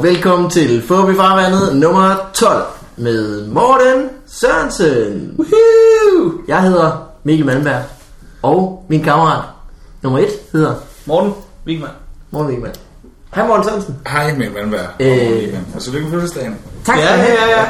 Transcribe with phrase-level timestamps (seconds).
[0.00, 2.62] og velkommen til Fobi Farvandet nummer 12
[2.96, 5.34] med Morten Sørensen.
[5.38, 6.32] Woohoo!
[6.48, 7.82] Jeg hedder Mikkel Malmberg,
[8.42, 9.42] og min kammerat
[10.02, 10.74] nummer 1 hedder
[11.06, 11.32] Morten
[11.66, 11.90] Wigman.
[12.30, 12.70] Morten Wigman.
[13.34, 13.96] Hej Morten Sørensen.
[14.06, 14.86] Hej Mikkel Malmberg.
[15.00, 15.54] Øh.
[15.74, 16.56] Og så lykke med fødselsdagen.
[16.84, 17.66] Tak Ja, ja, ja,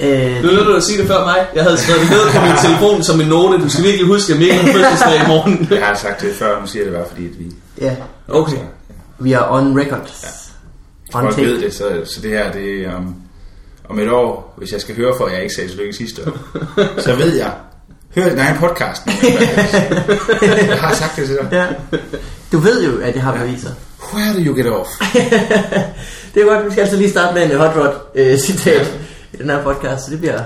[0.00, 0.36] ja.
[0.36, 1.46] Øh, Du til at sige det før mig.
[1.54, 3.58] Jeg havde skrevet det ned på min telefon som en note.
[3.64, 5.68] Du skal virkelig huske, at Mikkel har fødselsdag i morgen.
[5.70, 7.44] Jeg har sagt det før, nu siger jeg det bare fordi, at vi...
[7.80, 7.96] ja,
[8.28, 8.56] Okay.
[9.18, 10.00] vi er on record.
[10.00, 10.43] On
[11.22, 13.14] Folk ved det, så, så det her, det er om,
[13.88, 16.38] om et år, hvis jeg skal høre for, at jeg ikke sagde tillykke sidste år,
[17.00, 17.52] så ved jeg,
[18.14, 19.02] hør din egen podcast.
[20.68, 21.48] Jeg har sagt det til dig.
[21.52, 21.66] Ja.
[22.52, 23.70] Du ved jo, at jeg har beviser.
[24.14, 24.88] Where do you get off?
[26.34, 28.98] Det er godt, vi skal altså lige starte med en hot rod øh, citat
[29.32, 30.40] i den her podcast, så det bliver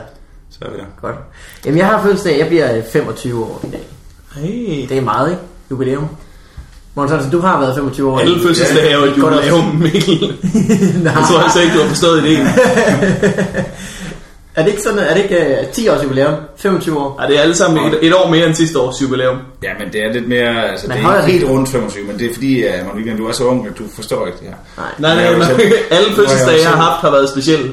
[0.50, 0.84] Så er vi der.
[1.00, 1.16] godt.
[1.64, 3.86] Jamen jeg har fødselsdag, jeg bliver øh, 25 år i dag.
[4.34, 4.88] Hey.
[4.88, 5.42] Det er meget, ikke?
[5.70, 6.08] Jubilæum.
[6.94, 8.18] Morten Sørensen, du har været 25 år.
[8.18, 10.36] Alle fødselsdage er jo et jubilæum, Mikkel.
[11.04, 12.46] Jeg tror altså ikke, du har forstået ideen.
[14.58, 16.34] Er det ikke sådan, er det ikke uh, 10 års jubilæum?
[16.56, 17.16] 25 år?
[17.20, 19.36] Ej, det er alle sammen et, et år mere end sidste års jubilæum.
[19.62, 21.68] Ja, men det er lidt mere, altså Men det holder er det- ikke helt rundt
[21.68, 24.26] 25, men det er fordi, at uh, Weekend, du er så ung, at du forstår
[24.26, 24.54] ikke det her.
[24.76, 25.14] Nej.
[25.14, 25.46] Nej, nej, er nej.
[25.48, 25.60] selv-
[25.96, 27.72] Alle er fødselsdage, jeg har haft, har været specielle.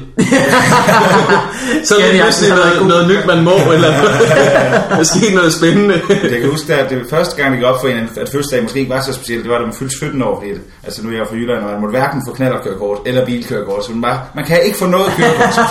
[1.84, 5.52] så er Ja, det pludselig noget, noget nyt, man må, eller der er sket noget
[5.52, 6.00] spændende.
[6.08, 8.78] Jeg kan huske, at det første gang, vi gik op for en, at fødselsdag måske
[8.78, 11.08] ikke var så specielt, det var, da man fyldte 17 år, fordi det, altså nu
[11.12, 14.20] er jeg fra Jylland, og man måtte hverken få knallerkørekort eller bilkørekort, så man, bare,
[14.34, 15.64] man kan ikke få noget kørekort som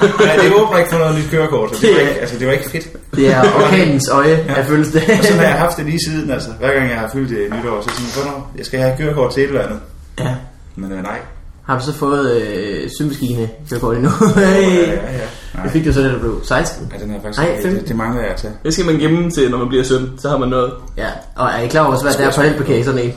[0.00, 2.46] 17 ja, det åbner ikke for noget nyt kørekort, så det var ikke, altså, det
[2.46, 3.14] var ikke fedt.
[3.16, 5.18] Det er orkanens øje af fødselsdag.
[5.18, 7.38] Og sådan har jeg haft det lige siden, altså hver gang jeg har fyldt det
[7.38, 9.78] nytår, så er jeg sådan, hvornår, jeg skal have kørekort til et eller andet.
[10.20, 10.34] ja.
[10.76, 11.18] Men øh, nej.
[11.66, 14.10] Har du så fået øh, symaskine kørekort endnu?
[14.36, 14.86] Ja, hey.
[14.86, 14.98] ja, ja.
[15.54, 15.62] Nej.
[15.62, 16.92] Det fik du så, da du blev 16.
[16.98, 18.54] Ja, den er faktisk, Nej, det, det, det mangler jeg tage.
[18.64, 20.10] Det skal man gemme til, når man bliver 17.
[20.18, 20.72] Så har man noget.
[20.96, 23.12] Ja, og er I klar over, hvad der er parallelparkering sådan en?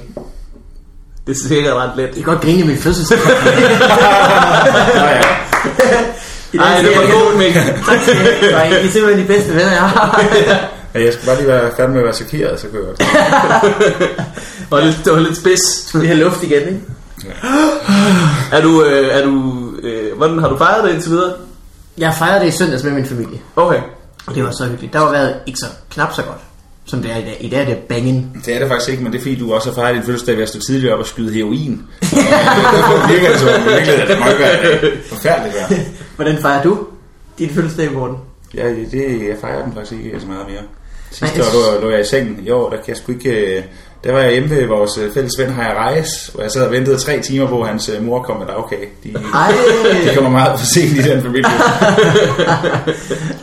[1.28, 2.04] Det er sikkert ret let.
[2.06, 3.18] Jeg kan godt grine i min fødselsdag.
[4.96, 5.22] Ja, ja.
[6.56, 7.62] I Ej, det var god, Mikkel.
[7.90, 8.84] Tak skal I have.
[8.84, 10.26] I er simpelthen de bedste venner, jeg har.
[10.48, 10.58] ja.
[11.06, 13.00] Jeg skal bare lige være færdig med at være chokeret, så kan jeg godt.
[14.72, 15.62] Og lidt, det var lidt spids.
[16.02, 16.82] Vi har luft igen, ikke?
[18.52, 21.34] Er du, øh, er du, øh, hvordan har du fejret det indtil videre?
[21.98, 23.40] Jeg fejrede det i søndags med min familie.
[23.56, 23.80] Okay.
[24.28, 24.94] Og det var så hyggeligt.
[24.94, 26.38] Der var været ikke så knap så godt,
[26.86, 27.38] som det er i dag.
[27.40, 28.42] I dag er det banging.
[28.46, 30.36] Det er det faktisk ikke, men det er fordi, du også har fejret din fødselsdag
[30.36, 31.82] ved at stå tidligere op og skyde heroin.
[32.02, 35.80] Og, Derfor virker det så, men virkelig, det må ikke være forfærdeligt værd.
[36.16, 36.78] Hvordan fejrer du
[37.40, 38.18] din fødselsdag, Morten?
[38.54, 40.62] Ja, det, jeg fejrer den faktisk ikke så meget mere.
[41.12, 42.40] Sidste Nej, år lå, lå jeg i sengen.
[42.46, 43.58] I år, der kan jeg sgu ikke...
[43.58, 43.64] øh,
[44.04, 46.72] Der var jeg hjemme ved vores øh, fælles ven Heja Reis, hvor jeg sad og
[46.72, 48.88] ventede tre timer på, at hans øh, mor kom med dagkage.
[49.04, 49.14] De,
[50.10, 51.46] de kommer meget for sent i den familie.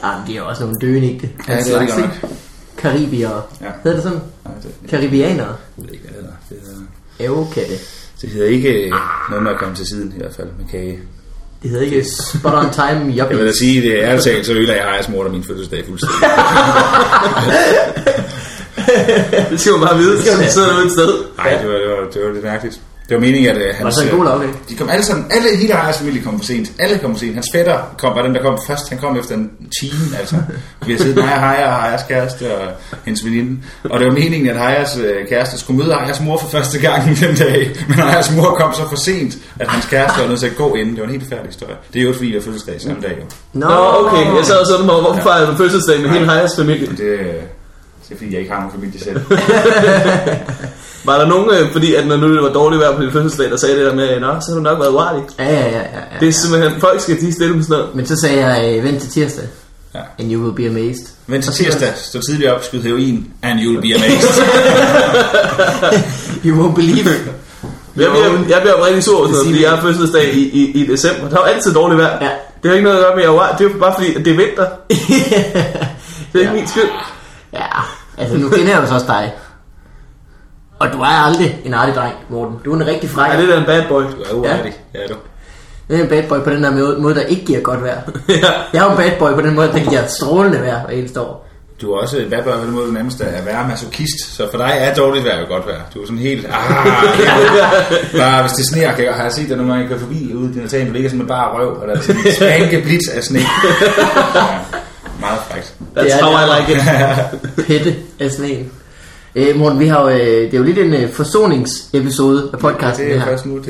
[0.02, 1.06] ah, men det er jo også nogle døende
[1.48, 2.30] Ja, det er det godt nok.
[2.78, 3.42] Karibiere.
[3.60, 3.66] Ja.
[3.84, 4.18] Hedder det sådan?
[4.44, 5.46] Nej, det, Karibianere.
[5.78, 6.34] jeg ved ikke, hvad det hedder.
[6.48, 6.58] Det
[7.18, 7.74] hedder, Ævkatte.
[8.22, 8.92] det hedder ikke
[9.30, 10.98] noget med at komme til siden, i hvert fald, med kage.
[11.62, 14.52] Det hedder ikke spot on time Jeg vil da sige, det er ærligt talt, så
[14.52, 16.18] ødelægger jeg Hejas mor, der min fødselsdag fuldstændig.
[19.50, 20.22] Det skal man bare vide.
[20.22, 21.14] skal man- Så sidder du et sted.
[21.38, 22.80] Nej, det var, det, var, det var lidt mærkeligt.
[23.12, 23.82] Det var meningen, at uh, hans...
[23.82, 26.38] Var det så en god øh, De kom alle sammen, alle hele Ejers familie kom
[26.38, 26.72] for sent.
[26.78, 27.34] Alle kom for sent.
[27.34, 28.88] Hans fætter kom, var den, der kom først.
[28.88, 29.50] Han kom efter en
[29.80, 30.36] time, altså.
[30.86, 32.68] Vi har siddet og Heja og Hejas kæreste og
[33.04, 33.60] hendes veninde.
[33.84, 37.02] Og det var meningen, at Hejas øh, kæreste skulle møde Hejas mor for første gang
[37.22, 37.70] den dag.
[37.88, 40.74] Men Hejas mor kom så for sent, at hans kæreste var nødt til at gå
[40.74, 40.94] inden.
[40.94, 41.76] Det var en helt færdig historie.
[41.92, 43.16] Det er jo fordi, jeg har fødselsdag samme dag.
[43.20, 43.24] Jo.
[43.52, 44.36] Nå, Nå, okay.
[44.36, 46.86] Jeg sad sådan på, hvorfor fejrer du fødselsdag med hele Hejas familie?
[46.86, 47.34] Det, øh,
[48.08, 49.20] det er fordi, jeg ikke har nogen familie selv.
[51.04, 53.50] Var der nogen, øh, fordi at når nu det var dårligt vejr på din fødselsdag,
[53.50, 55.22] der sagde det der med, Nå, så har du nok været uartig.
[55.38, 56.18] Ja, ja, ja, ja, ja.
[56.20, 57.94] Det er simpelthen, folk skal de stille med sådan noget.
[57.94, 59.44] Men så sagde jeg, øh, vent til tirsdag.
[59.94, 60.00] Ja.
[60.18, 61.06] And you will be amazed.
[61.26, 64.42] Men til tirsdag, stå tidligere op, skyd heroin, and you'll be amazed.
[66.44, 67.22] You won't believe it.
[67.96, 71.28] Jeg bliver, jeg bliver rigtig sur, sådan fordi jeg har fødselsdag i, i, i december.
[71.28, 72.18] Der er jo altid dårligt vejr.
[72.24, 72.30] Ja.
[72.62, 73.58] Det har ikke noget at gøre med, at jeg er uartig.
[73.58, 74.66] Det er jo bare fordi, at det er vinter.
[76.32, 76.52] Det er ikke Ja.
[76.52, 76.88] min skyld.
[77.52, 77.66] Ja,
[78.18, 79.32] altså nu kender jeg jo så også dig.
[80.78, 82.58] Og du er aldrig en artig dreng, Morten.
[82.64, 83.32] Du er en rigtig fræk.
[83.32, 84.02] Ja, det er en bad boy.
[84.02, 84.72] Du er uartig.
[84.94, 85.14] Ja, du.
[85.88, 88.00] Det er en bad boy på den der måde, der ikke giver godt vejr.
[88.28, 88.34] ja.
[88.72, 91.20] Jeg er jo en bad boy på den måde, der giver strålende vejr hver eneste
[91.20, 91.48] år.
[91.82, 94.72] Du er også et hvad på den måde nærmest at være masochist, så for dig
[94.78, 95.80] er dårligt vejr jo godt vejr.
[95.94, 96.86] Du er sådan helt, ah,
[98.20, 100.50] bare hvis det sneer, kan jeg, har jeg set dig nogle gange køre forbi ude
[100.50, 102.82] i din altan, du ligger sådan med bare røv, og der er sådan en spanke
[102.82, 103.38] blitz af sne.
[103.38, 104.58] Ja,
[105.22, 105.74] meget frækt.
[105.96, 106.68] That's Det er how I det.
[106.68, 106.80] like
[107.60, 107.66] it.
[107.66, 108.70] Pette af sneen.
[109.34, 113.04] Øh, Morten, vi har jo, øh, det er jo lidt en øh, forsoningsepisode af podcasten,
[113.06, 113.66] det det er først nu, det,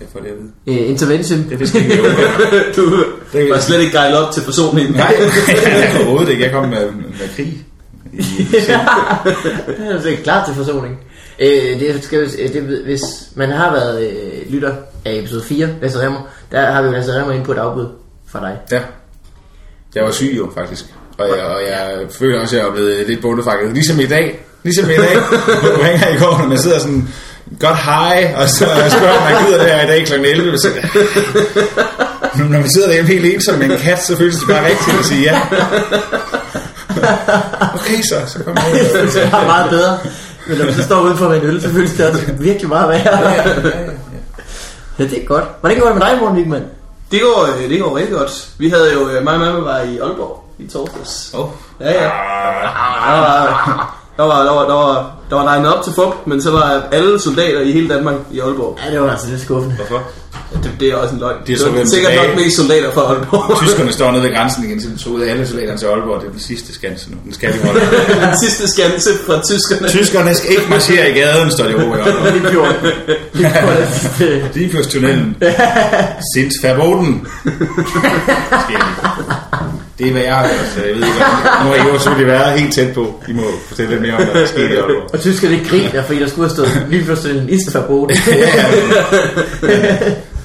[0.00, 0.34] jeg får det at
[0.66, 0.80] vide.
[0.82, 1.46] Øh, intervention.
[1.50, 2.02] Det vidste jeg ikke,
[2.76, 4.94] Du Det- var slet ikke gejlet op til forsoningen.
[4.94, 5.14] Nej,
[6.00, 6.44] overhovedet ikke.
[6.44, 7.64] Jeg kom med, med krig.
[8.12, 10.98] I, i Jeg er sikkert klar til forsoning.
[11.38, 13.00] Øh, det skal, øh, det, hvis
[13.34, 14.72] man har været øh, lytter
[15.04, 16.20] af episode 4, Lasse Remmer,
[16.52, 17.86] der har vi jo Lasse Remmer ind på et afbud
[18.28, 18.56] fra dig.
[18.72, 18.80] Ja.
[19.94, 20.84] Jeg var syg jo, faktisk.
[21.18, 23.72] Og jeg, og jeg føler også, at jeg er blevet lidt bundefakket.
[23.72, 24.46] Ligesom i dag.
[24.62, 25.16] Ligesom i dag.
[25.76, 27.08] Du hænger i går, når man sidder sådan
[27.60, 30.12] godt high, og så spørger man, gider det her i dag kl.
[30.12, 30.58] 11.
[30.58, 30.68] Så,
[32.38, 34.98] Nu, når man sidder derhjemme helt ensom med en kat, så føles det bare rigtigt
[34.98, 35.40] at sige ja.
[37.74, 39.06] Okay så, så kom jeg ud.
[39.14, 39.98] Det er meget bedre.
[40.46, 42.88] Men når man så står udenfor med en øl, så føles det også virkelig meget
[42.88, 43.18] værre.
[43.18, 43.70] Ja, ja, ja.
[44.98, 45.44] Ja, det er godt.
[45.60, 46.62] Hvordan går det med dig, Morten Wigman?
[47.14, 48.48] Det går, øh, det går rigtig godt.
[48.58, 51.34] Vi havde jo, øh, mig og mamma var i Aalborg i torsdags.
[51.34, 51.48] Oh.
[51.80, 52.10] Ja, ja.
[54.16, 56.42] Der var, der var, der var, der var, der var legnet op til fup, men
[56.42, 58.78] så var alle soldater i hele Danmark i Aalborg.
[58.86, 59.76] Ja, det var altså lidt skuffende.
[59.76, 60.02] Hvorfor?
[60.62, 61.36] Det, det er også en løgn.
[61.36, 62.28] De er det så var vendt sikkert tilbage.
[62.28, 63.58] nok mest soldater fra Aalborg.
[63.62, 66.20] Tyskerne står nede ved grænsen igen, så de tog ud af alle soldaterne til Aalborg.
[66.20, 67.16] Det er den sidste skanse nu.
[67.24, 67.80] Den skal vi holde.
[68.30, 69.88] Den sidste skanse fra tyskerne.
[69.88, 72.32] Tyskerne skal ikke marchere i gaden, står de over i Aalborg.
[72.34, 73.52] Det det.
[73.78, 75.36] det sidste- Limfjordstunnelen.
[76.34, 77.26] Sint verboten.
[79.98, 81.18] Det er hvad jeg har hørt, så jeg ved ikke,
[81.64, 83.22] nu har I jo selvfølgelig været helt tæt på.
[83.28, 85.10] I må fortælle lidt mere om, hvad der skete i Aalborg.
[85.14, 88.10] Og tyskerne griner, fordi der skulle have stået lige pludselig en istfabot.
[88.26, 88.36] Ja,
[89.68, 89.94] ja.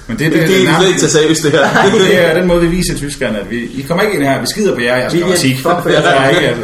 [0.09, 1.67] Men det, er Det, det, det, det det, er ikke til seriøst, det her.
[2.07, 4.47] det er den måde, vi viser tyskerne, at vi, I kommer ikke ind her, vi
[4.49, 5.99] skider på jer, jeg skal Vi er for jer.
[5.99, 6.63] Er ikke, altså.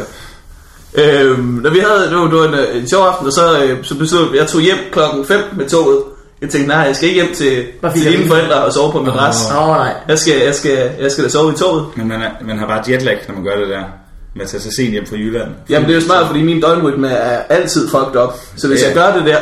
[0.94, 3.62] Øhm, når vi havde, det var, det var en, øh, en sjov aften, og så,
[3.64, 5.98] øh, så besluttede vi, jeg tog hjem klokken 5 med toget.
[6.42, 7.46] Jeg tænkte, nej, jeg skal ikke hjem til,
[7.94, 9.36] til jeg dine forældre og sove på en madras.
[9.50, 9.92] Åh, oh, nej.
[10.08, 11.84] Jeg skal, jeg, skal, jeg skal da sove i toget.
[11.96, 13.82] Men man, er, man har bare jetlag, når man gør det der.
[14.34, 15.48] Med at tage sig sent hjem fra Jylland.
[15.70, 18.34] Jamen det er jo smart, fordi min døgnrytme er altid fucked up.
[18.56, 18.86] Så hvis Ja.
[18.86, 19.38] jeg gør det der,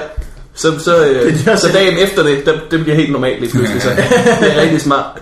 [0.55, 3.51] så, så, øh, Det er så dagen efter det, der, det bliver helt normalt lige
[3.51, 3.83] pludselig.
[3.83, 3.89] Så
[4.41, 5.19] det er rigtig smart.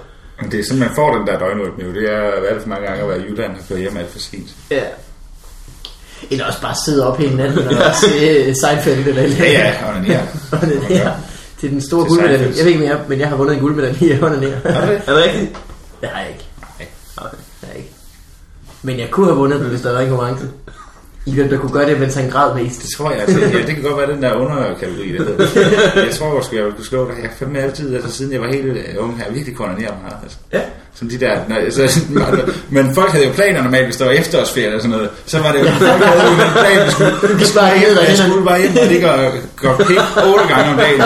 [0.51, 1.85] Det er sådan, man får den der døgnrytme.
[1.85, 1.93] jo.
[1.93, 2.21] Det er
[2.51, 4.49] alt for mange gange at være i Jylland og køre hjem alt for sent.
[4.71, 4.81] Ja.
[6.31, 9.75] Eller også bare sidde op hele natten og se øh, Seinfeld eller eller Ja, ja,
[9.87, 10.21] og ja.
[10.53, 11.11] Og det der.
[11.61, 12.39] Det er den store guldmedalje.
[12.57, 14.61] Jeg ved ikke, men jeg, men jeg har vundet en guldmedalje i hånden Er det
[14.65, 15.03] det?
[15.07, 15.57] Er det rigtigt?
[16.01, 16.45] Det har jeg ikke.
[16.79, 16.89] Nej.
[17.17, 17.37] Okay.
[17.61, 17.93] Det har jeg ikke.
[18.83, 20.45] Men jeg kunne have vundet den, hvis der var en konkurrence.
[21.27, 22.83] I hvem der kunne gøre det, mens han græd mest.
[22.83, 26.03] Det tror jeg, altså, ja, det kan godt være den der underkategori, det hedder.
[26.05, 27.15] Jeg tror også, jeg kunne slå det.
[27.23, 29.95] Jeg har fandme altid, altså siden jeg var helt øh, ung, har jeg virkelig koordineret
[30.03, 30.17] meget.
[30.23, 30.39] Altså.
[30.53, 30.61] Ja.
[30.95, 32.01] Som de der, når, altså,
[32.77, 35.11] men folk havde jo planer normalt, hvis der var efterårsferie eller sådan noget.
[35.27, 37.97] Så var det jo, folk havde jo den plan, vi skulle, vi skulle bare hjem,
[38.09, 39.99] jeg skulle bare hjem og ligge og gå pik
[40.29, 41.01] otte gange om dagen.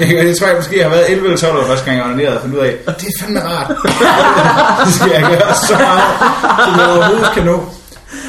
[0.00, 2.36] Jeg, jeg tror, jeg måske har været 11 eller 12 år første gang, jeg onanerede
[2.36, 3.68] og fandt ud af, det er fandme rart.
[4.86, 6.10] det skal jeg gøre så meget,
[6.64, 7.56] som jeg overhovedet kan nå.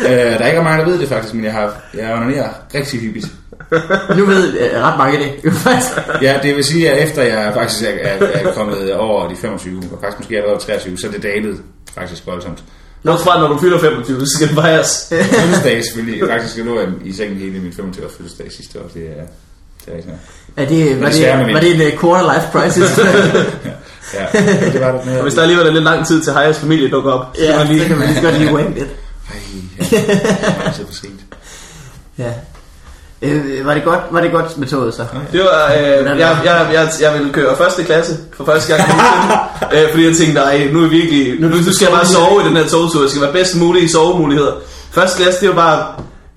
[0.06, 3.00] Øh, der er ikke mange, der ved det faktisk, men jeg har jeg onanerer rigtig
[3.00, 3.28] hyppigt.
[4.18, 5.54] Nu ved øh, ret mange det.
[6.22, 9.78] Ja, det vil sige, at efter jeg faktisk er, er, er kommet over de 25,
[9.92, 11.62] og faktisk måske allerede 23, så er det dalet
[11.96, 12.64] faktisk voldsomt.
[13.04, 15.08] Nå, fra når du fylder 25, så skal det fejres.
[15.10, 16.30] Fødselsdag selvfølgelig.
[16.30, 18.88] Faktisk lå jeg i sengen hele min 25 års fødselsdag sidste år.
[18.94, 19.24] Det er,
[19.86, 20.20] det er ikke sådan.
[20.58, 22.90] Er det, var, desværre med det, var det en uh, quarter life crisis?
[24.14, 24.40] Ja,
[24.74, 25.18] det var det.
[25.18, 27.52] Og hvis der alligevel er lidt lang tid til Hayas familie dukker op, så ja,
[27.52, 27.82] kan man lige...
[27.82, 28.90] så kan man lige så godt lige wang lidt.
[29.34, 29.40] Ej,
[29.92, 31.20] ja, det var altid for sent.
[32.18, 32.32] Ja.
[33.22, 35.06] Øh, var, det godt, var det godt med toget så?
[35.32, 39.84] Det var, øh, jeg, jeg, jeg, jeg ville køre første klasse for første gang nogensinde,
[39.86, 42.42] øh, fordi jeg tænkte, nej, nu er jeg virkelig, nu, nu skal jeg bare sove
[42.44, 44.52] i den her togtur, jeg skal være bedst mulige sovemuligheder.
[44.92, 45.88] Første klasse, det var bare,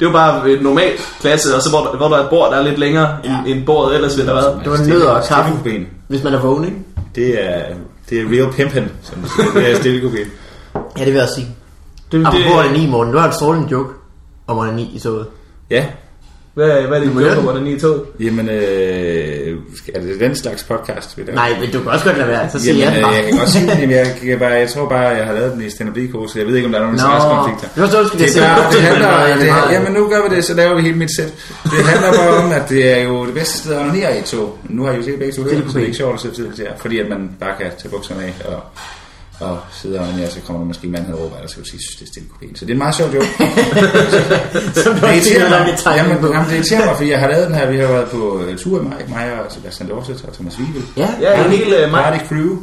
[0.00, 2.52] det var bare et normalt klasse, og så hvor, der- hvor der er et bord,
[2.52, 3.28] der er lidt længere ja.
[3.46, 4.60] end, end bordet ellers ville have været.
[4.64, 5.52] Det var nødder og kaffe.
[6.08, 6.76] Hvis man er vågen, ikke?
[7.14, 7.62] Det er,
[8.10, 9.24] det er real pimpin, som.
[9.54, 10.18] Det er stillekuben.
[10.98, 11.48] Ja, det vil jeg sige.
[12.12, 13.12] Det, Apropos det, onani, Morten.
[13.12, 13.90] Du har en strålende joke
[14.46, 15.26] om onani i toget.
[15.70, 15.84] Ja,
[16.54, 17.36] hvad, hvad er det, du det.
[17.36, 18.02] hvor den i toget?
[18.20, 21.34] jamen, øh, skal- er det den slags podcast, vi laver?
[21.34, 22.50] Nej, men du kan også godt lade være.
[22.50, 23.12] Så siger Jamen, jeg øh, bare.
[23.14, 25.62] jeg kan godt sige, jamen, jeg, jeg, bare, jeg tror bare, jeg har lavet den
[25.62, 27.68] i stand up så jeg ved ikke, om der er nogen interessekonflikter.
[27.74, 30.08] det var så, du skulle Det, er bare, det handler, det, det, det, jamen nu
[30.08, 31.32] gør vi det, så laver vi hele mit sæt.
[31.64, 34.58] Det handler bare om, at det er jo det bedste sted at onanere i tog.
[34.68, 36.48] Nu har I jo sikkert begge to det, så det er ikke sjovt at sidde
[36.50, 38.60] det her, fordi at man bare kan tage bukserne af og,
[39.40, 41.80] og sidde og onanere, så kommer der måske en mand her over, der skal sige,
[41.80, 42.56] synes, det er stille kokain.
[42.56, 43.26] Så det er en meget sjov joke.
[44.74, 47.54] du Det irriterer er mig, jamen, jamen, det irriterer mig, fordi jeg har lavet den
[47.54, 50.58] her, vi har været på øh, tur med mig, mig og Sebastian Dorset og Thomas
[50.58, 50.82] Wiegel.
[50.96, 52.02] Ja, Ja, en hel uh, mig.
[52.02, 52.56] Party crew.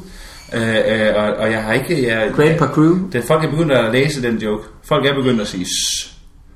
[0.53, 2.07] Øh, øh, og, og jeg har ikke...
[2.07, 2.97] Jeg, Grandpa Crew.
[3.11, 4.63] det, folk er begyndt at læse den joke.
[4.83, 6.13] Folk er begyndt at sige Shh.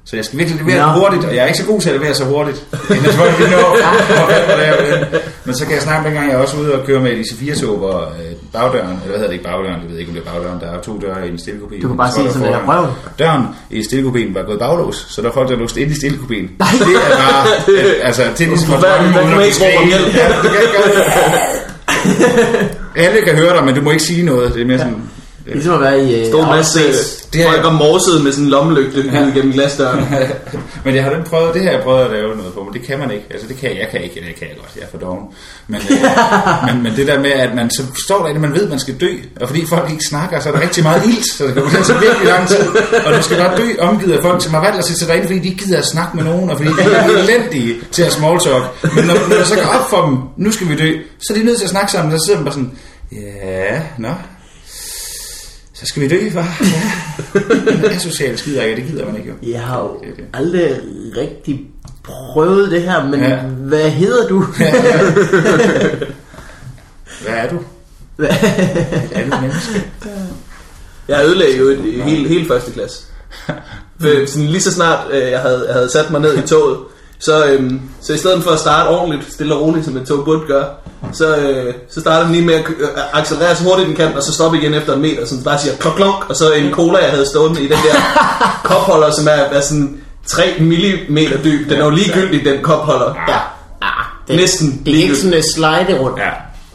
[0.09, 0.93] Så jeg skal virkelig levere Nå.
[0.93, 0.99] no.
[0.99, 2.65] hurtigt, og jeg er ikke så god til at levere så hurtigt.
[2.89, 5.19] Inden folk jeg vil.
[5.45, 7.77] Men så kan jeg snakke dengang, jeg er også ude og køre med et IC4-tog,
[7.77, 10.31] hvor øh, bagdøren, eller hvad hedder det ikke bagdøren, jeg ved ikke om det er
[10.31, 11.75] bagdøren, der er to døre i en stillekopé.
[11.81, 12.91] Du kan bare sige, som det er røven.
[13.19, 15.97] Døren i stillekopéen var gået baglås, så der er folk, der er låst ind i
[16.01, 16.47] stillekopéen.
[16.87, 17.43] Det er bare,
[18.07, 19.87] altså, det er ligesom at Forfærdeligt, drømme der kan uden man at ikke råbe om
[19.87, 19.89] skrige.
[19.93, 20.15] hjælp.
[20.19, 21.03] Ja, du kan ikke gøre det.
[23.05, 24.53] Alle kan høre dig, men du må ikke sige noget.
[24.53, 25.01] Det er mere sådan,
[25.53, 26.21] Ligesom at være i...
[26.21, 26.79] Uh, Stor masse
[27.33, 29.19] Det er- folk og morsede med sådan en lommelygte ja.
[29.19, 30.05] gennem glasdøren.
[30.85, 32.81] men jeg har den prøvet, det har jeg prøvet at lave noget på, men det
[32.87, 33.25] kan man ikke.
[33.31, 35.23] Altså det kan jeg, jeg kan ikke, det kan jeg godt, jeg er for doven.
[35.67, 35.97] Men, øh,
[36.67, 38.95] men, men det der med, at man så står derinde, man ved, at man skal
[39.01, 39.11] dø,
[39.41, 41.83] og fordi folk ikke snakker, så er der rigtig meget ilt, så det kan tage
[41.83, 42.67] så virkelig lang tid.
[43.05, 45.27] Og du skal bare dø omgivet af folk, som har valgt at sætte sig derinde,
[45.27, 48.11] fordi de ikke gider at snakke med nogen, og fordi de er elendige til at
[48.11, 48.63] small talk.
[48.95, 51.37] Men når, når det så går op for dem, nu skal vi dø, så er
[51.37, 52.71] de nødt til at snakke sammen, så sidder man bare sådan,
[53.11, 54.09] ja, nå,
[55.79, 56.57] så skal vi dø, far.
[57.83, 57.89] Ja.
[57.89, 59.51] Asociale skider ikke, det gider man ikke jo.
[59.51, 60.25] Jeg har jo Det er det.
[60.33, 60.79] aldrig
[61.17, 61.61] rigtig
[62.03, 63.37] prøvet det her, men Ja.
[63.41, 64.41] hvad hedder du?
[67.21, 67.59] Hvad er du?
[68.15, 69.85] Hvad- Et andet menneske.
[71.07, 73.03] Jeg ødelagde jo et, hele, hele første klasse.
[74.01, 76.77] For sådan, lige så snart øh, jeg, havde, jeg havde sat mig ned i toget,
[77.19, 80.25] så, øhm, så i stedet for at starte ordentligt, stille og roligt, som et tog
[80.25, 80.65] burde gøre,
[81.13, 84.13] så, øh, så starter den lige med at kø- øh, accelerere så hurtigt den kan,
[84.15, 86.51] og så stoppe igen efter en meter, så den bare siger klok klok, og så
[86.51, 87.95] en cola, jeg havde stående i den der
[88.69, 91.69] kopholder, som er, er sådan 3 mm dyb.
[91.69, 93.13] Den er jo ligegyldig, den kopholder.
[93.27, 93.33] Ja.
[93.81, 93.89] Ah,
[94.27, 96.17] det, Næsten Det er ikke sådan et slide rundt.
[96.19, 96.29] Ja.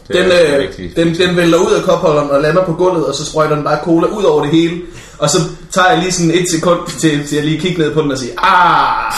[0.07, 3.55] Den, øh, den, den vælter ud af kopholderen og lander på gulvet, og så sprøjter
[3.55, 4.81] den bare cola ud over det hele.
[5.23, 5.37] Og så
[5.73, 8.17] tager jeg lige sådan et sekund til, til at lige kigge ned på den og
[8.17, 9.13] sige, ah!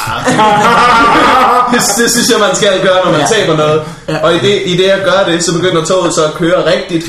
[1.72, 3.28] det, det, synes jeg, man skal gøre, når man Ja.
[3.36, 3.82] taber noget.
[4.24, 7.06] Og i det, i det, jeg gør det, så begynder toget så at køre rigtigt.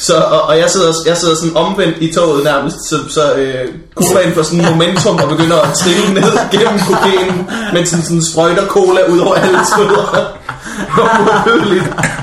[0.00, 3.68] Så, og, og jeg, sidder, jeg sidder sådan omvendt i toget nærmest, så, så øh,
[3.96, 8.66] colaen får sådan momentum og begynder at trille ned gennem kokainen, mens den sådan sprøjter
[8.66, 10.24] cola ud over alle skuldre.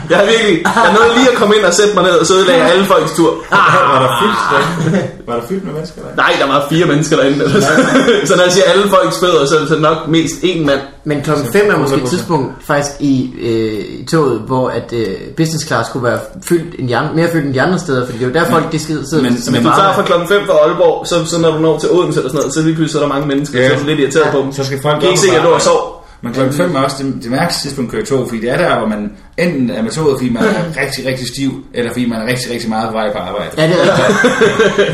[0.09, 2.33] Jeg har virkelig, jeg nåede lige at komme ind og sætte mig ned, og så
[2.33, 3.31] ødelagde jeg alle folks tur.
[3.51, 5.07] Var der fyldt derinde?
[5.27, 6.15] Var der fyldt med mennesker der?
[6.23, 7.45] Nej, der var fire mennesker derinde.
[7.45, 7.85] Eller sådan.
[8.27, 10.79] så når jeg siger alle folks fødder, så er det så nok mest én mand.
[11.05, 15.07] Men klokken 5 er måske et tidspunkt faktisk i, øh, i toget, hvor at øh,
[15.37, 18.17] business class kunne være fyldt end de andre, mere fyldt end de andre steder, fordi
[18.17, 20.27] det er jo der folk de skal sidde men- som Hvis du tager fra klokken
[20.27, 22.75] 5 fra Aalborg, så, så når du når til Odense eller sådan noget, så lige
[22.75, 23.67] pludselig er der mange mennesker, Ja.
[23.67, 24.31] så er du lidt irriteret Ja.
[24.31, 24.51] på dem.
[24.53, 26.02] Så skal folk ikke og at du har sov.
[26.23, 28.49] Men klokken 5 er også det, det mærkeligste tidspunkt at køre i tog, fordi det
[28.51, 31.91] er der, hvor man enten er med toget, fordi man er rigtig, rigtig stiv, eller
[31.91, 33.49] fordi man er rigtig, rigtig meget på vej på arbejde.
[33.57, 33.95] Ja, det er.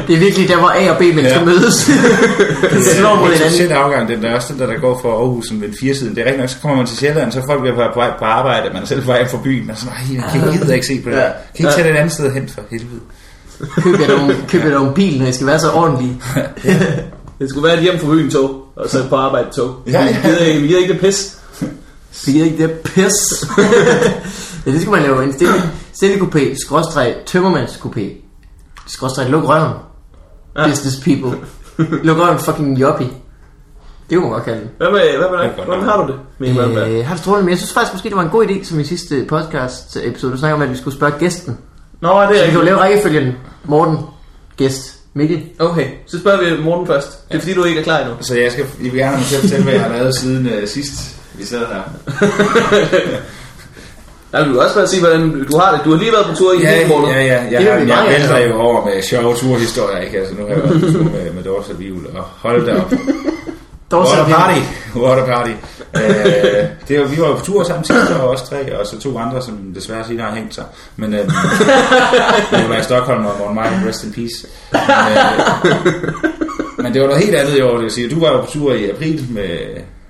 [0.08, 1.46] Det er virkelig der, hvor A og B mennesker Ja.
[1.46, 1.86] mødes.
[2.74, 3.50] Det slår mod Det er hinanden.
[3.50, 6.16] specielt afgang, den der også den der, der går fra Aarhus som ved firesiden.
[6.16, 8.10] Det er rigtigt nok, så kommer man til Sjælland, så er folk bliver på vej
[8.20, 10.52] på arbejde, man er selv på vej fra byen, man er sådan, nej, jeg kan
[10.52, 11.24] gider ikke se på det der.
[11.24, 13.00] Kan I ikke tage det et andet sted hen for helvede?
[13.84, 16.16] Køb jer nogle, køb jer nogle bil, når I skal være så ordentlige.
[17.40, 19.76] Det skulle være et hjem fra byen tog, og så på arbejde tog.
[19.88, 20.22] Ja, ja.
[20.22, 21.40] Vi gider ikke, vi gider ikke det pis.
[22.26, 23.46] Vi gider ikke det pis.
[24.66, 25.54] ja, det skulle man lave en stille,
[25.94, 28.02] stille coupé, skråstreg, tømmermandskopé.
[28.88, 29.74] Skråstreg, luk røven.
[30.58, 30.68] Ja.
[30.68, 31.40] Business people.
[32.04, 33.04] Luk røven fucking joppy.
[34.10, 34.70] Det kunne man godt kalde det.
[34.78, 35.66] Hvad med, hvad med dig?
[35.66, 36.88] Hvordan har du det, Malmberg?
[36.90, 38.80] Øh, har du strålende, men jeg synes faktisk måske, det var en god idé, som
[38.80, 41.58] i sidste podcast episode, du snakker om, at vi skulle spørge gæsten.
[42.02, 43.34] Nå, det Så er vi kan jo lave rækkefølgen.
[43.64, 43.98] Morten,
[44.58, 45.42] gæst, Mikkel.
[45.60, 47.30] Okay, så spørger vi Morten først.
[47.30, 48.14] Det er fordi, du ikke er klar endnu.
[48.22, 50.16] Så jeg, skal, jeg vil gerne have mig til at fortælle, hvad jeg har lavet
[50.16, 50.94] siden uh, sidst,
[51.34, 51.84] vi sad her.
[54.34, 55.82] Jeg vil også bare sige, hvordan du har det.
[55.86, 57.10] Du har lige været på tur i Ja, en hel måned.
[57.10, 57.34] ja, ja.
[57.52, 60.18] Jeg, vil jeg, vi jeg vælter jo over med sjove turhistorier, ikke?
[60.20, 62.94] Altså, nu har jeg været på tur med, med Dorsa Vivl, og hold da op.
[63.92, 64.60] Dorsa party.
[64.96, 65.52] What a party.
[65.96, 69.00] Øh, det var, vi var jo på tur sammen sidste år, også tre, og så
[69.00, 70.64] to andre, som desværre siger, har hængt sig.
[70.96, 71.20] Men øh,
[72.52, 74.48] det var i Stockholm og Morten Mark, rest in peace.
[74.72, 74.82] Men,
[75.72, 76.14] øh,
[76.84, 78.10] men det var noget helt andet i år, det vil sige.
[78.10, 79.50] Du var jo på tur i april med,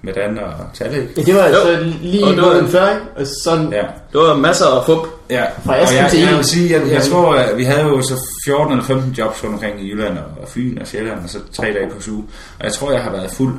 [0.02, 1.08] med Dan og Talle?
[1.18, 1.56] Ja, det var Jo.
[1.56, 3.02] altså lige Og det var- før, ikke?
[3.16, 3.82] Og sådan, Ja.
[4.14, 4.98] Det var masser af fup.
[5.30, 7.82] Ja, Fra og Asken jeg, til jeg vil sige, jeg, jeg tror, at vi havde
[7.84, 8.14] jo så
[8.46, 11.66] 14 eller 15 jobs rundt omkring i Jylland og Fyn og Sjælland, og så tre
[11.66, 12.24] dage på suge.
[12.60, 13.54] Og jeg tror, jeg har været fuld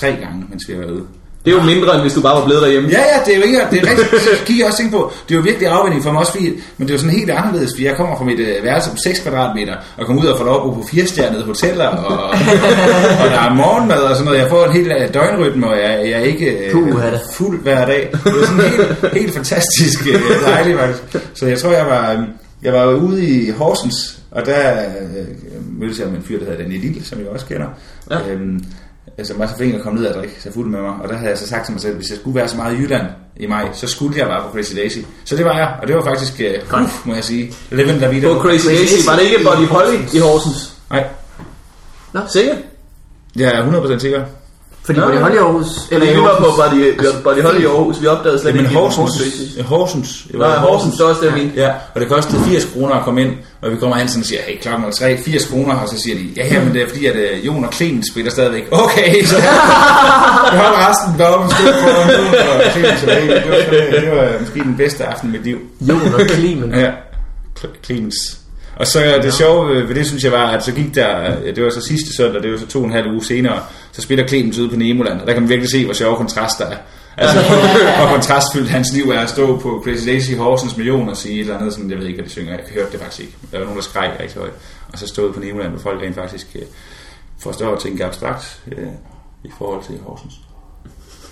[0.00, 1.04] tre gange, mens vi har været ude.
[1.44, 2.88] Det er jo mindre, end hvis du bare var blevet derhjemme.
[2.88, 5.12] Ja, ja, det er jo ikke, det er rigtigt, så gik jeg også tænke på,
[5.28, 7.30] det er jo virkelig afvending for mig også, fordi, men det er jo sådan helt
[7.30, 10.38] anderledes, fordi jeg kommer fra mit uh, værelse på 6 kvadratmeter, og kommer ud og
[10.38, 12.30] får lov at bo på firestjernede hoteller, og,
[13.22, 16.00] og der er morgenmad og sådan noget, jeg får en helt uh, døgnrytme, og jeg,
[16.04, 17.18] jeg er ikke uh, da.
[17.34, 18.10] fuld hver dag.
[18.24, 21.02] Det er sådan helt, helt fantastisk uh, dejligt, faktisk.
[21.34, 22.26] Så jeg tror, jeg var, um,
[22.62, 26.62] jeg var ude i Horsens, og der uh, mødtes jeg med en fyr, der hedder
[26.62, 27.66] Danny Lille, som jeg også kender.
[28.10, 28.16] Ja.
[28.30, 28.64] Øhm,
[29.26, 30.94] som var så flink at komme ned og drikke sig fuld med mig.
[31.02, 32.74] Og der havde jeg så sagt til mig selv, hvis jeg skulle være så meget
[32.74, 33.06] i Jylland
[33.36, 34.98] i maj, så skulle jeg være på Crazy Daisy.
[35.24, 36.40] Så det var jeg, og det var faktisk,
[36.72, 38.32] uh, uh, må jeg sige, Living La Vida.
[38.32, 40.74] På Crazy Daisy var det ikke Body Holly i Horsens.
[40.90, 41.06] Nej,
[42.28, 42.56] Sikkert?
[43.36, 44.24] jeg er 100% sikker.
[44.88, 45.68] Fordi det hold i Aarhus?
[45.90, 48.02] Eller i vi var på vi på Body Holly i Aarhus.
[48.02, 48.98] Vi opdagede slet Men ikke, vi Crazy.
[48.98, 50.26] Horsens, Horsens.
[50.34, 51.60] Nej, Horsens, det var også det, jeg mente.
[51.60, 54.26] Ja, og det kostede 80 kroner at komme ind, og vi kommer hen sådan og
[54.26, 56.82] siger, hey, klokken er 3, 80 kroner, og så siger de, ja, ja, men det
[56.82, 58.64] er fordi, at uh, Jon og Clemens spiller stadigvæk.
[58.70, 59.36] Okay, så
[60.52, 61.50] jeg holder resten Jon og
[62.72, 63.02] Clemens.
[63.02, 65.58] og Det var, det var måske den bedste aften i mit liv.
[65.80, 66.74] Jon og Clemen.
[66.74, 66.90] Ja,
[67.58, 68.16] Cl- Clemens.
[68.78, 71.70] Og så det sjove ved det, synes jeg var, at så gik der, det var
[71.70, 73.58] så sidste søndag, det var så to og en halv uge senere,
[73.92, 76.66] så spiller Clemens ude på Nemoland, og der kan man virkelig se, hvor sjove kontraster
[76.66, 76.76] er.
[77.16, 77.38] Altså,
[77.98, 81.40] hvor, kontrastfyldt hans liv er at stå på Crazy Daisy Horsens Million og sige et
[81.40, 83.36] eller andet, sådan, jeg ved ikke, hvad de synger, jeg hørte det faktisk ikke.
[83.52, 84.52] Der var nogen, der skreg rigtig højt.
[84.92, 86.62] Og så stod på Nemoland, hvor folk rent faktisk øh,
[87.38, 88.86] forstår at tænke abstrakt øh,
[89.44, 90.34] i forhold til Horsens.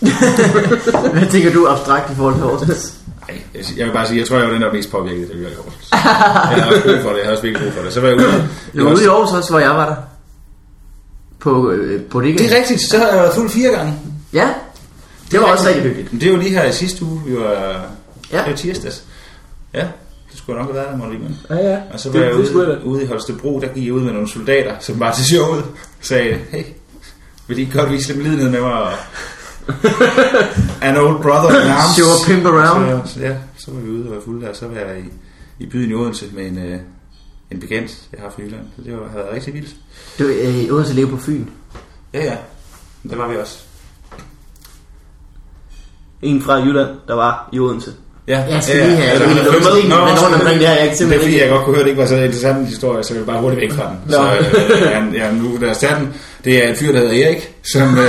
[1.18, 2.94] Hvad tænker du abstrakt i forhold til Horsens?
[3.28, 5.34] Nej, jeg, jeg vil bare sige, jeg tror, jeg var den, der mest påvirket, da
[5.34, 5.88] vi var i Horsens.
[5.92, 7.92] Jeg har også brug for det, jeg har også virkelig brug for det.
[7.92, 8.48] Så var jeg ude.
[8.76, 9.96] Du var ude i Aarhus også, hvor jeg var der.
[11.38, 13.94] På, øh, på det Det er rigtigt, så har jeg været fuld fire gange.
[14.32, 14.48] Ja,
[15.30, 16.12] det var også rigtig hyggeligt.
[16.12, 17.82] Men det var lige her i sidste uge, vi var
[18.32, 18.50] Ja.
[18.50, 18.56] ja.
[18.56, 19.04] tirsdags.
[19.74, 19.80] Ja,
[20.30, 21.36] det skulle nok have været der, Molvingen.
[21.50, 21.78] Ja, ja.
[21.92, 24.74] Og så var jeg ude, ude i Holstebro, der gik jeg ud med nogle soldater,
[24.80, 25.64] som var til showet,
[26.00, 26.64] sagde, hey,
[27.48, 28.72] vil I ikke godt vise lidt lidenhed med mig?
[28.72, 28.92] Og
[30.82, 31.96] An old brother in arms.
[31.96, 33.06] Show a pimp around.
[33.06, 35.12] Så, så, ja, så var vi ude og var fulde der, så var jeg i,
[35.64, 36.78] i byen i Odense med en, øh,
[37.50, 38.66] en bekendt, jeg har fra Jylland.
[38.76, 39.76] Så det var, havde været rigtig vildt.
[40.18, 41.46] Du er øh, Odense leve på Fyn.
[42.12, 42.38] Ja, ja.
[43.10, 43.64] Der var vi også.
[46.22, 47.94] En fra Jylland, der var i Odense.
[48.28, 50.60] Ja, Jeg skal lige have ja, ja, ja, ja, ja, ja, Nå, men rundt omkring
[50.60, 52.14] det her, jeg ikke Det er fordi, jeg godt kunne høre, det ikke var så
[52.16, 53.98] interessant en historie, så jeg vil bare hurtigt væk fra den.
[54.06, 54.12] Nå.
[54.12, 54.82] Så øh,
[55.14, 56.14] ja, ja, nu os tage den.
[56.44, 57.98] Det er en fyr, der hedder Erik, som...
[57.98, 58.04] Øh,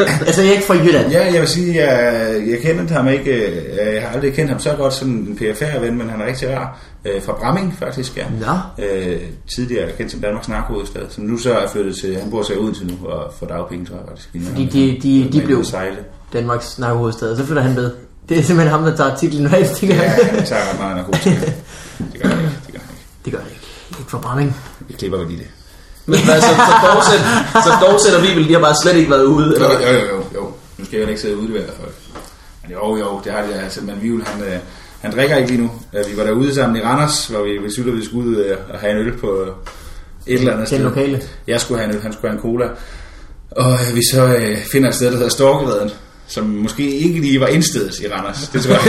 [0.26, 1.10] Altså, jeg er ikke fra Jylland.
[1.10, 3.30] ja, jeg vil sige, jeg, jeg kender ham ikke...
[3.30, 6.56] øh, Jeg har aldrig kendt ham så godt som en PFR-ven, men han er rigtig
[6.56, 6.80] rar.
[7.04, 8.24] Øh, fra Bramming, faktisk, ja.
[8.40, 8.84] Nå.
[8.84, 9.16] Øh,
[9.54, 12.16] tidligere kendt som Danmarks narkohovedstad, som nu så er flyttet til...
[12.22, 14.28] Han bor så ud til nu og får dagpenge, tror jeg faktisk.
[14.48, 15.96] Fordi de, de, de blev Sejle.
[16.32, 17.90] Danmarks narkohovedstad, så flytter han med.
[18.28, 20.26] Det er simpelthen ham, der tager titlen nu, tænker Ja, jeg.
[20.30, 21.30] han tager ret meget narkotika.
[22.12, 22.56] Det gør han ikke.
[22.66, 23.04] Det gør han ikke.
[23.24, 23.66] Det gør det ikke.
[23.98, 24.56] Ikke for Bramming.
[24.88, 25.46] Vi klipper vel lige det.
[26.06, 27.20] Men altså, så, fortsæt,
[27.66, 29.46] så fortsætter vi vel, de har bare slet ikke været ude.
[29.48, 29.92] Jo, Eller?
[29.92, 30.52] jo, jo, jo, jo.
[30.78, 31.94] Nu skal jeg ikke sidde og udlevere folk.
[32.62, 33.80] Men jo, jo, det har de altså.
[33.80, 34.58] Men Vivl, han, øh,
[35.00, 35.70] han drikker ikke lige nu.
[35.94, 38.56] Øh, Vi var derude sammen i Randers, hvor vi besluttede, at vi skulle ud øh,
[38.72, 39.26] og have en øl på
[40.26, 41.22] et eller andet Den lokale.
[41.46, 42.68] Jeg skulle have en øl, han skulle have en cola.
[43.50, 45.90] Og vi så øh, finder et sted, der hedder Storkereden,
[46.28, 48.48] som måske ikke lige var indstedet i Randers.
[48.52, 48.82] Det tror jeg,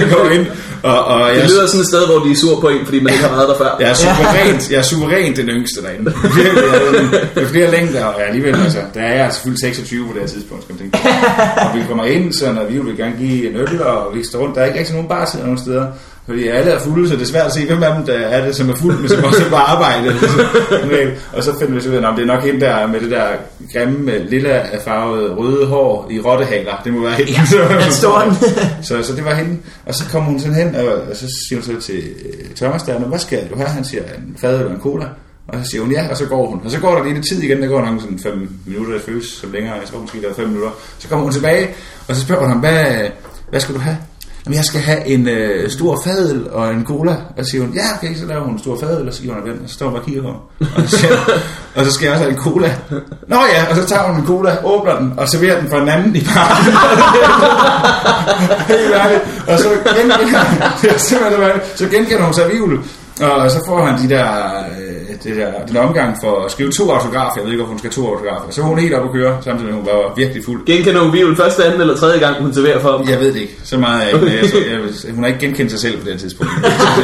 [0.00, 0.46] det var, går ind.
[0.82, 3.00] Og, og jeg, Det lyder sådan et sted, hvor de er sur på en, fordi
[3.00, 3.76] man ikke har været der før.
[3.80, 6.12] jeg er suverænt, jeg er suverænt den yngste derinde.
[6.36, 10.12] Jeg er- Det er flere længder, og alligevel, altså, der er jeg selvfølgelig 26 på
[10.12, 10.98] det her tidspunkt, skal man tænke.
[11.56, 14.38] Og vi kommer ind, så når vi vil gerne give en øl, og vi står
[14.38, 15.86] rundt, der er ikke rigtig nogen bar nogen steder.
[16.26, 18.44] Fordi alle er fulde, så det er svært at se, hvem af dem der er
[18.46, 20.08] det, som er fuld, men som også er på arbejde.
[21.36, 23.10] og så finder vi så ud af, at det er nok hende der med det
[23.10, 23.26] der
[23.72, 26.80] grimme, lilla farvede røde hår i rottehaler.
[26.84, 27.32] Det må være hende.
[27.32, 27.44] Ja.
[28.88, 29.58] Så, så det var hende.
[29.86, 32.82] Og så kom hun sådan hen, og, og så siger hun så til øh, Thomas
[32.82, 33.68] der, "Nå, hvad skal du have?
[33.68, 35.04] Han siger, en fadøl og en cola.
[35.48, 36.60] Og så siger hun ja, og så går hun.
[36.64, 39.02] Og så går der lige lidt tid igen, der går nok sådan 5 minutter, det
[39.02, 40.70] føles som længere, jeg tror måske der er 5 minutter.
[40.98, 41.68] Så kommer hun tilbage,
[42.08, 42.84] og så spørger hun ham, hvad,
[43.50, 43.96] hvad skal du have?
[44.46, 47.16] Jamen, jeg skal have en øh, stor fadøl og en cola.
[47.36, 49.34] Og så siger hun, ja, okay, så laver hun en stor fadøl, og så siger
[49.34, 50.28] hun den, og så står hun og kigger på.
[50.76, 51.12] Og så, siger,
[51.76, 52.74] og så skal jeg også have en cola.
[53.28, 55.88] Nå ja, og så tager hun en cola, åbner den, og serverer den for en
[55.88, 56.72] anden i parken.
[58.76, 59.22] Helt ærligt.
[59.48, 60.18] Og så genkender,
[60.82, 62.78] det er simpelthen så så genkender hun servivel,
[63.20, 64.28] og så får han de der,
[64.78, 67.36] øh, det der, den omgang for at skrive to autografer.
[67.36, 68.50] Jeg ved ikke, hvorfor hun skal to autografer.
[68.50, 70.66] Så er hun helt oppe at køre, samtidig med, at hun var virkelig fuld.
[70.66, 73.08] Genkender hun Vivl første, anden eller tredje gang, hun serverer for dem.
[73.08, 73.56] Jeg ved det ikke.
[73.64, 74.56] Så meget er jeg ikke.
[74.70, 76.52] Jeg, hun har ikke genkendt sig selv på det tidspunkt.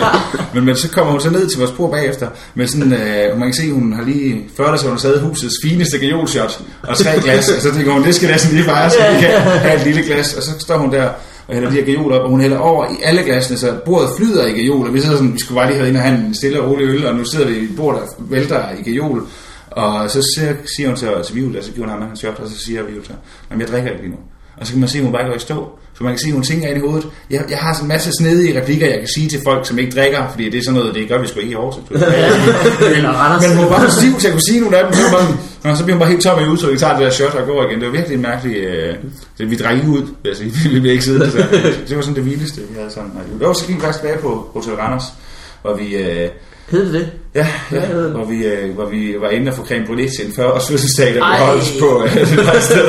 [0.54, 2.28] men, men så kommer hun så ned til vores bord bagefter.
[2.54, 5.54] Med sådan, øh, man kan se, hun har lige før sig, hun har taget husets
[5.64, 7.48] fineste gajolshot og tre glas.
[7.48, 10.02] og så tænker hun, det skal næsten lige fejre, så vi kan have et lille
[10.02, 10.34] glas.
[10.34, 11.08] Og så står hun der
[11.48, 14.08] og hælder de her gajoler op, og hun hælder over i alle glasene, så bordet
[14.16, 14.90] flyder i gajoler.
[14.90, 16.84] Vi sidder sådan, vi skulle bare lige have ind og have en stille og rolig
[16.86, 19.26] øl, og nu sidder vi i et bord, der vælter i gajol.
[19.70, 22.38] Og så siger, siger hun til, til Vivl, og så giver hun ham en shot,
[22.38, 23.12] og så siger Vivl så,
[23.50, 24.18] jamen jeg drikker ikke lige nu.
[24.56, 25.78] Og så kan man se, at hun bare går i stå.
[25.98, 27.06] Så man kan at hun tænker ind i hovedet.
[27.30, 29.92] Jeg, jeg har sådan en masse snedige replikker, jeg kan sige til folk, som ikke
[29.96, 31.54] drikker, fordi det er sådan noget, det gør vi sgu ikke i.
[32.96, 33.42] Eller Randers.
[33.48, 34.92] Men hun var bare så stiv, så jeg kunne sige nogle af dem.
[34.92, 35.16] Så,
[35.64, 37.46] og så bliver hun bare helt tom i udtryk, jeg tager det der shot og
[37.46, 37.80] går igen.
[37.80, 38.56] Det var virkelig en mærkelig...
[38.56, 38.94] Øh,
[39.38, 40.50] det, vi drak ikke ud, vil jeg sige.
[40.74, 41.30] Vi ville ikke sidde.
[41.30, 41.38] Så,
[41.88, 43.10] det var sådan det vildeste, vi havde sådan.
[43.42, 45.04] Jo, så gik vi faktisk tilbage på Hotel Randers,
[45.62, 45.96] hvor vi...
[45.96, 46.28] Øh,
[46.70, 47.10] Hed det det?
[47.34, 50.32] Ja, ja hvor, vi, øh, hvor vi var inde og få creme brûlée til en
[50.32, 52.86] 40 års fødselsdag, der blev holdt på øh, det der sted.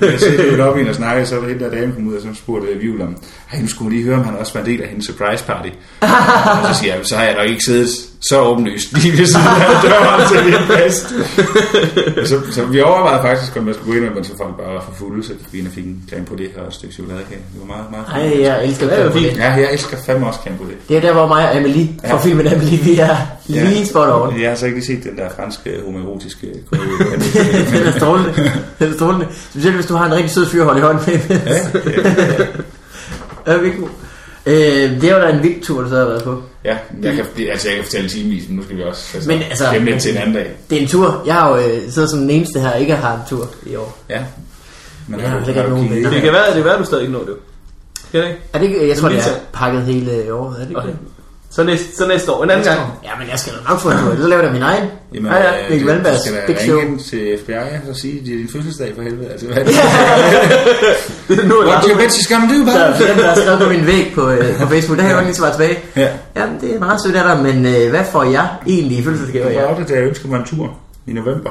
[0.12, 2.28] jeg sidder i lobbyen og snakkede, så var hende der dame kom ud, og så
[2.34, 3.16] spurgte øh, Vivl om,
[3.52, 5.68] ej, nu skulle lige høre, om han også var en del af hendes surprise party.
[6.00, 7.88] og så siger jeg, så har jeg nok ikke siddet
[8.22, 11.08] så åbenlyst lige ved siden af døren til min fest.
[12.28, 14.80] så, så, vi overvejede faktisk, om jeg skulle gå ind, men så folk bare var
[14.80, 17.40] for fulde, så vi ind fik en creme brûlée og et stykke chokoladekage.
[17.52, 19.32] Det var meget, meget Ej, jeg elsker Det er creme fint.
[19.32, 19.42] brûlée.
[19.42, 20.74] Ja, jeg elsker fandme også creme brûlée.
[20.88, 22.22] Det er der, hvor mig og Amelie fra Ja.
[22.22, 23.16] filmen Amelie, vi er
[23.46, 24.40] lige spot on.
[24.40, 26.88] Jeg har så ikke lige set den der franske homoerotiske komedie.
[27.78, 28.34] den er strålende.
[28.78, 29.26] Den er strålende.
[29.50, 31.36] Specielt hvis du har en rigtig sød fyr at holde i hånden med.
[31.46, 32.46] ja, ja.
[33.52, 33.88] Ja, virkelig god.
[34.46, 36.42] Øh, det var da en vild tur, du så har været på.
[36.64, 39.42] Ja, jeg kan, altså jeg kan fortælle timevis, men nu skal vi også altså, Men
[39.42, 40.50] altså- gemme lidt til en anden dag.
[40.70, 41.22] Det er en tur.
[41.26, 43.98] Jeg har jo øh, siddet som den eneste her, ikke har en tur i år.
[44.08, 44.20] Ja.
[45.08, 46.10] Men Jeg har sikkert du nogen venner.
[46.10, 47.34] Det kan være, det kan være, du stadig ikke når det.
[48.12, 48.40] Kan det ikke?
[48.52, 50.54] Er det ikke, jeg tror, det er pakket hele året.
[50.56, 50.88] Er det ikke Okay.
[50.88, 50.98] det?
[51.52, 52.44] Så næste, så næste år.
[52.44, 52.80] En anden gang.
[53.04, 54.16] Ja, men jeg skal da nok få en tur.
[54.22, 54.84] Så laver jeg min egen.
[55.14, 55.64] Jamen, ja, ja.
[55.64, 56.78] øh, Mikkel Malmbergs Du skal Big da Show.
[56.78, 59.28] ringe ind til FBI og så sige, at det er din fødselsdag for helvede.
[59.30, 61.48] Altså, hvad er det?
[61.48, 62.94] nu er What det you bitches gonna do, Så man?
[62.96, 65.14] for dem, der har skrevet på min væg på, øh, på Facebook, der har jeg
[65.16, 65.78] jo ikke lige svaret tilbage.
[65.96, 66.08] Ja.
[66.36, 69.48] Jamen, det er meget sødt af dig, men øh, hvad får jeg egentlig i fødselsdagsgave?
[69.48, 69.66] Det Ja.
[69.66, 71.50] var det, da jeg ønsker mig en tur i november.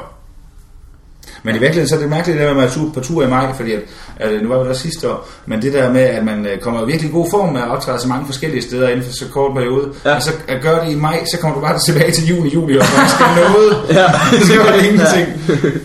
[1.43, 3.28] Men i virkeligheden så er det mærkeligt, det der med at være på tur i
[3.28, 3.82] maj, fordi at,
[4.17, 6.84] at nu var vi der sidste år, men det der med, at man øh, kommer
[6.84, 9.54] i virkelig god form med at optræde så mange forskellige steder inden for så kort
[9.56, 10.10] periode, Ja.
[10.10, 10.15] ja.
[10.15, 12.78] og så at gøre det i maj, så kommer du bare tilbage til juni, juli,
[12.78, 14.08] og man skal noget, Ja,
[14.45, 15.28] så gør det ingenting.
[15.47, 15.80] Så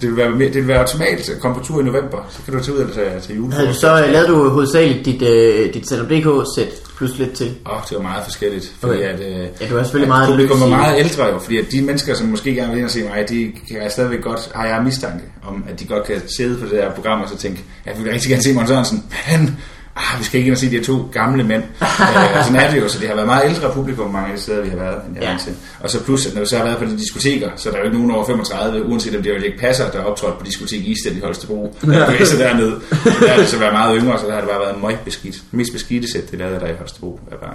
[0.00, 2.38] Det vil, være, mere- det vil være optimalt at komme på tur i november, så
[2.44, 3.52] kan du tage ud til, til jul.
[3.52, 7.54] Havde du så øh, lavet du hovedsageligt dit, øh, dit Selvom.dk-sæt plus lidt til?
[7.66, 9.02] Åh, oh, det var meget forskelligt, fordi Okay.
[9.08, 10.78] at, øh, Ja, du er selvfølgelig meget Publikum er lykkelig.
[10.78, 13.28] meget ældre jo, fordi at de mennesker, som måske gerne vil ind og se mig,
[13.28, 16.64] de kan jeg stadigvæk godt, har jeg mistanke om, at de godt kan sidde på
[16.64, 19.58] det der program og så tænke, jeg vil rigtig gerne se Måns Sørensen, men
[19.98, 21.62] ah, vi skal ikke ind og se de her to gamle mænd.
[21.82, 24.36] øh, og sådan er det jo, så det har været meget ældre publikum mange af
[24.36, 25.36] de steder, vi har været, end jeg Ja.
[25.44, 25.54] til.
[25.80, 27.78] Og så plus, at når vi så har været på de diskoteker, så er der
[27.78, 30.44] jo ikke nogen over 35, uanset om det jo ikke passer, der er optrådt på
[30.44, 31.76] diskotek Isted i Holstebro.
[31.86, 31.90] Ja.
[31.92, 32.80] Er så dernede.
[33.20, 34.96] Der er det så været meget yngre, så der har det bare været en møg
[35.04, 35.34] beskidt.
[35.34, 37.54] Det mest beskidte sæt, det lavede der i Holstebro, er bare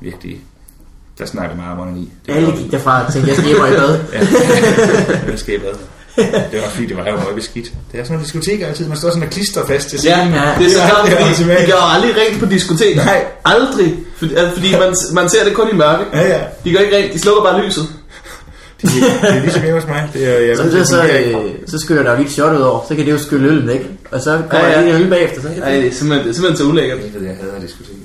[0.00, 0.40] virkelig
[1.18, 2.12] der snakker meget om onani.
[2.28, 4.00] Alle gik derfra og tænkte, jeg skal hjem og i bad.
[4.12, 5.74] Ja, jeg skal i bad.
[6.52, 7.66] Det var fordi, det var jo meget beskidt.
[7.92, 8.88] Det er sådan nogle diskoteker altid.
[8.88, 10.34] Man står sådan og klister fast til scenen.
[10.34, 10.54] Ja.
[10.58, 13.04] det er så klart, det fordi de gør aldrig rent på diskoteker.
[13.04, 13.24] Nej.
[13.44, 13.94] Aldrig.
[14.18, 16.04] Fordi, altså, fordi man, man ser det kun i mørke.
[16.12, 16.40] Ja, ja.
[16.64, 17.84] De gør ikke rent, de slukker bare lyset.
[18.82, 20.10] Det, det er ligesom hjemme hos mig.
[20.14, 21.38] Det er, jeg Så, det så, ikke.
[21.38, 22.80] øh, så skyller der jo lige shot ud over.
[22.88, 23.80] Så kan det jo skylle øllen væk.
[24.10, 25.42] Og så kommer Ja, ja, lige en øl bagefter.
[25.42, 26.98] Så kan Ej, det er simpelthen, det simpelthen så ulækkert.
[26.98, 27.98] Jeg ved, jeg hader diskoteker.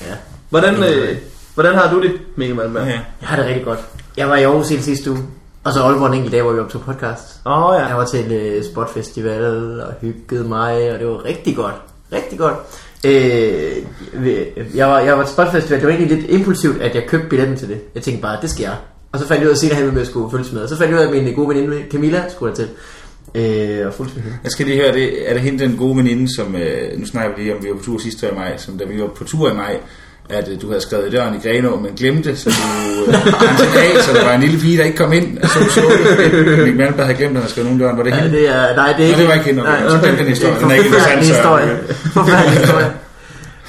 [0.00, 0.14] Ja.
[0.50, 1.16] Hvordan, øh,
[1.54, 2.86] hvordan har du det, Mikkel Malmberg?
[2.86, 2.92] Ja.
[2.92, 3.78] Jeg har det rigtig godt.
[4.16, 5.20] Jeg var i Aarhus hele sidste uge.
[5.64, 7.40] Og så Aalborg en enkelt dag, hvor vi optog podcast.
[7.44, 7.86] oh, ja.
[7.86, 11.74] Jeg var til uh, Spot Festival og hyggede mig, og det var rigtig godt.
[12.12, 12.54] Rigtig godt.
[13.04, 13.72] Øh,
[14.74, 17.28] jeg, var, jeg var til Spot Festival, det var egentlig lidt impulsivt, at jeg købte
[17.28, 17.80] billetten til det.
[17.94, 18.76] Jeg tænkte bare, det skal jeg.
[19.12, 20.62] Og så fandt jeg ud af senere, at jeg skulle følges med.
[20.62, 22.68] Og så fandt jeg ud af, at min gode veninde Camilla skulle til.
[23.34, 24.38] Øh, og fulgte med hende.
[24.44, 27.36] Jeg skal lige høre, det, er det hende den gode veninde, som, øh, nu snakker
[27.36, 29.08] vi lige om, vi var på tur sidste år i maj, som da vi var
[29.08, 29.80] på tur i maj,
[30.30, 33.14] at øh, du havde skrevet i døren i Grenå, men glemte, så du øh,
[33.76, 35.80] af, så der var en lille pige, der ikke kom ind, og så du så.
[36.46, 37.96] Mikkel Malmberg havde glemt, at han skrevet nogen døren.
[37.96, 38.36] Var det Ja, hende?
[38.36, 39.18] det er, nej, det er Nå, ikke...
[39.20, 39.62] det var ikke hende.
[39.62, 40.54] Nej, Så glem den historie.
[40.54, 41.78] Det Den er ikke interessant, historie.
[42.12, 42.86] Forfærdelig historie.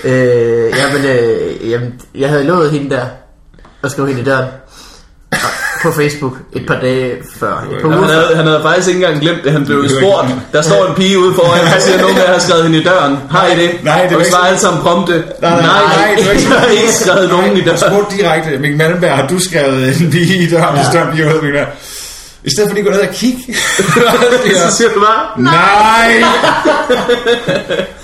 [0.03, 3.05] øh, jamen, øh, jamen, jeg havde lovet hende der
[3.83, 4.45] at skrive hende i døren
[5.83, 7.53] på Facebook et par dage før.
[7.71, 9.89] Et par Ja, uger han, havde, han havde faktisk ikke engang glemt det, han blev
[9.89, 10.27] spurgt.
[10.53, 12.83] Der står en pige ude foran, og siger, nogen af jer har skrevet hende i
[12.83, 13.17] døren.
[13.31, 13.69] Har I det?
[13.83, 15.13] Nej, det og var vi ikke sådan- alle sammen prompte.
[15.13, 17.77] Nej, nej, nej, det var ikke jeg har ikke skrevet nogen i døren.
[17.77, 21.25] spurgte direkte, Mikkel Malmberg, har du skrevet en pige i døren, der står en pige
[21.25, 21.65] ude, Mikkel?
[22.43, 23.39] I stedet for lige at gå ned og kigge.
[24.69, 26.23] Så siger du bare, Nej!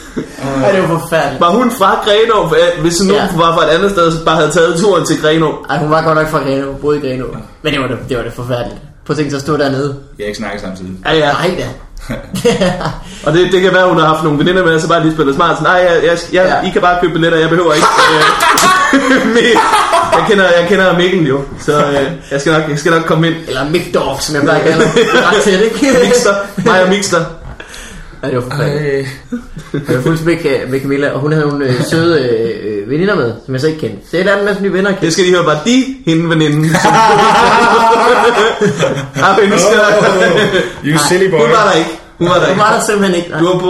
[0.63, 1.41] Ej, det var forfærdeligt.
[1.41, 2.49] var hun fra Grenå?
[2.49, 3.37] For, Hvis nogen Ja.
[3.37, 5.51] var fra et andet sted, så bare havde taget turen til Grenå.
[5.69, 7.25] Ej, hun var godt nok fra Greno, boede i Greno.
[7.61, 8.77] Men det var det, det, var det forfærdeligt.
[9.05, 9.95] Prøv at tænke at stå dernede.
[10.17, 10.91] Jeg har ikke snakket samtidig.
[11.05, 11.31] Ja, ja.
[11.31, 11.65] Nej da.
[13.25, 15.13] Og det, det kan være, hun har haft nogle veninder med, og så bare lige
[15.13, 15.61] spillet smart.
[15.61, 16.67] Nej, jeg, jeg, jeg, Ja.
[16.67, 17.87] I kan bare købe billetter, jeg behøver ikke.
[18.13, 18.21] Øh,
[20.17, 21.95] jeg, kender, jeg kender Mikkel jo, så øh,
[22.31, 23.35] jeg, skal nok, jeg skal nok komme ind.
[23.47, 24.85] Eller Mick Dog, som jeg plejer at kalde
[25.31, 25.97] ret tæt, ikke?
[26.05, 26.33] Mixter.
[26.65, 27.21] Mig og Mixter.
[28.25, 28.85] Ja, det var forfærdeligt.
[28.85, 29.05] Ej.
[29.87, 33.33] Jeg var fuldstændig med, med Camilla, og hun havde nogle øh, søde øh, veninder med,
[33.45, 34.09] som jeg så ikke kendte.
[34.11, 34.93] Så jeg lærte en masse nye venner.
[35.01, 36.69] Det skal de høre, bare de, hende veninden.
[36.69, 36.91] Som...
[39.23, 39.79] ah, nu skal
[40.85, 41.39] You silly boy.
[41.39, 41.89] Hun var der ikke.
[42.17, 43.29] Hun var der Hun var der simpelthen ikke.
[43.29, 43.39] nej.
[43.39, 43.65] Du var på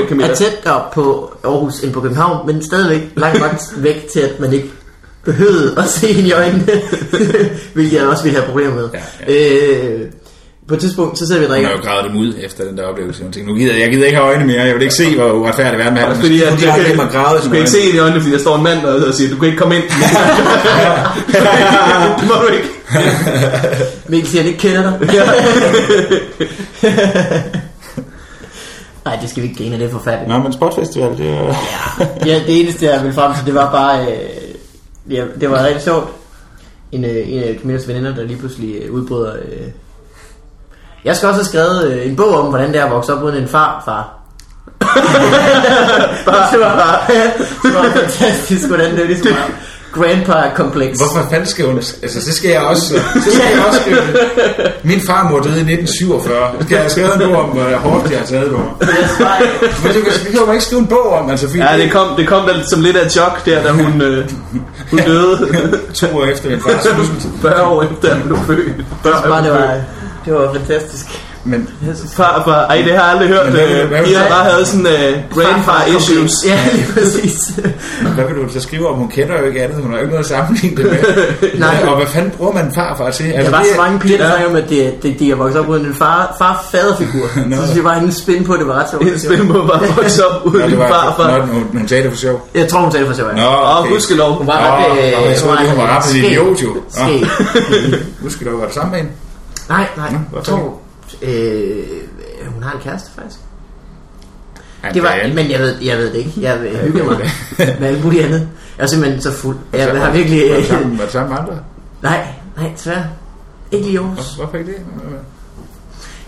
[0.00, 0.30] med Camilla.
[0.30, 4.52] er tættere på Aarhus end på København, men stadigvæk langt nok væk til, at man
[4.52, 4.70] ikke
[5.24, 6.66] behøvede at se hende i øjnene,
[7.74, 8.88] hvilket jeg også ville have problemer med.
[9.28, 10.00] Ja, Øh,
[10.68, 11.68] på et tidspunkt, så sidder vi og Hun drikker.
[11.68, 13.22] har jo gravet dem ud efter den der oplevelse.
[13.22, 14.60] Hun tænkte, nu gider jeg, jeg gider ikke have øjne mere.
[14.62, 16.14] Jeg vil ikke se, hvor uretfærdigt verden er.
[16.14, 18.38] Fordi, hun du, kan, ikke mig gravet du kan ikke se i øjnene, fordi der
[18.40, 19.82] står en mand og og siger, du kan ikke komme ind.
[22.18, 22.68] det må du ikke.
[24.08, 24.92] Mikkel siger, at han ikke kender dig.
[29.04, 30.28] Nej, det skal vi ikke grine af, det er forfærdeligt.
[30.28, 31.54] Nå, men Sportfestival, det er...
[32.26, 34.06] Ja, det eneste, jeg ville frem til, det var bare...
[34.06, 34.18] Øh,
[35.14, 36.08] ja, det var rigtig sjovt.
[36.92, 39.32] En, øh, en af Camillas veninder, der lige pludselig øh, udbryder...
[39.32, 39.66] Øh.
[41.04, 43.22] Jeg skal også have skrevet øh, en bog om, hvordan det er at vokse op
[43.22, 44.18] uden en far, far.
[46.52, 46.98] det var bare...
[47.62, 49.50] det var fantastisk, hvordan det ligesom var.
[49.92, 50.98] grandpa-kompleks.
[50.98, 51.76] Hvorfor fanden skal hun...
[51.76, 52.86] Altså, det skal jeg også...
[53.14, 54.00] Så skal jeg også skrive.
[54.82, 56.58] Min farmor døde i 1947.
[56.58, 58.60] Det skal jeg skrive noget om, hvor hårdt jeg har taget på.
[59.82, 62.16] Men du kan, det kan jo ikke skrive en bog om, altså, Ja, det kom,
[62.16, 64.30] det kom vel som lidt af chok der, da hun, øh,
[64.90, 65.48] hun døde
[66.00, 67.30] to år efter min fødsel.
[67.42, 68.84] 40 år efter, hun blev født.
[69.02, 69.80] Bare det var,
[70.24, 71.06] det var fantastisk.
[71.44, 71.68] Men
[72.16, 73.44] Far, far, ej, det har jeg aldrig hørt.
[73.46, 76.32] Men hvad Øh, hvad Pia har bare havde sådan uh, grandfar issues.
[76.46, 77.34] Ja, lige præcis.
[78.14, 78.94] hvad vil du så skrive om?
[78.94, 79.82] Hun kender jo ikke andet.
[79.82, 81.00] Hun har jo ikke noget at sammenligne det med.
[81.64, 81.84] Nej.
[81.88, 83.26] Og hvad fanden bruger man farfar til?
[83.26, 85.34] Der Altså, var det så mange piger, der snakker om, at de, de, de er
[85.34, 87.26] vokset op uden en far, far-faderfigur.
[87.48, 87.56] Nå.
[87.56, 89.02] Så synes jeg bare, at en spin på det var ret sjovt.
[89.04, 91.36] En spil på bare vokse op uden det var, farfar.
[91.38, 92.48] Nå, hun, hun sagde det for sjov.
[92.54, 93.30] Jeg tror, hun sagde det for sjovt.
[93.36, 93.42] ja.
[93.42, 93.90] Nå, Åh, okay.
[93.90, 94.32] gudskelov.
[94.38, 94.98] Hun var ret...
[94.98, 96.68] øh, jeg troede, hun var ret idiot, jo.
[98.44, 99.12] Du, var det samme med hende?
[99.68, 100.12] Nej, nej.
[100.12, 100.78] Nå, Jeg tror,
[101.22, 101.82] øh,
[102.54, 103.38] hun har en kæreste, faktisk.
[104.84, 106.32] Ja, Det var, men jeg ved, jeg ved det ikke.
[106.36, 107.18] Jeg hygger mig
[107.80, 108.48] med alt muligt andet.
[108.78, 109.56] Jeg er simpelthen så fuld.
[109.72, 110.50] Jeg har virkelig...
[110.50, 111.58] Var det sammen, var det sammen med andre?
[112.02, 113.04] Nej, nej, desværre.
[113.72, 114.16] Ikke lige Aarhus.
[114.34, 114.78] Hvor- Hvorfor ikke det?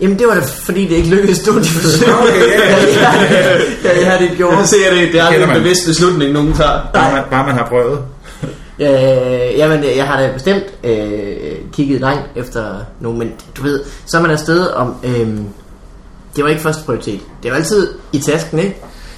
[0.01, 2.07] Jamen, det var da fordi, det ikke lykkedes studieforsøg.
[2.21, 3.57] Okay, ja, ja.
[3.83, 4.53] ja, jeg har det gjort.
[4.57, 6.79] Jeg ser det, det er aldrig en bevidst beslutning, nogen tager.
[6.93, 7.99] Bare man, bare man har prøvet.
[8.79, 14.17] Øh, jamen, jeg har da bestemt øh, kigget langt efter nogen, men du ved, så
[14.17, 14.95] er man afsted om...
[15.03, 15.37] Øh,
[16.35, 17.19] det var ikke første prioritet.
[17.43, 18.75] Det var altid i tasken, ikke?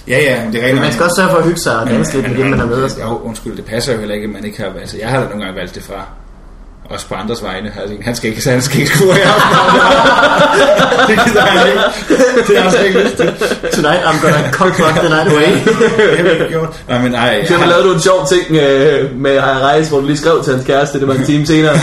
[0.07, 0.81] Ja, ja, det er Men rigtigt.
[0.81, 2.65] man skal også sørge for at hygge sig og danse lidt med dem, man er
[2.65, 2.89] med.
[3.01, 4.73] Jo, undskyld, det passer jo heller ikke, at man ikke har...
[4.79, 6.05] Altså, jeg har da nogle gange valgt det fra.
[6.89, 7.71] Også på andres vegne.
[7.81, 9.55] Altså, han skal ikke, han skal ikke score i aften.
[11.07, 11.81] det gider han ikke.
[12.47, 13.27] Det har jeg slet ikke lyst til.
[13.73, 15.51] Tonight I'm gonna cockblock the night away.
[16.17, 16.83] Det har ikke gjort.
[16.89, 17.45] Nej, men nej.
[17.45, 20.53] Så lavede du en sjov ting øh, med Ej Rejse, hvor du lige skrev til
[20.53, 21.73] hans kæreste, det var en time senere,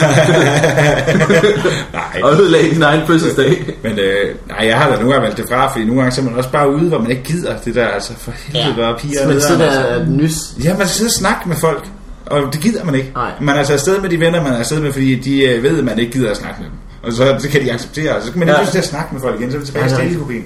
[1.92, 2.20] nej.
[2.24, 3.64] og ødelagde din egen fødselsdag.
[3.82, 6.20] Men øh, nej, jeg har da nogle gange valgt det fra, fordi nogle gange så
[6.20, 8.92] er man også bare ude, hvor man ikke gider det der, altså for helvede, ja.
[8.92, 9.80] piger Men nederen, så altså.
[9.80, 10.34] der nys.
[10.64, 11.84] Ja, man skal sidde og snakke med folk,
[12.26, 13.10] og det gider man ikke.
[13.14, 13.30] Nej.
[13.40, 15.78] Man er altså afsted med de venner, man er afsted med, fordi de øh, ved,
[15.78, 16.76] at man ikke gider at snakke med dem.
[17.02, 18.66] Og så det kan de acceptere, og så kan man ikke ja.
[18.70, 20.44] til at snakke med folk igen, så er vi tilbage Ja, er stillekopien.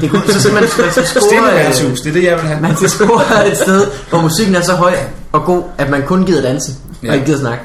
[0.00, 2.60] Det kunne, så simpelthen, man skal score, øh, det er det, jeg vil have.
[2.60, 4.94] man skal score et sted, hvor musikken er så høj
[5.32, 7.08] og god, at man kun gider danse Ja.
[7.08, 7.64] og ikke gider snakke.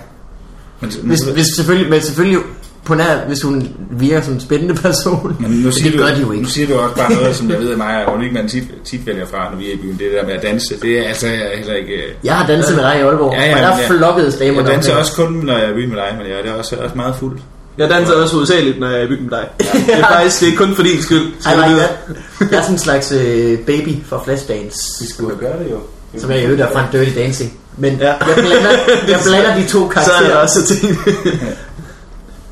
[0.82, 2.40] Men, Hvis, hvis selvfølgelig, men selvfølgelig
[2.86, 5.36] på nær, hvis hun virker som en spændende person.
[5.40, 6.44] men nu siger, det du, gør de jo ikke.
[6.44, 8.64] nu siger du også bare noget, som jeg ved, at mig og Ulrik, man tit,
[8.86, 9.92] tit vælger fra, når vi er i byen.
[10.00, 11.94] Det der med at danse, det er altså heller ikke...
[11.94, 14.62] øh, Jeg har danset med dig i Aalborg, Ja, ja, og der jeg- flokkedes damer.
[14.62, 16.76] Jeg danser også kun, når jeg er i byen med dig, men jeg er også,
[16.76, 17.40] også meget fuld.
[17.78, 19.48] Jeg danser også hovedsageligt, når jeg er i byen med dig.
[19.88, 21.20] Det er faktisk det er kun for din skyld.
[21.22, 21.78] Du vide.
[21.80, 22.52] that.
[22.52, 24.80] Jeg er sådan en slags øh, baby for Flashdance.
[25.02, 25.78] Vi skulle gøre det jo.
[26.20, 27.54] Som jeg i øvrigt er fra en Dirty Dancing.
[27.78, 28.08] Men Ja.
[28.08, 28.72] jeg, blander,
[29.08, 30.30] jeg blander de to Så er karakterer.
[30.30, 30.98] der også ting.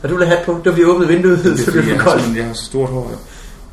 [0.01, 0.51] Har du ladet hat på?
[0.51, 2.37] Det var fordi jeg åbnede vinduet, Det er så det blev for koldt.
[2.37, 3.11] jeg har så stort hår.
[3.11, 3.17] Jo.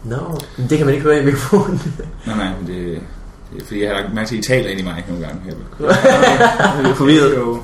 [0.04, 0.16] Nå,
[0.56, 1.82] men det kan man ikke høre i mikrofonen.
[2.26, 3.00] Nej, nej, men det,
[3.52, 5.26] det er fordi, jeg har lagt mærke til, at I taler ind i mig nogle
[5.26, 5.40] gange.
[6.84, 7.58] Jeg, er forvirret.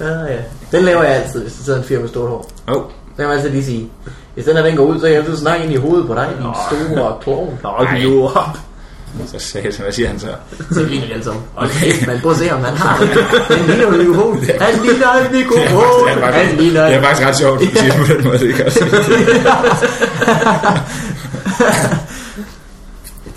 [0.00, 0.38] Ja, ja.
[0.72, 2.50] Den laver jeg altid, hvis der sidder en fyr med stort hår.
[2.68, 3.90] Oh, Det kan man altid lige sige.
[4.34, 6.14] Hvis den her den går ud, så kan jeg altid snakke ind i hovedet på
[6.14, 7.58] dig, din store klovn.
[7.62, 7.70] Nå,
[8.04, 8.58] du op.
[9.26, 10.26] så sagde jeg, hvad siger han så?
[10.70, 11.42] Så griner de alle sammen.
[11.56, 13.08] Okay, men prøv at se, om han har det.
[13.08, 14.36] Han ligner en mikrofon.
[14.60, 16.08] Han ligner en mikrofon.
[16.08, 18.14] Det er Han faktisk, ligner det er faktisk ret sjovt, at du siger det på
[18.14, 18.38] den måde.
[18.38, 18.84] Det kan også.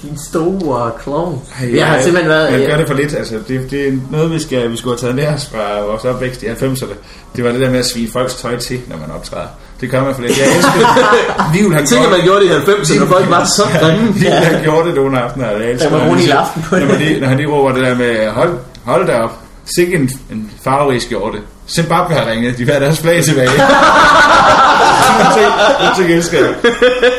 [0.02, 1.42] Din store klovn.
[1.62, 2.52] Ej, Jeg har simpelthen været...
[2.52, 3.14] Man gør det for lidt.
[3.14, 6.06] Altså, det, det er noget, vi, skal, vi skulle have taget med os fra vores
[6.06, 6.94] opvækst i 90'erne.
[7.36, 9.48] Det var det der med at svine folks tøj til, når man optræder.
[9.82, 10.38] Det gør man for lidt.
[10.40, 13.64] Jeg elsker Vivl, han Tænk, at man gjorde det i 90'erne, når folk var så
[13.80, 14.14] grimme.
[14.14, 15.52] Vivl, han gjorde det nogle aftener.
[15.52, 17.84] Jeg elsker, Der var Rune i aften på når, lige, når han lige råber det
[17.84, 18.54] der med, hold,
[18.86, 19.32] hold da op.
[19.76, 21.38] Sikke en, en farverig skjorte.
[21.70, 22.58] Zimbabwe har ringet.
[22.58, 23.50] De vil have deres flag tilbage.
[25.82, 26.54] det ting elsker jeg.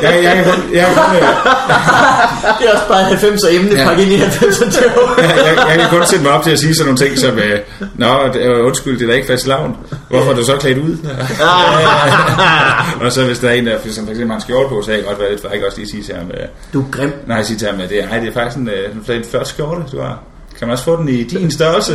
[0.02, 1.22] Jeg, jeg, kan kun, jeg, kan kun, øh,
[2.58, 3.84] Det er også bare en 90'er emne, Ja.
[3.88, 5.22] pakket ind i 90'er joke.
[5.22, 7.38] jeg, jeg, jeg kan kun sætte mig op til at sige sådan nogle ting som,
[7.38, 7.58] øh,
[7.94, 9.76] Nå, det, øh, undskyld, det er da ikke fast lavn.
[10.10, 10.96] Hvorfor er du så klædt ud?
[13.04, 14.96] og så hvis der er en, der for eksempel har en skjorte på, så kan
[14.96, 16.84] jeg godt være lidt, for jeg kan også lige sige til ham, øh, Du er
[16.92, 17.12] grim.
[17.26, 18.68] nej, sige til ham, at det, er, ej, det er faktisk en,
[19.08, 20.18] øh, en flot skjorte, du har.
[20.58, 21.92] Kan man også få den i din størrelse?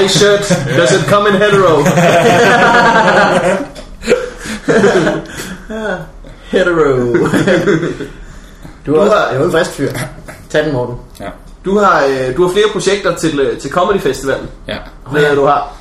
[0.00, 0.52] Nice shirt.
[0.78, 1.82] Does it come in hetero?
[6.50, 6.84] Hetero.
[6.86, 7.28] Du er,
[8.86, 9.90] Du også, har- jeg er jo en frisk fyr.
[10.50, 10.94] Tag den, Morten.
[11.20, 11.28] Ja.
[11.64, 14.46] Du har, øh, du har flere projekter til, øh, til Comedy Festivalen.
[14.68, 14.76] Ja.
[15.12, 15.72] Ved jeg, du har.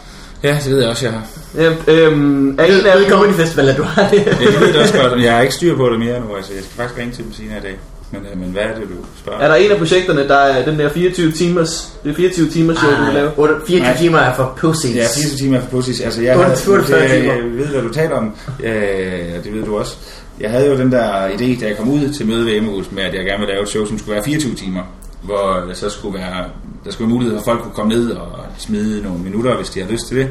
[0.44, 1.22] ja, det ved jeg også, jeg har.
[1.58, 4.26] Øhm, øhm, er en af dem, Comedy Festival, at du har det.
[4.26, 6.54] Ja, det ved jeg også godt, jeg har ikke styr på det mere nu, altså
[6.54, 7.80] jeg skal faktisk ringe til dem senere i dag.
[8.12, 9.40] Men, øh, men hvad er det, du spørger?
[9.40, 12.78] er der en af projekterne, der er den der 24 timers, det er 24 timers
[12.78, 13.32] show, du vil lave?
[13.38, 13.98] 8, 24 Nej.
[13.98, 14.96] timer er for pussies.
[14.96, 16.02] Ja, 24 timer for pussies.
[16.02, 17.34] Altså, jeg, havde, 48 det, timer.
[17.34, 18.36] jeg ved, hvad du taler om.
[18.64, 19.96] Øh, det ved du også.
[20.40, 23.04] Jeg havde jo den der idé, da jeg kom ud til møde ved Emmerhus, med
[23.04, 24.82] at jeg gerne ville lave et show, som skulle være 24 timer.
[25.22, 26.46] Hvor det så skulle være
[26.86, 29.70] der skulle være mulighed for, at folk kunne komme ned og smide nogle minutter, hvis
[29.70, 30.30] de har lyst til det.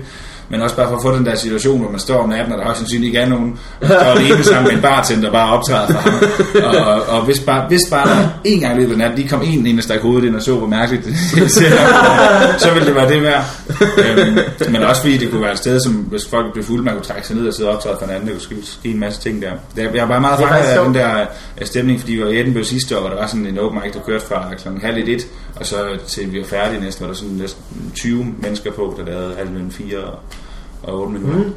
[0.49, 2.59] Men også bare for at få den der situation, hvor man står om natten, og
[2.59, 5.53] der højst sandsynligt ikke er nogen, og står alene sammen med en bartender, der bare
[5.53, 6.15] optræder for ham.
[6.65, 9.43] Og, og, og hvis bare, hvis bare en gang i løbet af natten, lige kom
[9.45, 11.17] en ind og stak hovedet ind og så, hvor mærkeligt det
[11.51, 11.71] ser
[12.59, 13.45] så ville det være det værd.
[13.81, 14.39] Øhm,
[14.73, 17.05] men også fordi det kunne være et sted, som hvis folk blev fulde, man kunne
[17.05, 19.21] trække sig ned og sidde og optræde for en anden, det kunne ske, en masse
[19.21, 19.53] ting der.
[19.77, 21.21] Jeg er bare meget fanget af den der
[21.61, 23.81] øh, stemning, fordi vi var i Edinburgh sidste år, hvor der var sådan en open
[23.85, 25.27] mic, der kørte fra klokken halv et,
[25.57, 25.77] og så
[26.07, 27.63] til vi var færdige næsten, var der sådan næsten
[27.95, 30.19] 20 mennesker på, der lavede halv mellem 4 og,
[30.85, 31.39] og 8 minutter.
[31.39, 31.53] Mm.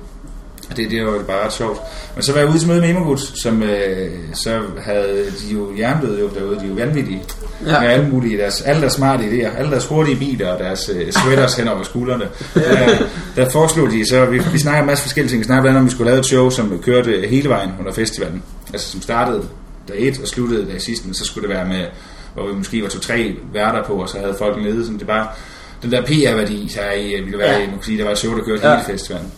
[0.69, 1.79] Og det, det var jo bare ret sjovt.
[2.15, 5.77] Men så var jeg ude til møde med Emogut, som øh, så havde de jo
[5.77, 7.23] jerndøde jo derude, de er jo vanvittige.
[7.65, 7.79] Ja.
[7.79, 11.11] Med alle mulige, deres, alle deres smarte idéer, alle deres hurtige biler og deres øh,
[11.11, 12.25] sweaters hen over skuldrene.
[12.55, 12.97] Der,
[13.35, 15.39] der foreslog de, så vi, vi snakker en masse forskellige ting.
[15.39, 17.93] Vi snakker blandt andet om, vi skulle lave et show, som kørte hele vejen under
[17.93, 18.43] festivalen.
[18.73, 19.43] Altså som startede
[19.87, 21.85] dag 1 og sluttede dag sidste, men så skulle det være med,
[22.33, 25.37] hvor vi måske var to-tre værter på, og så havde folk nede, som det var
[25.81, 27.67] den der PR-værdi, er i, øh, ville være Ja.
[27.67, 28.75] man sige, der var et show, der kørte Ja.
[28.75, 29.31] hele festivalen.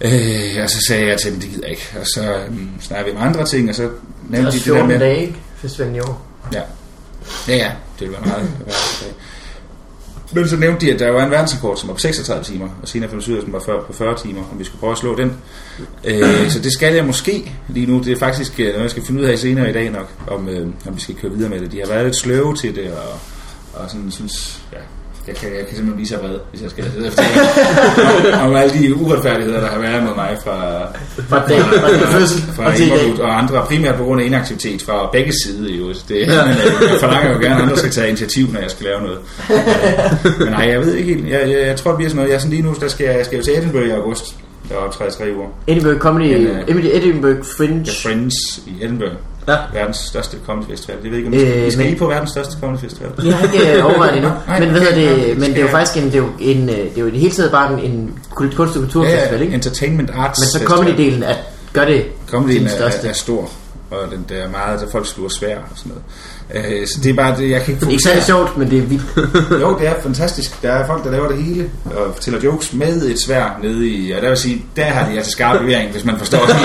[0.00, 1.88] Øh, og så sagde jeg til dem, det gider jeg ikke.
[2.00, 3.92] Og så um, snakkede vi om andre ting, og så Det
[4.28, 4.98] nævnte de det der 14 med...
[4.98, 5.34] dage, ikke?
[5.56, 6.26] Festivalen i år.
[6.52, 6.60] Ja.
[7.48, 8.50] ja, ja, det ville være meget.
[8.64, 12.68] det Men så nævnte de, at der var en verdensrekord, som var på 36 timer,
[12.82, 14.64] og senere fandt vi ud af, at den var før- på 40 timer, og vi
[14.64, 15.32] skulle prøve at slå den.
[16.04, 17.98] Øh, så det skal jeg måske lige nu.
[17.98, 20.48] Det er faktisk øh, noget, jeg skal finde ud af senere i dag nok, om,
[20.48, 21.72] øh, om vi skal køre videre med det.
[21.72, 23.18] De har været lidt sløve til det, og,
[23.82, 24.78] og sådan synes, ja,
[25.28, 27.22] jeg kan, jeg kan simpelthen blive så vred, hvis jeg skal efter
[28.42, 30.86] om, om alle de uretfærdigheder, der har været med mig fra,
[31.28, 35.32] Fra dag, fra din fødsel fra og andre, primært på grund af inaktivitet fra begge
[35.44, 35.88] sider jo.
[35.88, 36.46] Det, ja.
[36.46, 39.00] men, øh, jeg forlanger jo gerne, at andre skal tage initiativ, når jeg skal lave
[39.00, 39.18] noget.
[40.38, 41.28] men nej, jeg ved ikke helt.
[41.28, 42.30] Jeg, jeg, jeg tror, det bliver sådan noget.
[42.30, 44.24] Jeg er sådan lige nu, der skal, jeg skal jo til Edinburgh i august.
[44.68, 45.48] Der tre, tre uger.
[45.66, 47.84] Edinburgh Comedy, Men, øh, Edinburgh, Fringe.
[47.84, 48.34] The Friends
[48.66, 49.12] i Edinburgh.
[49.48, 49.56] Ja.
[49.74, 50.96] Verdens største comedy festival.
[51.02, 52.80] Jeg ved ikke, om vi skal, Øh, vi skal men- I på verdens største comedy
[52.80, 53.10] festival.
[53.24, 54.32] Jeg har ikke øh, overvejet det endnu.
[54.46, 55.28] Nej, men hvad okay, det?
[55.28, 57.06] ja, Men det er jo faktisk en, det er jo en, øh, det er jo
[57.06, 59.54] i det hele taget bare en, en kunst- og kulturfestival, ikke?
[59.54, 61.34] Entertainment Arts Men så comedy-delen er,
[61.72, 63.06] gør det Comedyen til den største.
[63.06, 63.50] er, er stor,
[63.92, 66.04] og den der er meget, der folk sluger svær og sådan noget.
[66.54, 68.78] Øh, så det er bare det, jeg kan ikke Det er ikke sjovt, men det
[68.78, 69.60] er vildt.
[69.62, 70.62] Jo, det er fantastisk.
[70.62, 74.12] Der er folk, der laver det hele og fortæller jokes med et svær nede i...
[74.12, 76.56] Og der vil sige, der har de altså skarp levering, hvis man forstår det.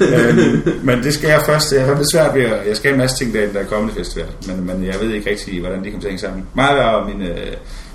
[0.00, 1.72] Øhm, men det skal jeg først.
[1.72, 2.42] Jeg har det svært ved.
[2.68, 4.26] Jeg skal en masse ting derinde, der er kommende festival.
[4.46, 6.44] Men, men jeg ved ikke rigtig, hvordan de kommer til at hænge sammen.
[6.54, 7.36] Mig og min, øh,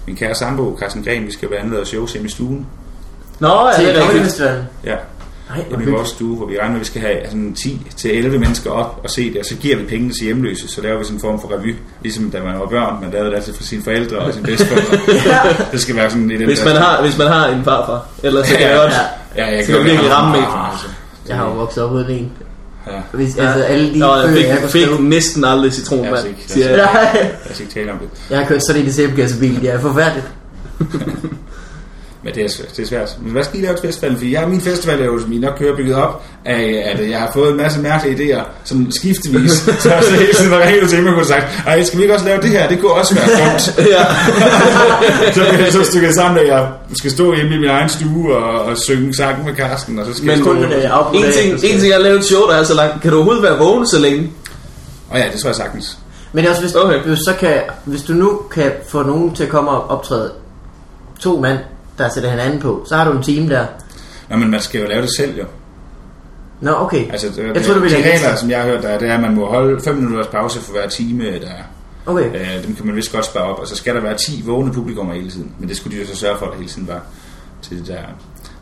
[0.08, 2.66] min kære sambo, Carsten Gren, vi skal blandt andet lave shows hjemme i stuen.
[3.40, 4.42] Nå, ja, Til det er rigtigt.
[4.86, 4.96] Ja,
[5.50, 5.92] Nej, i hyggeligt.
[5.92, 9.10] vores stue, hvor vi regner med, at vi skal have sådan 10-11 mennesker op og
[9.10, 11.42] se det, og så giver vi pengene til hjemløse, så laver vi sådan en form
[11.42, 14.34] for revy, ligesom da man var børn, man lavede det altid for sine forældre og
[14.34, 14.98] sine bedsteforældre.
[15.72, 18.06] Det skal være sådan i den Hvis man har, hvis man har en farfar.
[18.24, 18.94] Ellers så kan Ja, jeg godt...
[19.36, 19.46] ja.
[19.46, 20.50] Ja, jeg Så kan det virkelig ramme, ikke?
[20.72, 20.88] Altså.
[21.28, 22.32] Jeg har jo vokset op uden en.
[22.88, 22.92] Ja.
[23.14, 25.02] Hvis, altså alle de Nå, jeg fik, jeg fik skrive.
[25.02, 26.22] næsten aldrig citron, Ja, mand.
[26.24, 26.52] sikkert.
[26.52, 26.78] Siger jeg.
[26.94, 27.22] Nej.
[27.22, 28.08] Jeg skal ikke tale om det.
[28.30, 29.62] Jeg har kørt sådan en i sæbekassebil.
[29.62, 30.28] Det er forfærdeligt.
[32.28, 33.18] Men det er, svært- det er svært.
[33.22, 34.18] Men hvad skal I lave til festivalen?
[34.18, 37.20] Fordi jeg, min festival er jo, som I nok kører, bygget op af, at jeg
[37.20, 39.52] har fået en masse mærkelige idéer, sådan skiftevis.
[39.84, 42.14] så jeg så hele tiden var ringet til mig og sagt, ej, skal vi ikke
[42.16, 42.68] også lave det her?
[42.68, 43.64] Det kunne også være dumt.
[43.94, 44.04] Ja.
[45.34, 48.36] så bliver det så stykket sammen, at jeg skal stå hjemme i min egen stue
[48.36, 50.90] og, og synge sangen med Karsten, og så skal Men jeg stå...
[50.90, 53.02] Og afbrudt En ting, en ting, jeg har lavet et show, der er så langt.
[53.02, 54.32] Kan du overhovedet være vågen så længe?
[55.16, 55.98] ja, det tror jeg sagtens.
[56.34, 57.00] Men også, hvis, okay.
[57.00, 60.32] hvis, så kan, hvis du nu kan få nogen til at komme og optræde
[61.20, 61.58] to mand,
[61.98, 63.66] der sætter hinanden på, så har du en team der.
[64.30, 65.46] Nå, men man skal jo lave det selv, jo.
[66.62, 67.12] Nå, okay.
[67.12, 69.00] Altså, det, Jeg tror, du de ville have regler, som jeg har hørt, der er,
[69.00, 71.64] det er, at man må holde 5 minutters pause for hver time, der er.
[72.06, 72.58] Okay.
[72.58, 74.74] Øh, dem kan man vist godt spare op, og så skal der være 10 vågne
[74.74, 75.52] publikummer hele tiden.
[75.60, 77.02] Men det skulle de jo så sørge for, at der hele tiden var
[77.62, 78.02] til det der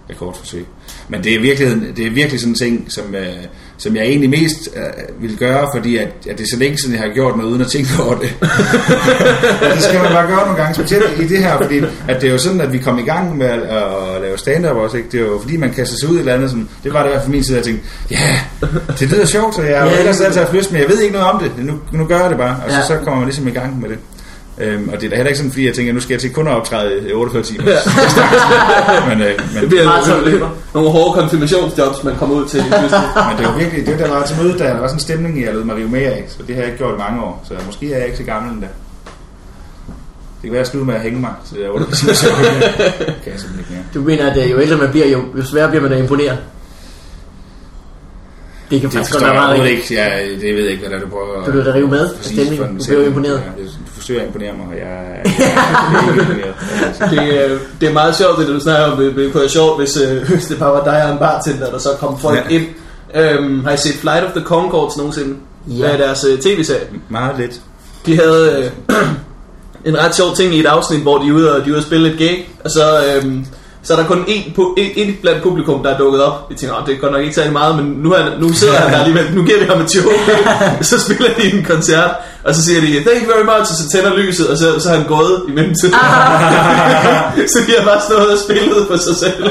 [0.10, 0.65] rekordforsøg.
[1.10, 3.26] Men det er virkelig, det er virkelig sådan en ting, som, øh,
[3.78, 6.94] som jeg egentlig mest øh, vil gøre, fordi at, at det er så længe siden,
[6.96, 8.34] jeg har gjort noget uden at tænke over det.
[9.70, 12.28] og det skal man bare gøre nogle gange, specielt i det her, fordi at det
[12.28, 15.10] er jo sådan, at vi kom i gang med at, at lave stand-up også, ikke?
[15.12, 17.00] Det er jo fordi, man kaster sig ud i et eller andet, sådan, det var
[17.04, 18.39] det i hvert fald min side, at jeg tænkte, ja,
[19.00, 21.32] det lyder sjovt, så jeg har ellers altid haft lyst, men jeg ved ikke noget
[21.32, 21.66] om det.
[21.66, 22.86] Nu, nu gør jeg det bare, og så, Ja.
[22.88, 23.97] så kommer man ligesom i gang med det.
[24.60, 26.34] Øhm, og det er da heller ikke sådan, fordi jeg tænker, nu skal jeg til
[26.34, 27.64] kun at optræde i 48 timer.
[29.10, 30.39] men, øh, men, Det bliver nogle,
[30.74, 32.60] nogle hårde konfirmationsjobs, man kommer ud til.
[33.30, 35.53] men det var virkelig, det der var til møde, der var sådan en stemning, jeg
[35.53, 37.53] lød mig rive med af, så det har jeg ikke gjort i mange år, så
[37.66, 38.68] måske er jeg ikke så gammel endda.
[40.41, 42.28] Det kan være, at jeg slutter med at hænge mig, så jeg 48 timer, så
[43.24, 43.84] kan jeg simpelthen ikke mere.
[43.93, 46.38] Du mener, at øh, jo ældre man bliver, jo, jo sværere bliver man at imponere.
[48.72, 49.91] Det kan Det faktisk godt være meget rigtigt.
[49.91, 50.01] ikke.
[50.01, 52.06] Jeg, det ved jeg ikke, hvad der er, du prøver Du lød dig rive med
[52.06, 52.78] af stemningen.
[52.78, 53.41] Du blev imponeret.
[53.58, 53.72] Ja, det-
[54.06, 56.56] forsøger at imponere mig, og jeg, jeg, jeg er ikke imponeret.
[57.12, 58.97] Det, øh, det er meget sjovt, det du snakker om.
[58.97, 61.70] Det, det kunne være sjovt, hvis, øh, hvis det bare var dig og en bartender,
[61.72, 62.56] der så kom folk Ja.
[62.56, 62.66] ind.
[63.16, 65.36] Øhm, har I set Flight of the Concords nogensinde?
[65.68, 65.89] Ja.
[65.91, 66.88] af deres øh, tv-serie.
[67.10, 67.62] Meget lidt.
[68.06, 68.97] De havde øh,
[69.93, 71.78] en ret sjov ting i et afsnit, hvor de er ude og, de er ude
[71.78, 73.34] og spille et gig, og så, øh,
[73.86, 76.50] så er der kun en, en blandt publikum, der er dukket op.
[76.50, 78.74] Vi tænker, "Åh, det er godt nok ikke særlig meget, men nu, er, nu sidder
[78.74, 80.12] han der alligevel, nu giver vi ham et show.
[80.90, 82.12] så spiller de en koncert,
[82.44, 84.90] og så siger de, thank you very much, og så tænder lyset, og så, så
[84.90, 85.94] er han gået i mellemtiden.
[87.54, 89.44] så de har bare stået og spillet for sig selv.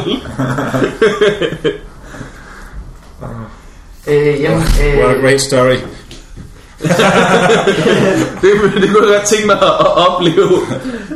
[4.07, 4.63] Øh, jamen,
[4.99, 5.77] What a øh, great story.
[8.43, 8.51] det,
[8.83, 10.45] det kunne jeg godt tænke mig at, opleve.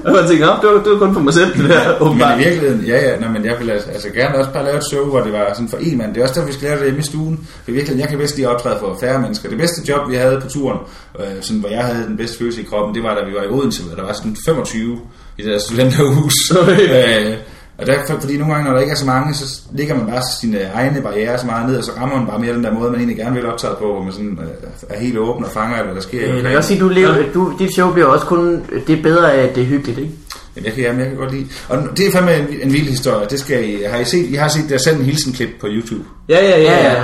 [0.05, 1.97] Og man tænker, "Nå, det var, det var kun for mig selv, det der, Men
[2.01, 2.41] åbenbart.
[2.41, 4.85] i virkeligheden, ja, ja, nej, men jeg vil altså, altså gerne også bare lave et
[4.93, 6.15] show, hvor det var sådan for en mand.
[6.15, 7.37] Det er også derfor, vi skal lave det hjemme i stuen.
[7.65, 9.49] For i virkeligheden, jeg kan bedst lige optræde for færre mennesker.
[9.49, 10.79] Det bedste job, vi havde på turen,
[11.21, 13.43] øh, sådan, hvor jeg havde den bedste følelse i kroppen, det var, da vi var
[13.43, 14.99] i Odense, hvor der var sådan 25
[15.39, 16.35] i det der studenterhus.
[16.57, 17.35] øh,
[17.79, 20.23] og derfor, fordi nogle gange, når der ikke er så mange, så ligger man bare
[20.41, 22.91] sine egne barriere så meget ned, og så rammer man bare mere den der måde,
[22.91, 25.77] man egentlig gerne vil optræde på, hvor man sådan øh, er helt åben og fanger
[25.77, 26.29] alt, hvad der sker.
[26.29, 29.03] øh, jeg kan også sige, du lever, du, dit show bliver også kun det er
[29.03, 30.13] bedre af, at det er hyggeligt, ikke?
[30.57, 31.47] Jamen, jeg kan, jamen, jeg kan godt lide.
[31.69, 33.27] Og det er fandme en, en vild historie.
[33.31, 36.05] Det skal I, har I set, I har set der sendt en hilsenklip på YouTube.
[36.29, 36.93] Ja, Ja, ja.
[36.93, 37.03] ja.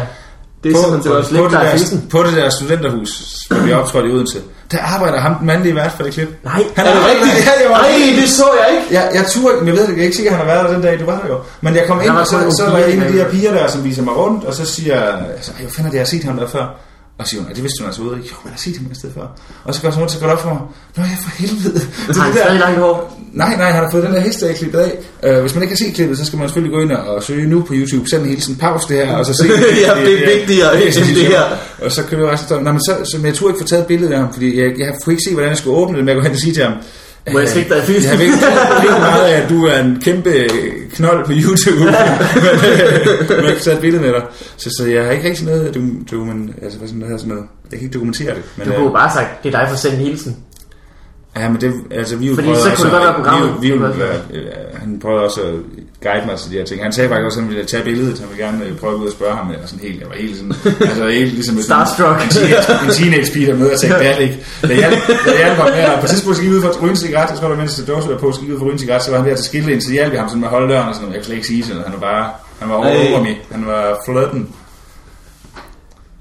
[0.64, 3.10] Det er på, simpelthen slet på, det der, på det der studenterhus,
[3.50, 4.38] hvor vi optrådte i Odense,
[4.72, 6.28] der arbejder ham den mandlige vært for det klip.
[6.44, 7.46] Nej, Han Er det arbejder- rigtigt?
[7.46, 8.86] Ja, jeg var Ej, det så jeg ikke.
[8.94, 10.64] jeg, jeg turde, men jeg ved det, jeg er ikke sikker, at han har været
[10.68, 11.38] der den dag, du var der jo.
[11.60, 13.24] Men jeg kom ind, var og så, så nogle var piger, en af de der-
[13.24, 15.86] her piger der, som viser mig rundt, og så siger jeg, altså, "Ej, hvor fanden
[15.86, 16.66] er det, jeg har set ham der før?
[17.18, 18.16] Og siger hun, "Ej, det vidste hun altså ude.
[18.16, 19.26] Jo, jeg har set ham et sted før.
[19.64, 20.62] Og så går hun så går det op for mig.
[20.96, 21.80] Nå ja, for helvede.
[22.08, 23.20] Det har han det stadig langt hår?
[23.32, 24.92] Nej, nej, han har fået den der hest af klippet af.
[25.26, 27.46] Uh, hvis man ikke kan se klippet, så skal man selvfølgelig gå ind og søge
[27.46, 28.08] nu på YouTube.
[28.10, 29.44] Send en hilsen, pause det her, og så se
[29.86, 31.42] Ja, det er vigtigere end det her.
[31.84, 33.82] Og så kan du resten Nej, men så, så men jeg turde ikke få taget
[33.82, 36.04] et billede af ham, fordi jeg, jeg kunne ikke se, hvordan jeg skulle åbne det,
[36.04, 36.72] men jeg kunne hen og sige til ham,
[37.32, 38.10] Må jeg slikke dig i fysen?
[38.10, 40.48] Jeg ved ikke meget af, at du er en kæmpe
[40.94, 41.94] knold på YouTube, men,
[43.38, 44.22] øh, jeg tage et billede med dig.
[44.56, 47.18] Så, så jeg har ikke rigtig noget, du, du, men, altså, hvad sådan, der hedder
[47.18, 47.48] sådan noget.
[47.70, 48.42] Jeg kan ikke dokumentere det.
[48.56, 50.36] Men, Du øh, kunne bare have sagt, det er dig for at sende en hilsen.
[51.36, 53.62] Ja, men det, altså vi Fordi så også, kunne det godt være programmet.
[53.62, 55.54] Vi, vi, øh, han prøvede også at
[56.04, 56.82] guide mig til de her ting.
[56.82, 58.18] Han sagde faktisk også, at han ville tage billedet.
[58.18, 59.46] Han ville gerne øh, prøve ud og spørge ham.
[59.62, 60.54] Og sådan helt, jeg var helt sådan,
[60.90, 62.18] altså helt ligesom sådan Starstruck.
[62.24, 64.38] En teenage, en teenage pige, der møder og tænkte, det er det ikke.
[64.62, 64.90] Da jeg,
[65.26, 67.38] da jeg var med, og på tidspunkt skal ud for at ryge en cigaret, jeg
[67.38, 69.10] tror, der mens det dåse var på, skal ud for at ryge en cigaret, så
[69.10, 70.88] var han ved at skille ind, så hjalp jeg ham sådan med at holde døren
[70.88, 71.14] og sådan noget.
[71.14, 71.90] Jeg kan slet ikke sige sådan noget.
[71.90, 72.24] Han var bare,
[72.60, 73.12] han var Ej.
[73.12, 73.34] over me.
[73.50, 74.48] Han var flirten.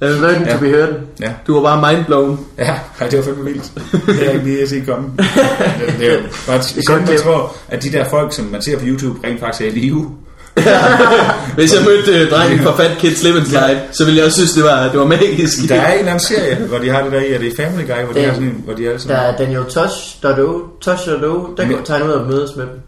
[0.03, 0.89] Uh, learning to be heard.
[1.21, 1.31] Ja.
[1.47, 2.39] Du var bare mindblown.
[2.57, 3.71] Ja, ej, det var fandme vildt.
[3.91, 5.09] Det har jeg ikke lige set komme.
[5.17, 8.61] Det, det er jo bare godt sjældent, man tror, at de der folk, som man
[8.61, 10.11] ser på YouTube, rent faktisk er i live.
[11.55, 14.51] Hvis jeg mødte uh, drengen fra Fat Kids Living Slide, så ville jeg også synes,
[14.53, 15.69] det var, det var magisk.
[15.69, 17.81] Der er en eller anden serie, hvor de har det der i, er det Family
[17.87, 19.17] Guy, hvor de Det- har sådan en, hvor de er Der sådan...
[19.17, 22.79] er Daniel Tosh.do, Tosh.do, der Men- går tegner ud og mødes med dem.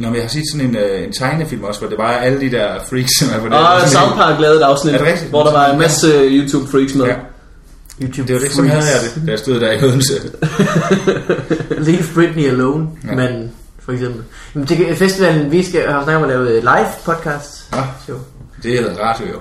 [0.00, 2.18] Nå, men jeg har set sådan en, øh, en tegnefilm også, hvor det bare er
[2.18, 3.54] alle de der freaks, som er på det.
[3.54, 6.06] Og Sådan South en- Park lavede et afsnit, Er det hvor der var en masse
[6.14, 7.06] øh, YouTube-freaks med.
[7.06, 7.14] Ja,
[8.02, 10.12] YouTube det var det, som havde jeg det, da jeg stod der i Odense.
[11.86, 13.14] Leave Britney alone, Ja.
[13.14, 13.50] men
[13.84, 14.22] for eksempel.
[14.54, 17.68] Men det, festivalen, vi skal have snakket om at lave et live podcast.
[17.72, 17.82] Ja.
[18.06, 18.16] Show.
[18.62, 19.38] Det hedder radio jo.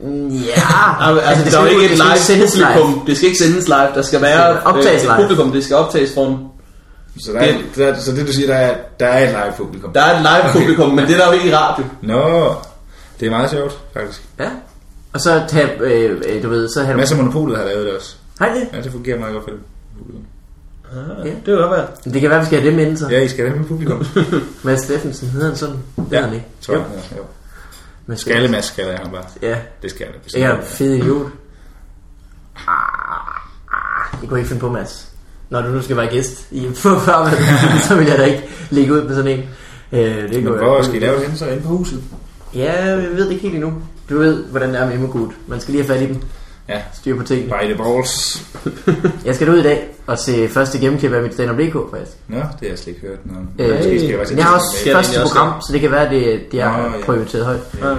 [0.00, 0.52] Mm, Ja,
[1.08, 3.06] Altså, altså, det der er jo skal ikke et det skal live sendes publikum.
[3.06, 3.88] Det skal ikke sendes live.
[3.94, 5.16] Der skal være Det skal optages øh, live.
[5.22, 5.52] publikum.
[5.52, 6.36] Det skal optages foran.
[7.24, 9.92] Så, der er, der, så det du siger, der er, der er et live publikum.
[9.92, 11.84] Der er et live publikum, men det er der jo ikke i radio.
[12.02, 12.54] Nå,
[13.20, 14.22] det er meget sjovt, faktisk.
[14.38, 14.50] Ja.
[15.12, 16.98] Og så tab, øh, øh, du ved, så har du...
[16.98, 18.16] Masser af Monopolet har lavet det også.
[18.38, 18.68] Hej det.
[18.72, 19.60] Ja, det fungerer meget godt for det.
[21.24, 21.30] Ja.
[21.30, 21.86] Det vil godt være.
[22.04, 23.10] Det kan være, vi skal have det med sig.
[23.10, 24.06] Ja, I skal have med publikum.
[24.64, 25.76] Mads Steffensen, hedder han sådan?
[25.96, 26.46] Det hedder han ikke.
[26.60, 26.82] tror jeg.
[26.82, 26.96] Jo.
[27.12, 27.22] Ja, jo.
[28.06, 29.24] Mads Skallemask kalder jeg ham bare.
[29.42, 30.44] Ja, Det skal det bestemt.
[30.44, 31.26] er fed idiot.
[32.56, 32.72] Ah,
[33.72, 35.09] ah, Det kunne jeg ikke finde på, Mads.
[35.50, 37.36] Når du nu skal være gæst i farvand,
[37.88, 39.44] så vil jeg da ikke lægge ud med sådan en.
[39.92, 41.46] Øh, det Men går hvor skal I lave det henne så?
[41.46, 42.02] Inde på huset?
[42.54, 43.72] Ja, jeg ved det ikke helt endnu.
[44.10, 45.30] Du ved, hvordan det er med Immergut.
[45.46, 46.22] Man skal lige have fat i dem.
[46.68, 46.80] Ja.
[46.94, 47.48] Styr på tingene.
[47.52, 48.42] By the balls.
[49.26, 52.16] Jeg skal ud i dag og se første gennemklip af mit stand DK faktisk.
[52.28, 53.18] Nå, det har jeg slet ikke hørt.
[53.24, 53.64] Nå.
[53.64, 56.04] Øh, Måske skal jeg jeg har også Skal første også program, så det kan være,
[56.04, 57.04] at det, det er Nå, ja.
[57.04, 57.60] prioriteret højt.
[57.80, 57.94] Ja, ja,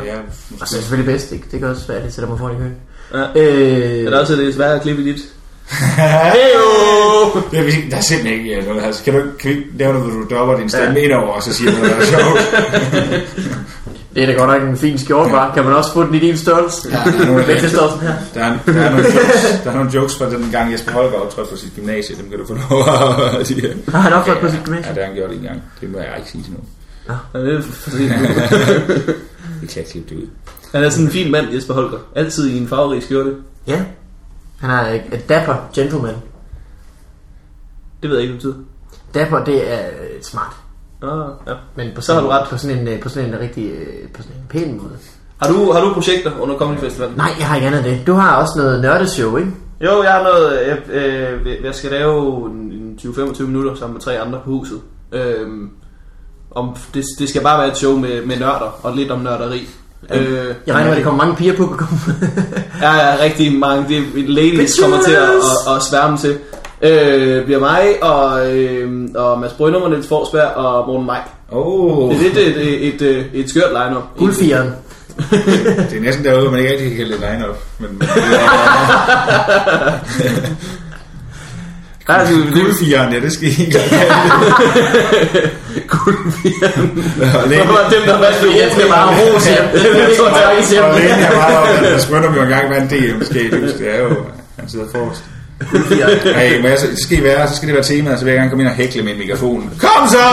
[0.61, 1.45] Og så er det selvfølgelig bedst, ikke?
[1.51, 2.75] Det kan også være, at det sætter mig foran i køen.
[3.13, 3.41] Ja.
[3.41, 5.21] Øh, Er der også det svære at klippe i dit?
[7.51, 8.83] Det er, vi- der er simpelthen ikke øh, noget.
[8.83, 11.03] Altså, kan, du, kan vi ikke lave noget, hvor du dropper din stemme ja.
[11.05, 12.39] ind over, og så siger noget, der er sjovt?
[14.15, 15.53] det er da godt nok en fin skjort, var.
[15.53, 16.89] Kan man også få den i din størrelse?
[16.91, 18.13] Ja, der er nogle- det sådan her.
[18.33, 21.13] Der er, der, er nogle jokes, der er nogle jokes fra den gang Jesper Holger
[21.19, 22.15] optrådte på sit gymnasie.
[22.15, 22.83] Dem kan du få lov
[23.39, 23.73] at sige.
[23.91, 24.93] Har han opført på sit Ja, gymnasium?
[24.95, 25.61] det har han gjort en gang.
[25.81, 26.67] Det må jeg ikke sige til nogen.
[27.33, 28.03] Ja, det er fordi,
[29.61, 30.27] Vi kan klippe det ud.
[30.71, 31.97] han er sådan en fin mand, Jesper Holger.
[32.15, 33.31] Altid i en farverig skjorte.
[33.67, 33.79] Ja.
[34.61, 36.15] Han er et dapper gentleman.
[38.01, 38.65] Det ved jeg ikke, hvad det betyder.
[39.13, 40.55] Dapper, det er øh, smart.
[41.03, 41.53] Ah, ja.
[41.75, 42.47] Men på Så har du ret.
[42.49, 44.97] På sådan en, øh, på sådan en rigtig, øh, på sådan en pæn måde.
[45.41, 47.17] Har du, har du projekter under Comedy Festivalen?
[47.17, 48.07] Nej, jeg har ikke andet det.
[48.07, 49.51] Du har også noget nørdeshow, ikke?
[49.81, 54.01] Jo, jeg har noget, jeg, øh, jeg skal lave en en 20-25 minutter sammen med
[54.01, 54.81] tre andre på huset.
[55.11, 55.69] Øhm,
[56.51, 59.67] om, det, det skal bare være et show med, med nørder og lidt om nørderi.
[60.13, 61.99] Øh, Jeg regner med, at der kommer mange piger på publikum.
[62.81, 63.85] Ja, ja, rigtig mange.
[63.89, 64.79] Det ladies Bitches!
[64.81, 66.37] kommer til at, at, at sværme til.
[66.81, 71.29] Øh, bliver mig og, øh, og Mads Brynum og Niels Forsberg og Morten Mike.
[71.51, 74.03] Åh, Det er lidt et, et, et, et, et skørt line-up.
[74.17, 74.69] Guldfireren.
[75.89, 77.57] det er næsten derude, man ikke rigtig kan kalde det line-up.
[77.79, 78.01] Men
[82.07, 83.79] Der er guldfireren, ja, det skal I ikke
[85.87, 86.89] Guldfjern.
[87.43, 88.61] Og Det var dem, der vandt det.
[88.61, 89.65] Jeg skal bare rose hjem.
[89.73, 90.83] Det tror jeg ikke, siger.
[90.83, 93.33] Og Lene er meget op, at Mads Brøndum jo engang vandt I huske.
[93.33, 94.09] Det er jo,
[94.59, 95.23] han sidder forrest.
[96.35, 98.39] Ej, men altså, det skal I være, så skal det være temaet, så vil jeg
[98.39, 99.73] gerne komme ind og hækle med en mikrofon.
[99.79, 100.27] Kom så!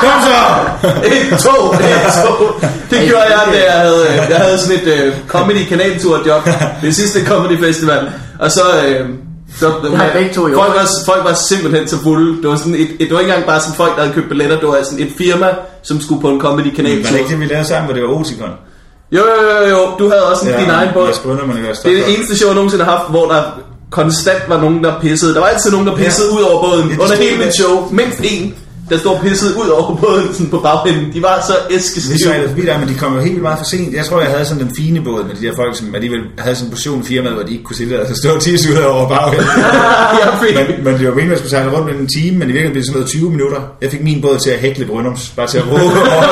[0.00, 0.40] Kom så!
[1.06, 2.60] Et, to, et, to.
[2.90, 6.48] Det gjorde jeg, da jeg havde, jeg havde sådan et uh, comedy kanaltur job.
[6.82, 8.10] Det sidste comedy festival.
[8.38, 8.62] Og så...
[9.00, 12.42] Uh, så, har begge to i folk, var, folk var simpelthen så fulde.
[12.42, 14.28] Det var, sådan et, et, det var ikke engang bare sådan folk, der havde købt
[14.28, 14.58] billetter.
[14.58, 15.48] Det var sådan et firma,
[15.82, 17.10] som skulle på en comedy Var kanaltur.
[17.10, 18.48] det ikke det, vi lavede sammen, hvor det var Oticon?
[19.12, 19.80] Jo, jo, jo, jo.
[19.98, 21.06] Du havde også ja, din egen båd.
[21.84, 23.42] Det er det eneste show, jeg nogensinde har haft, hvor der
[23.90, 25.34] konstant var nogen, der pissede.
[25.34, 26.36] Der var altid nogen, der pissede Ja.
[26.38, 26.88] ud over båden.
[26.88, 27.88] Ja, det Under hele mit show.
[27.90, 28.54] Mindst en,
[28.90, 31.12] der stod og pissede ud over båden sådan på bagenden.
[31.14, 32.18] De var så Vi æskestive.
[32.18, 33.94] sejlede forbi der, men de kom jo helt vildt meget for sent.
[33.94, 36.56] Jeg tror, jeg havde sådan den fine båd med de der folk, som alligevel havde
[36.56, 38.78] sådan en portion firmaet, hvor de ikke kunne sidde der og stå og tisse ud
[38.78, 39.46] over bagenden.
[40.20, 40.26] ja.
[40.56, 42.72] Men, men det var meningen, at skulle sejle rundt med en time, men i virkeligheden
[42.72, 43.60] blev det sådan noget 20 minutter.
[43.82, 46.22] Jeg fik min båd til at hækle Brøndums, bare til at råbe over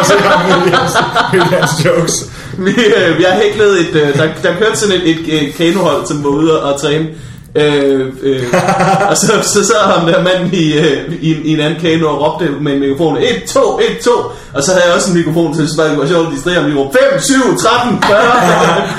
[1.33, 2.17] med hans jokes.
[2.59, 3.95] Vi, øh, vi har hæklet et...
[4.03, 7.07] Øh, der, der kørte sådan et, et, et kanohold, som var ude og træne.
[7.59, 8.43] Øh, øh,
[9.11, 12.17] og så, så sad ham der mand i, øh, i, i en anden kano og
[12.23, 14.11] råbte med en mikrofon 1, 2, 1, 2
[14.55, 16.71] Og så havde jeg også en mikrofon til, så det var sjovt at distrahere ham.
[16.71, 18.19] Vi råbte 5, 7, 13, 40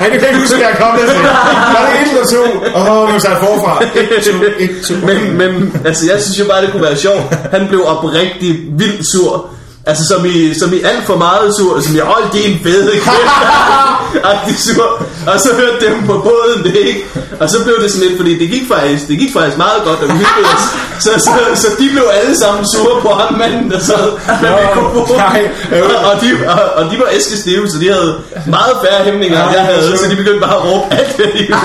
[0.00, 1.06] Ej, det kan jeg ikke huske, at jeg kom der.
[1.74, 2.44] Var det et eller to?
[2.78, 3.72] Åh, oh, det var sat forfra.
[4.00, 4.32] Et, to,
[4.64, 4.94] et, to.
[5.08, 5.52] men, men
[5.88, 7.22] altså, jeg synes jo bare, det kunne være sjovt.
[7.54, 9.50] Han blev oprigtig vildt sur.
[9.86, 14.60] Altså som i, som i alt for meget sur, som i hold din fede kæft.
[14.66, 15.06] Sur.
[15.26, 17.04] Og så hørte dem på båden det ikke.
[17.40, 19.98] Og så blev det sådan lidt, fordi det gik faktisk, det gik faktisk meget godt,
[20.02, 20.64] og vi hyggede os.
[21.06, 24.06] Så, så, så, de blev alle sammen sure på ham manden, der sad
[24.42, 25.16] med mikrofonen.
[25.16, 25.40] nej.
[25.82, 28.10] Og, og, de, og, og de var æskestive, så de havde
[28.56, 29.98] meget færre hæmninger, end jeg havde.
[29.98, 31.56] Så de begyndte bare at råbe alt, hvad de ville.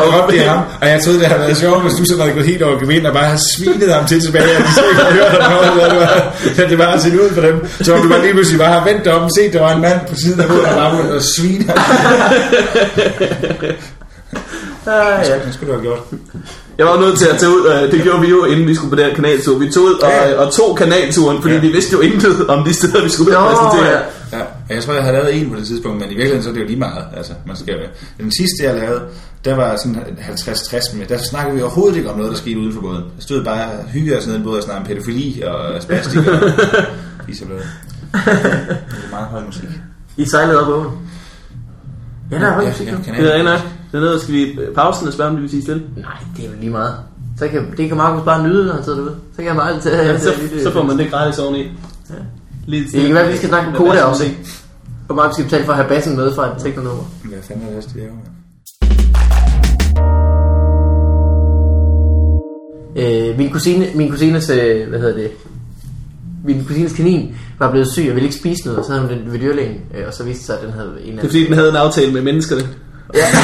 [0.00, 0.60] Og op det ham.
[0.80, 3.06] Og jeg troede, det havde været sjovt, hvis du så havde gået helt over gevind
[3.06, 5.90] og bare havde svinet ham til tilbage, og de så ikke havde hørt om noget,
[5.90, 7.66] det var, at det bare har set ud for dem.
[7.80, 10.00] Så du bare lige pludselig bare har vendt dig om, set, der var en mand
[10.08, 11.76] på siden af hovedet, og bare begyndt at svine ham.
[14.86, 15.34] Ah, ja.
[15.46, 15.98] Det skulle du have gjort.
[16.78, 18.90] Jeg var nødt til at tage ud, øh, det gjorde vi jo, inden vi skulle
[18.90, 19.58] på den her kanaltur.
[19.58, 20.34] Vi tog ud og, Ja.
[20.44, 21.60] og tog kanalturen, fordi Ja.
[21.60, 23.90] vi vidste jo intet om de steder, vi skulle Nå, præsentere.
[23.92, 23.98] ja.
[24.38, 26.48] Ja, og jeg tror, jeg havde lavet en på det tidspunkt, men i virkeligheden så
[26.48, 27.04] er det jo lige meget.
[27.16, 27.74] Altså, man skal,
[28.20, 29.00] den sidste, jeg lavede,
[29.44, 29.96] der var sådan
[30.28, 31.06] 50-60 med.
[31.06, 32.96] Der snakkede vi overhovedet ikke om noget, der skete uden for båden.
[33.16, 35.82] Der stod bare og hyggede os ned i en båd og snakkede om pædofili og
[35.82, 36.26] spastik og
[37.26, 37.58] fiseblad.
[37.58, 37.64] Det
[38.14, 39.68] er meget høj musik.
[40.16, 40.90] I sejlede op over.
[42.30, 42.86] Ja, der er høj musik.
[42.86, 43.60] ja, kan Det er nok.
[43.92, 45.82] Dernede skal vi pausen og spørge, om de vil sige stille.
[45.96, 46.94] Nej, det er vel lige meget.
[47.38, 49.16] Så kan, det kan Markus bare nyde, når han sidder derude.
[49.32, 49.96] Så kan jeg bare tage...
[49.96, 50.30] Ja, så,
[50.64, 51.62] så får man det gratis oveni.
[51.62, 52.14] Ja.
[52.66, 54.24] Lidt Det kan være, at vi skal snakke med Koda også.
[55.06, 57.04] Hvor meget vi skal betale for at have bassen med fra et teknonummer.
[57.24, 58.12] Hvad fanden er det, det er jo?
[62.96, 65.30] Øh, min, kusine, min kusines, øh, hvad hedder det,
[66.44, 69.10] min kusines kanin var blevet syg og ville ikke spise noget, og så havde hun
[69.18, 71.28] den ved dyrlægen, øh, og så viste det sig, at den havde en Det er
[71.28, 72.62] fordi, den havde en aftale med menneskerne.
[73.14, 73.26] Ja.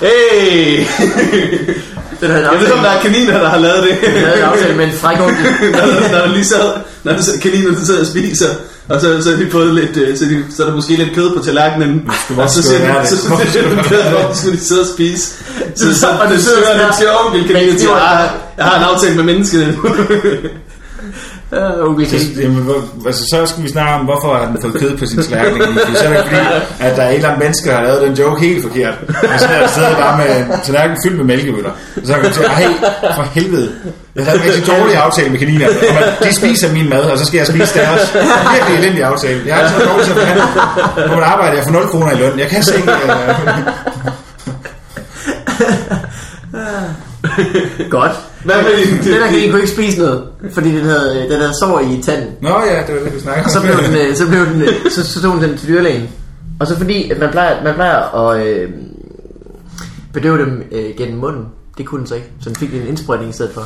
[0.00, 0.76] Hey!
[2.20, 4.10] den havde en Jeg ved, om der er kaniner, der har lavet det.
[4.14, 5.44] den havde en aftale med en fræk onkel.
[5.72, 6.72] når, der, når der lige sad,
[7.04, 8.46] når der, sad- kaninerne sidder og spiser,
[8.88, 11.14] og så, så har de fået lidt, øh, så, de, så er der måske lidt
[11.14, 13.08] kød på tallerkenen, og så også siger de, det.
[13.08, 15.32] så, så, så, så, så, så skulle de sidde og spise.
[15.76, 18.84] Så, så, Og det sidder den til onkel, det siger, var- "Ah, jeg har en
[18.94, 19.76] aftale med menneskene.
[21.54, 24.74] Ja, onkel Så, jamen, hvor, altså, så skal vi snakke om, hvorfor har den fået
[24.74, 25.60] kød på sin tallerken.
[26.00, 26.40] Så er det fordi,
[26.80, 28.94] at der er et eller andet menneske, der har lavet den joke helt forkert.
[29.08, 31.70] Og så er der sidder bare med en tallerken fyldt med mælkebøtter.
[31.70, 32.64] Og så kan man sige, ej,
[33.16, 33.72] for helvede.
[34.16, 35.74] Jeg havde en rigtig dårlig aftale med kaninerne.
[36.20, 38.14] Og de spiser min mad, og så skal jeg spise deres.
[38.54, 39.40] Virkelig elendig aftale.
[39.46, 41.08] Jeg er altid dårlig til at forhandle.
[41.08, 42.38] På mit arbejde, jeg får 0 kroner i løn.
[42.38, 42.92] Jeg kan se ikke...
[46.52, 46.60] Uh,
[47.90, 48.12] Godt.
[48.44, 51.52] Hvad med din- Den her kanin kunne ikke spise noget, fordi den havde, den havde
[51.60, 52.30] sår i tanden.
[52.42, 54.62] Nå ja, det var det, vi snakkede Og så blev den, øh, så blev den,
[54.62, 56.08] øh, så, så tog den til dyrlægen.
[56.60, 58.70] Og så fordi, at man plejer, man plejer at øh,
[60.12, 61.44] bedøve dem øh, gennem munden.
[61.78, 62.30] Det kunne den så ikke.
[62.40, 63.62] Så den fik en indsprøjtning i stedet for.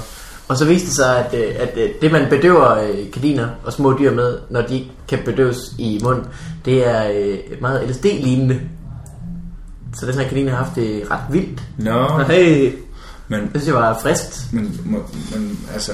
[0.49, 3.73] Og så viste det sig, at, øh, at øh, det man bedøver øh, kaniner og
[3.73, 6.25] små dyr med, når de ikke kan bedøves i munden,
[6.65, 8.61] det er øh, meget LSD-lignende.
[10.01, 11.61] Så den her kanin har haft det ret vildt.
[11.79, 12.73] Nå, Hey,
[13.29, 14.47] men, Det synes jeg var friskt.
[14.53, 14.81] men,
[15.35, 15.93] men altså,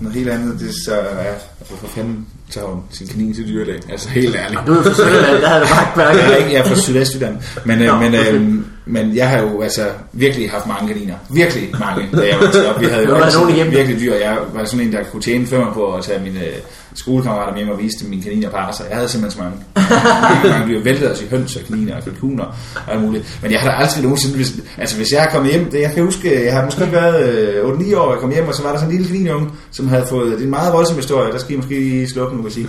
[0.00, 1.34] noget helt andet, det så er,
[1.68, 3.80] hvorfor fanden tager hun sin kanin til dyrlæge?
[3.90, 4.60] Altså helt ærligt.
[4.66, 7.36] Du er fra Sønderland, der havde du bare Jeg er, ikke, jeg er fra Sydvestjylland,
[7.64, 11.14] men, øh, Nå, men, øh, men jeg har jo altså virkelig haft mange kaniner.
[11.30, 12.80] Virkelig mange, da jeg voksede op.
[12.80, 14.14] Vi havde jo altid virkelig dyr.
[14.14, 16.54] Jeg var sådan en, der kunne tjene femmer på at tage mine øh,
[16.94, 18.84] skolekammerater med mig og vise dem mine kaniner passer.
[18.84, 19.58] Jeg havde simpelthen så mange.
[20.52, 20.82] mange, dyr.
[20.84, 22.44] Væltede os i høns og kaniner og kalkuner
[22.86, 23.38] og alt muligt.
[23.42, 24.36] Men jeg har da aldrig nogensinde...
[24.36, 25.70] Hvis, altså hvis jeg er kommet hjem...
[25.70, 28.54] Det, jeg kan huske, jeg har måske været øh, 8-9 år, jeg kom hjem, og
[28.54, 30.32] så var der sådan en lille kaninunge, som havde fået...
[30.32, 31.32] Det er en meget voldsom historie.
[31.32, 32.66] Der skal I måske lige slukke nu, kan sige.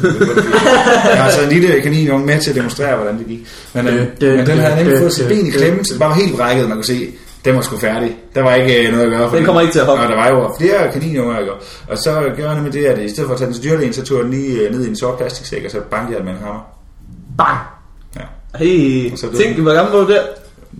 [1.05, 3.47] Jeg har så en lille kaninunge med til at demonstrere, hvordan det gik.
[3.73, 5.57] Men, øh, men den havde nemlig fået sit ben i dø.
[5.57, 7.07] klemme, så det bare var helt brækket, man kunne se.
[7.45, 8.17] Den var sgu færdig.
[8.35, 10.03] Der var ikke øh, noget at gøre for Den kommer ikke til at hoppe.
[10.03, 11.51] Og der var jo flere kaninunger, ikke?
[11.87, 13.93] Og så gjorde jeg nemlig det, at i stedet for at tage den til dyrlægen,
[13.93, 16.17] så tog jeg den lige øh, ned i en sort plastiksæk, og så bankede jeg
[16.17, 16.61] den med en hammer.
[17.37, 17.57] Bang!
[18.15, 18.21] Ja.
[18.57, 19.11] hey.
[19.11, 20.21] Er Tænk, hvor gammel var du der?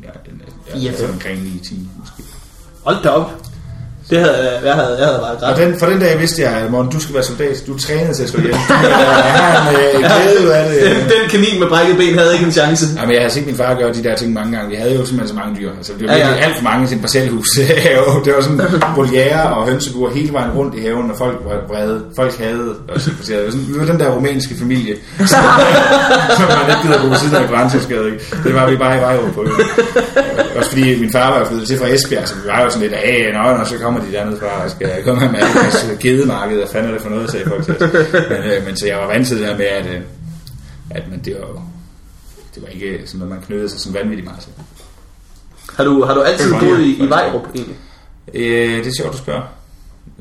[0.04, 0.08] Ja,
[0.76, 0.92] ja, Ja.
[1.00, 1.14] ja.
[1.14, 2.24] Omkring 9-10 måske.
[2.84, 3.32] Hold da op.
[4.12, 5.58] Det havde jeg havde, jeg havde bare Og grædt.
[5.58, 7.64] den, for den dag vidste jeg, at Morten, du skal være soldat.
[7.68, 8.54] Du trænet til at slå ihjel.
[8.54, 10.82] Du har en glæde af det.
[11.14, 12.86] Den kanin med brækket ben havde ikke en chance.
[12.98, 14.70] Ja, men jeg har set min far gøre de der ting mange gange.
[14.70, 15.70] Vi havde jo simpelthen så mange dyr.
[15.78, 16.34] Altså, det var Ja, ja.
[16.36, 17.48] alt for mange til en parcelhus.
[17.88, 18.04] have.
[18.26, 18.62] det var sådan
[18.96, 22.02] voliere og hønsebuer hele vejen rundt i haven, og folk var vrede.
[22.16, 25.40] Folk havde og det var, sådan, vi var den der rumænske familie, som
[26.58, 28.20] man ikke gider på siden af ikke?
[28.44, 29.46] Det var vi bare i vej over på.
[30.58, 32.94] Også fordi min far var flyttet til fra Esbjerg, så vi var jo sådan lidt,
[32.94, 36.58] af, nå, nå, så kommer de dernede fra, og skal komme med alt deres gedemarked,
[36.58, 37.76] hvad fanden er det for noget, sagde folk til.
[38.30, 40.02] Men, øh, men så jeg var vant til det der med, at, øh,
[40.90, 41.60] at men det var jo
[42.56, 44.52] det var ikke sådan noget, man knødede sig sådan vanvittigt meget til.
[45.78, 47.10] Har du, har du altid boet i, i.
[47.10, 47.78] Vejrup egentlig?
[48.34, 49.42] Øh, det er sjovt, du spørger.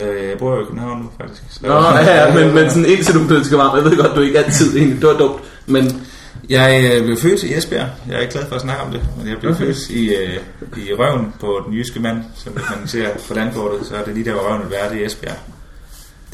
[0.02, 1.42] Øh, jeg bor jo i København nu, faktisk.
[1.50, 3.76] Så, Nå, ja, ja, men, men sådan indtil du blev til København.
[3.76, 5.00] Jeg ved godt, du ikke altid egentlig.
[5.00, 5.42] Det var dumt.
[5.66, 6.06] Men
[6.50, 7.88] Jeg øh, blev født i Esbjerg.
[8.08, 9.64] Jeg er ikke glad for at snakke om det, men jeg blev okay.
[9.64, 10.36] født i, øh,
[10.76, 14.14] i Røven på den jyske mand, som hvis man ser på landkortet, så er det
[14.14, 15.36] lige der, hvor Røven vil være, det er i Esbjerg.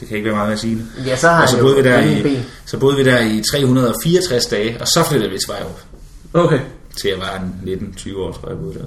[0.01, 0.79] Det kan ikke være meget at sige.
[1.07, 4.47] Ja, så har Og så boede, vi der i, så boede vi der i 364
[4.47, 5.81] dage, og så flyttede vi til Vejrup.
[6.35, 6.61] okay.
[7.01, 8.85] Til jeg var 19-20 år, tror jeg, jeg boede der.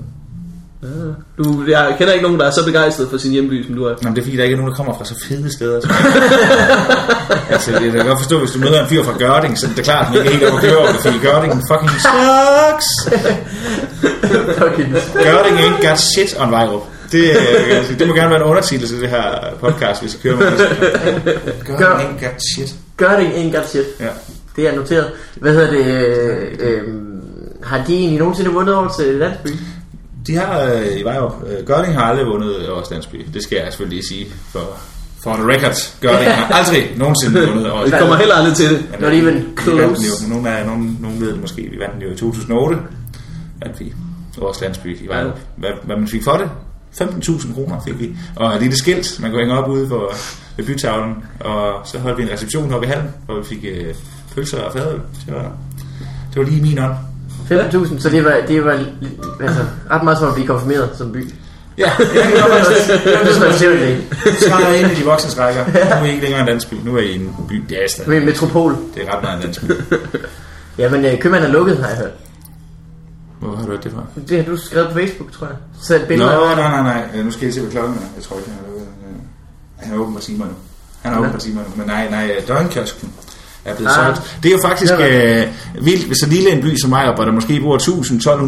[1.37, 3.89] Du, jeg kender ikke nogen, der er så begejstret for sin hjemby, som du er.
[3.89, 5.81] Nå, men det er fordi, der ikke er nogen, der kommer fra så fede steder.
[5.81, 5.87] Så.
[7.53, 9.83] altså, jeg kan godt forstå, hvis du møder en fyr fra Gørding, så er det
[9.83, 12.89] klart, at han ikke er helt at køre over det, fordi Gørding fucking sucks.
[14.59, 16.83] Fucking Gørding ain't got shit on Vejrup.
[17.11, 17.31] Det,
[17.69, 17.99] kan sige.
[17.99, 19.23] det må gerne være en undertitel til det her
[19.59, 20.67] podcast, hvis I kører med det.
[21.65, 22.75] Gørding ain't got shit.
[22.97, 23.85] Gør det ikke godt shit.
[23.99, 24.07] Ja.
[24.55, 25.11] Det er noteret.
[25.35, 25.85] Hvad hedder det?
[25.85, 26.83] Øh, øh,
[27.63, 29.49] har de egentlig nogensinde vundet over til landsby?
[30.29, 31.33] De har øh, i Vejrup.
[31.47, 33.25] Øh, Gørding har aldrig vundet over Landsby.
[33.33, 34.77] Det skal jeg selvfølgelig lige sige for,
[35.23, 35.75] for the record.
[36.01, 38.85] Gørding har aldrig nogensinde vundet over Vi kommer heller aldrig til det.
[38.91, 40.25] Men, Not even vi vandt close.
[40.27, 42.77] jo, nogle, af, nogle, nogle ved det måske, vi vandt den jo i 2008,
[43.61, 43.93] at vi
[44.37, 45.39] vores landsby i Vejrup.
[45.57, 46.49] Hvad, hvad man fik for det?
[47.01, 48.15] 15.000 kroner fik vi.
[48.35, 50.11] Og det er det skilt, man kunne hænge op ude på,
[50.57, 51.15] ved bytavlen.
[51.39, 53.93] Og så holdt vi en reception oppe i hallen, hvor vi fik øh,
[54.35, 54.99] pølser og fadøl.
[55.25, 55.51] Det var,
[56.33, 56.93] det var lige min ånd.
[57.51, 58.71] 15.000, så det var, det var
[59.41, 61.33] altså, ret meget som at blive konfirmeret som by.
[61.77, 65.43] Ja, ja det Det er sådan, det er Så er jeg inde i de voksne
[65.43, 65.65] rækker.
[65.65, 67.63] Nu er I ikke længere en landsby, nu er I en by.
[67.69, 68.09] Det er stadig.
[68.09, 68.75] Med metropol.
[68.95, 69.65] Det er ret meget en landsby.
[70.79, 72.11] Jamen, øh, købmanden er lukket, har jeg hørt.
[73.39, 74.03] Hvor har du hørt det fra?
[74.29, 75.55] Det har du skrevet på Facebook, tror jeg.
[75.81, 77.03] Så et Nå, billede nej, nej, nej.
[77.15, 78.01] Øh, Nu skal jeg se, hvad klokken er.
[78.15, 78.85] Jeg tror ikke, han er ude.
[79.77, 80.51] Han er åben på timer nu.
[81.01, 81.67] Han er åben på timer nu.
[81.75, 83.13] Men nej, nej, døgnkiosken
[83.69, 84.05] er blevet Ah.
[84.05, 84.37] solgt.
[84.43, 85.43] Det er jo faktisk øh,
[85.85, 87.77] vildt, hvis så lille en by som Majrup, hvor der måske bor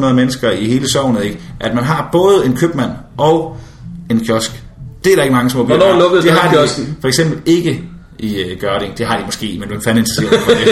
[0.10, 1.40] 1000-1200 mennesker i hele sognet, ikke?
[1.60, 3.58] at man har både en købmand og
[4.10, 4.64] en kiosk.
[5.04, 5.78] Det er der ikke mange små byer.
[5.78, 6.98] Hvornår lukkede Det har de døgnkiosken?
[7.02, 7.84] for eksempel ikke
[8.20, 8.98] i øh, Gørding.
[8.98, 10.68] Det har de måske, men hvem fanden interesserer for det?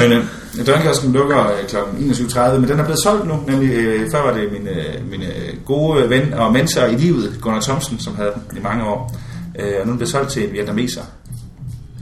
[0.10, 1.76] men øh, døgnkiosken lukker øh, kl.
[1.76, 3.34] 21.30, men den er blevet solgt nu.
[3.46, 7.38] Nemlig, øh, før var det min, øh, min øh, gode ven og mentor i livet,
[7.40, 9.16] Gunnar Thomsen, som havde den i mange år.
[9.58, 11.02] Øh, og nu er den blevet solgt til en vietnameser.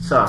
[0.08, 0.26] Så,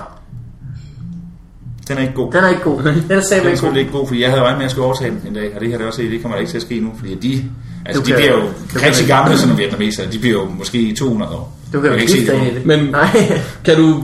[1.92, 2.32] Den er ikke god.
[2.32, 2.84] den er ikke god.
[2.84, 3.56] Den er simpelthen er ikke god.
[3.58, 5.52] selvfølgelig ikke god, fordi jeg havde regnet med, at jeg skulle overtage den en dag,
[5.56, 7.16] og det her det også se, det kommer der ikke til at ske nu, fordi
[7.16, 7.44] de,
[7.86, 8.42] altså Du de bliver jo
[8.76, 11.58] rigtig gamle, sådan vietnameser, de bliver jo måske 200 år.
[11.74, 12.66] Du kan jo ikke se skifte det.
[12.66, 13.08] Men- Nej.
[13.66, 14.04] Kan du...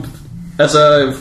[0.58, 1.12] Altså...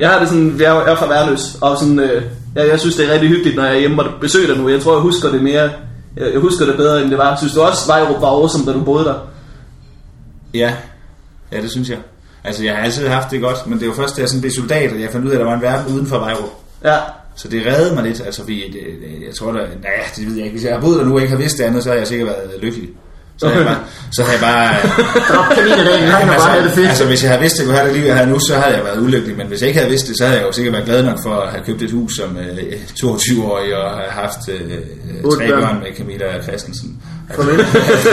[0.00, 0.56] Jeg har det sådan...
[0.60, 1.98] Jeg er, jeg er fra Værløs, og sådan...
[1.98, 2.22] Øh,
[2.54, 4.68] jeg, jeg synes, det er rigtig hyggeligt, når jeg er hjemme og besøger dig nu.
[4.68, 5.70] Jeg tror, jeg husker det mere...
[6.16, 7.36] Jeg, jeg husker det bedre, end det var.
[7.36, 9.14] Synes du også, Vejrup var awesome, da du boede der?
[10.54, 10.72] Ja,
[11.52, 11.98] ja, det synes jeg.
[12.48, 14.52] Altså, jeg har altid haft det godt, men det var først, da jeg sådan blev
[14.52, 16.50] soldat, at jeg fandt ud af, at der var en verden uden for Vejrup.
[16.84, 16.96] Ja.
[17.34, 20.34] Så det reddede mig lidt, altså fordi det, det, jeg tror da, nej, det ved
[20.34, 20.54] jeg ikke.
[20.54, 22.06] Hvis jeg har boet der nu og ikke har vidst det andet, så har jeg
[22.06, 22.88] sikkert været lykkelig.
[23.38, 23.80] Så havde jeg bare...
[24.16, 24.68] Så havde jeg bare
[25.34, 26.88] Drop kanindagen, han kan bare have det fedt.
[26.88, 28.54] altså, hvis jeg havde vidst, at jeg kunne have det liv, jeg har nu, så
[28.54, 29.36] havde jeg været ulykkelig.
[29.36, 31.18] Men hvis jeg ikke havde vidst det, så havde jeg jo sikkert været glad nok
[31.22, 32.58] for at have købt et hus som øh,
[33.04, 34.60] 22-årig og have haft øh,
[35.24, 35.76] Otte tre børn.
[35.82, 36.96] med Camilla Christensen.
[37.36, 37.60] Farvel.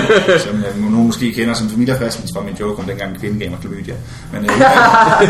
[0.46, 3.50] som øh, nogen måske kender som Camilla Christensen fra min joke om dengang kvinde gav
[3.50, 3.94] mig klamydia.
[4.34, 4.52] Men øh,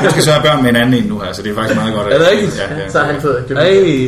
[0.04, 1.76] jeg skal så have børn med en anden en nu her, så det er faktisk
[1.76, 2.08] meget godt.
[2.08, 2.58] at- Er det rigtigt?
[2.58, 2.90] Ja, ja.
[2.90, 3.58] Så har han fået det.
[3.58, 4.08] Ej.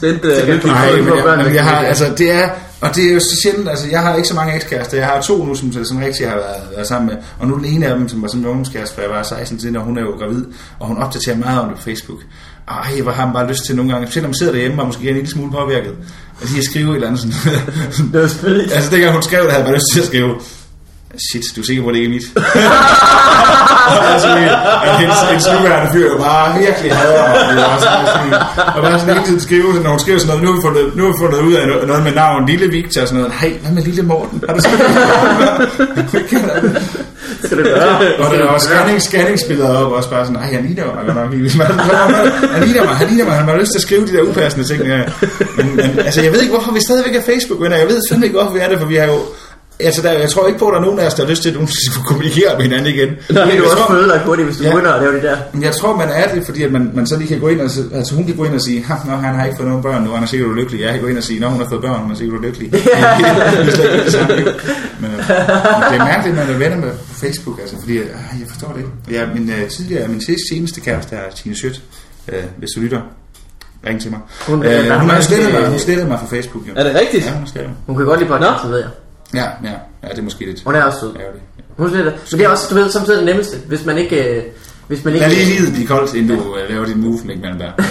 [0.00, 0.72] Sendt uh, lykkelig.
[0.74, 2.48] Nej, får men, jeg, børn, jeg kan har, altså det er,
[2.80, 5.20] og det er jo så sjældent, altså jeg har ikke så mange ekskærester, jeg har
[5.20, 7.98] to nu, som sådan rigtig har været, været sammen med, og nu den ene af
[7.98, 10.10] dem, som var sådan en ungdomskæreste, for jeg var 16 siden, og hun er jo
[10.10, 10.44] gravid,
[10.78, 12.18] og hun opdaterer meget om det på Facebook.
[12.68, 15.04] Ej, hvor har man bare lyst til nogle gange, selvom man sidder derhjemme og måske
[15.04, 15.94] er en lille smule påvirket,
[16.42, 17.34] at lige at skrive et eller andet sådan.
[18.12, 18.72] Det var spillet.
[18.72, 20.34] altså dengang hun skrev det, havde jeg bare lyst til at skrive,
[21.16, 22.26] shit, du er sikker på, at det ikke er mit?
[24.14, 24.28] altså,
[24.86, 27.80] at hendes, hendes nuværende fyr bare virkelig hader mig.
[27.80, 28.32] Sådan, sådan,
[28.76, 30.96] og bare sådan hele tiden skrive, når hun skriver sådan noget, nu har vi fundet,
[30.96, 33.34] nu har vi fundet ud af noget, noget med navn, Lille Victor og sådan noget.
[33.40, 34.42] Hey, hvad med Lille Morten?
[34.48, 34.88] Har du set det?
[37.44, 38.16] Skal det gøre?
[38.18, 41.16] Og der var scanning, scanningsbilleder op, også bare sådan, ej, han ligner mig nok.
[42.52, 44.66] Han ligner mig, han ligner mig, han har lyst til at skrive de der upassende
[44.66, 44.82] ting.
[44.86, 45.02] Ja.
[45.56, 47.76] Men, men, altså, jeg ved ikke, hvorfor vi stadigvæk er Facebook-venner.
[47.76, 49.18] Jeg ved fandme ikke, hvorfor vi er det, for vi har jo...
[49.80, 51.42] Altså, der, jeg tror ikke på, at der er nogen af os, der har lyst
[51.42, 53.08] til, at nogen skal kommunikere med hinanden igen.
[53.08, 54.70] Det du Jeg også tror- ødelagt hurtigt, hvis du Ja.
[54.70, 55.36] begynder at lave det der.
[55.52, 57.60] men Jeg tror, man er det, fordi at man, man så lige kan gå ind
[57.60, 59.82] og, altså hun kan gå ind og sige, "Ha, nå, han har ikke fået nogen
[59.82, 60.80] børn nu, han er sikkert ulykkelig.
[60.80, 62.72] Jeg kan gå ind og sige, når hun har fået børn, hun er sikkert ulykkelig.
[62.72, 64.46] Det er slet ikke det samme liv.
[65.00, 67.96] Men, øh, men det er mærkeligt, når man er venner med på Facebook, altså, fordi
[67.96, 68.06] øh,
[68.40, 69.20] jeg forstår det ikke.
[69.20, 71.82] Jeg, min, øh, tidligere, min sidste seneste kæreste er Tine Schødt,
[72.32, 73.00] øh, hvis du lytter.
[73.86, 74.20] Ring til mig.
[74.46, 76.68] Hun- Hun, der er øh, hun har mange- slettet mig, hun mig fra Facebook.
[76.68, 76.72] Jo.
[76.76, 77.26] Er det rigtigt?
[77.26, 77.76] Ja, hun har slettet mig.
[77.86, 78.88] Hun kan godt lide podcasten, ved jeg.
[79.34, 79.70] Ja, ja,
[80.02, 81.14] ja, det er måske lidt Hun er også sød.
[81.20, 81.44] ærgerligt.
[81.76, 82.14] Hun siger det.
[82.32, 83.56] Men det er også, du ved, samtidig det nemmeste.
[83.68, 84.36] Hvis man ikke...
[84.36, 84.42] øh,
[84.86, 87.40] Hvis man ikke Lad lige livet blive koldt, inden du øh, laver din move, Nick
[87.42, 87.72] Malmberg.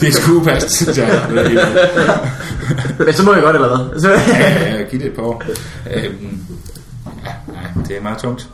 [0.00, 1.08] det er sgu past, synes jeg.
[1.10, 4.00] Er Men så må jeg godt, eller hvad?
[4.00, 5.42] Så, Ja, ja, giv det et par år.
[5.94, 6.38] Øhm,
[7.24, 8.48] ja, nej, det er meget tungt.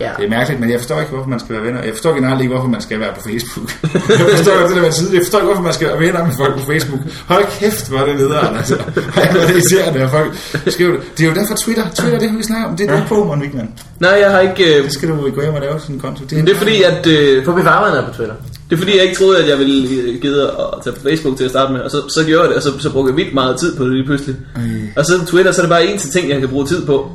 [0.00, 0.10] Ja.
[0.18, 1.82] Det er mærkeligt, men jeg forstår ikke, hvorfor man skal være venner.
[1.82, 3.68] Jeg forstår generelt ikke, hvorfor man skal være på Facebook.
[4.20, 5.10] jeg forstår godt det der med side.
[5.16, 7.00] Jeg forstår ikke, hvorfor man skal være venner med folk på Facebook.
[7.32, 8.74] Hold kæft, hvor er det nederen, altså.
[9.16, 10.30] Ej, hvor er det irriterende, at folk
[10.74, 11.00] skriver det.
[11.18, 11.84] Det er jo derfor Twitter.
[11.98, 12.76] Twitter, det har vi snakket om.
[12.76, 13.68] Det er ikke på, Mon Wigman.
[14.00, 14.78] Nej, jeg har ikke...
[14.78, 16.24] Øh, Det skal du gå hjem og lave sådan en konto.
[16.24, 17.06] det er fordi, at...
[17.06, 18.34] Øh, Få bevarerne på Twitter.
[18.70, 20.50] det er fordi, jeg ikke troede, at jeg ville øh, gide at
[20.84, 21.80] tage på Facebook til at starte med.
[21.80, 23.84] Og så, så gjorde jeg det, og så, så brugte jeg vildt meget tid på
[23.84, 24.36] det lige pludselig.
[24.96, 27.10] Og så Twitter, så er det bare en til ting, jeg kan bruge tid på.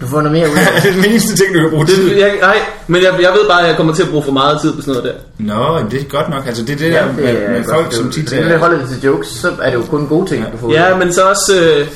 [0.00, 0.82] Du får noget mere ud af det.
[0.82, 2.10] det er den eneste ting, du kan bruge tid.
[2.10, 4.32] Det, jeg, nej, men jeg, jeg ved bare, at jeg kommer til at bruge for
[4.32, 5.44] meget tid på sådan noget der.
[5.54, 6.46] Nå, det er godt nok.
[6.46, 7.74] Altså, det er det Ja, der med, det med godt.
[7.76, 10.26] folk, som tit Hvis man holder det til jokes, så er det jo kun gode
[10.28, 11.52] ting, du får Ja, men så også...
[11.80, 11.86] Øh,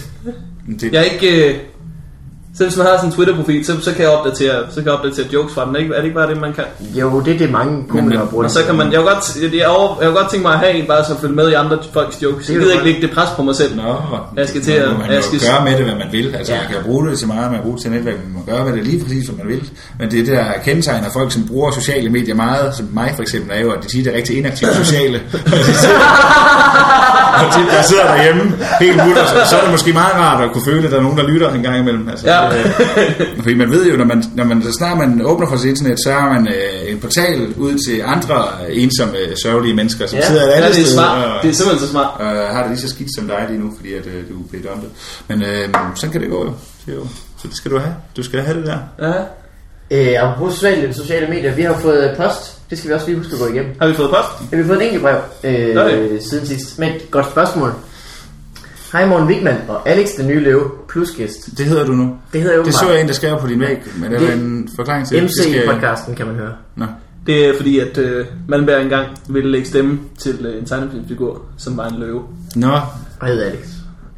[0.81, 1.49] Det, jeg er ikke...
[1.49, 1.55] Øh,
[2.57, 4.93] så hvis man har sådan en Twitter-profil, så, så, kan jeg opdatere, så kan jeg
[4.93, 5.77] opdatere jokes fra den.
[5.77, 5.91] Ikke?
[5.95, 6.65] Er det ikke bare det, man kan?
[6.95, 8.45] Jo, det er det mange komikere men- bruger.
[8.45, 8.93] Og så kan man...
[8.93, 11.19] Jeg vil godt, jeg, over, jeg vil godt tænke mig at have en, bare så
[11.21, 12.47] følge med i andre folks jokes.
[12.47, 13.77] Det Jeg er gider ikke lægge det pres på mig selv.
[13.77, 13.95] Nå,
[14.37, 16.35] Jeg skal til at- Man, man jeg skal- gøre med det, hvad man vil.
[16.39, 16.59] Altså, Ja.
[16.59, 18.65] man kan bruge det til meget, man kan bruge det til netværk, man må gøre
[18.65, 19.71] med det lige præcis, hvad man vil.
[19.99, 23.23] Men det er det, der kendetegner folk, som bruger sociale medier meget, som mig for
[23.23, 25.21] eksempel, er jo, at de tit er rigtig inaktive sociale.
[27.41, 28.43] og tit, der sidder derhjemme
[28.81, 31.03] helt mutter, så, så er det måske meget rart at kunne føle, at der er
[31.03, 32.09] nogen, der lytter en gang imellem.
[32.09, 32.42] Altså, Ja.
[32.49, 35.69] Øh, fordi man ved jo, når man, når man så snart man åbner for sit
[35.71, 40.27] internet, så har man øh, en portal ud til andre ensomme, sørgelige mennesker, som Ja.
[40.27, 40.95] sidder et Ja, andet det er sted.
[40.95, 41.25] smart.
[41.27, 42.21] og- Det er simpelthen så smart.
[42.21, 44.65] og har det lige så skidt som dig lige nu, fordi at, øh, du bliver
[44.71, 44.91] dumpet.
[45.29, 46.53] Men øh, sådan kan det gå jo.
[46.87, 47.07] Det jo.
[47.43, 47.95] Så det skal du have.
[48.17, 48.79] Du skal have det der.
[49.09, 49.13] Ja.
[49.91, 52.59] Øh, apropos sociale, sociale medier, vi har fået post.
[52.71, 53.75] Det skal vi også lige huske at gå igennem.
[53.81, 54.53] Har vi fået post?
[54.53, 56.79] Ja, vi har fået en enkelt brev øh, siden sidst.
[56.79, 57.73] Men et godt spørgsmål.
[58.93, 61.59] Hej Morten Wigman og Alex den nye løve plus gæst.
[61.59, 62.17] Det hedder du nu.
[62.33, 64.69] Det hedder jo Det så jeg en, der skrev på din væg, men er en
[64.77, 65.17] forklaring til.
[65.17, 66.53] det MC skal- i podcasten kan man høre.
[66.77, 66.87] Nå.
[67.27, 71.77] Det er fordi, at øh, Malmberg engang ville lægge stemme til øh, en tegnefilmsfigur, som
[71.77, 72.23] var en løve.
[72.57, 72.73] Nå,
[73.21, 73.61] Og hedder Alex.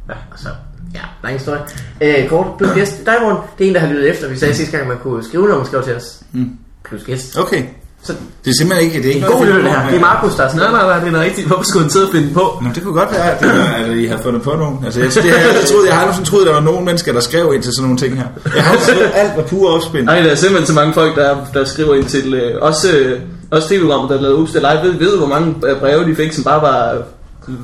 [0.09, 0.49] Ja, og så...
[0.93, 1.61] Ja, lang historie.
[2.01, 3.05] Øh, kort plus gæst.
[3.05, 3.37] Dig, Morten.
[3.57, 4.29] Det er en, der har lyttet efter.
[4.29, 6.19] Vi sagde sidste gang, man kunne skrive, når man skrev til os.
[6.31, 6.49] Mm.
[6.85, 7.37] Plus gæst.
[7.39, 7.63] okay.
[8.05, 8.13] Så
[8.45, 8.97] Det er simpelthen ikke...
[9.03, 9.89] Det er en ikke god noget, lytter, det her.
[9.89, 11.47] Det er Markus, der er sådan Nej, nej, nej, det er rigtigt.
[11.47, 12.45] Hvorfor skulle han sidde og finde på?
[12.61, 14.85] Nå, det kunne godt være, at, det var, at I havde fundet på nogen.
[14.85, 16.61] Altså, jeg, det, har jeg, altid troet, jeg har aldrig sådan troet, at der var
[16.71, 18.27] nogen mennesker, der skrev ind til sådan nogle ting her.
[18.55, 20.05] Jeg har troet, alt var pure opspind.
[20.05, 22.33] Nej, der er simpelthen så mange folk, der, der skriver ind til...
[22.33, 23.19] Øh, også, øh,
[23.51, 24.79] også tv-programmer, der lavede Ups, live.
[24.83, 26.97] Ved, ved du, hvor mange øh, breve de fik, som bare var...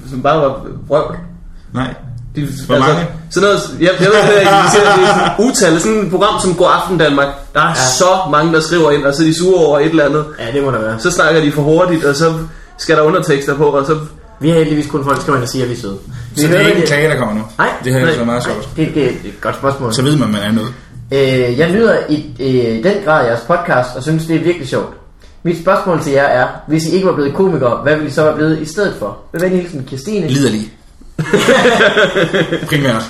[0.10, 1.16] Som bare var vrøvl?
[1.74, 1.94] Nej.
[2.36, 3.08] De, Hvor mange?
[3.32, 6.68] Sådan noget, jeg, jeg ved det, ikke, det er utal, sådan et program som God
[6.72, 7.28] Aften Danmark.
[7.54, 7.76] Der er ja.
[7.76, 10.26] så mange, der skriver ind, og så er de sure over et eller andet.
[10.40, 11.00] Ja, det må der være.
[11.00, 12.34] Så snakker de for hurtigt, og så
[12.78, 13.98] skal der undertekster på, og så...
[14.40, 15.98] Vi har heldigvis kun folk, der skriver ind og siger, at vi er søde.
[16.36, 17.42] Vi Så det er ikke en det- klage, der kommer nu.
[17.58, 18.70] Nej, Det har jeg så meget sjovt.
[18.76, 19.94] Det, det er et godt spørgsmål.
[19.94, 20.74] Så ved man, man er noget.
[21.12, 24.94] Øh, jeg nyder i øh, den grad jeres podcast, og synes, det er virkelig sjovt.
[25.44, 28.24] Mit spørgsmål til jer er, hvis I ikke var blevet komikere, hvad ville I så
[28.24, 29.18] være blevet i stedet for?
[29.34, 30.28] Med venlig hilsen, Kirstine.
[30.28, 30.74] Liderlig.
[32.70, 33.04] Primært.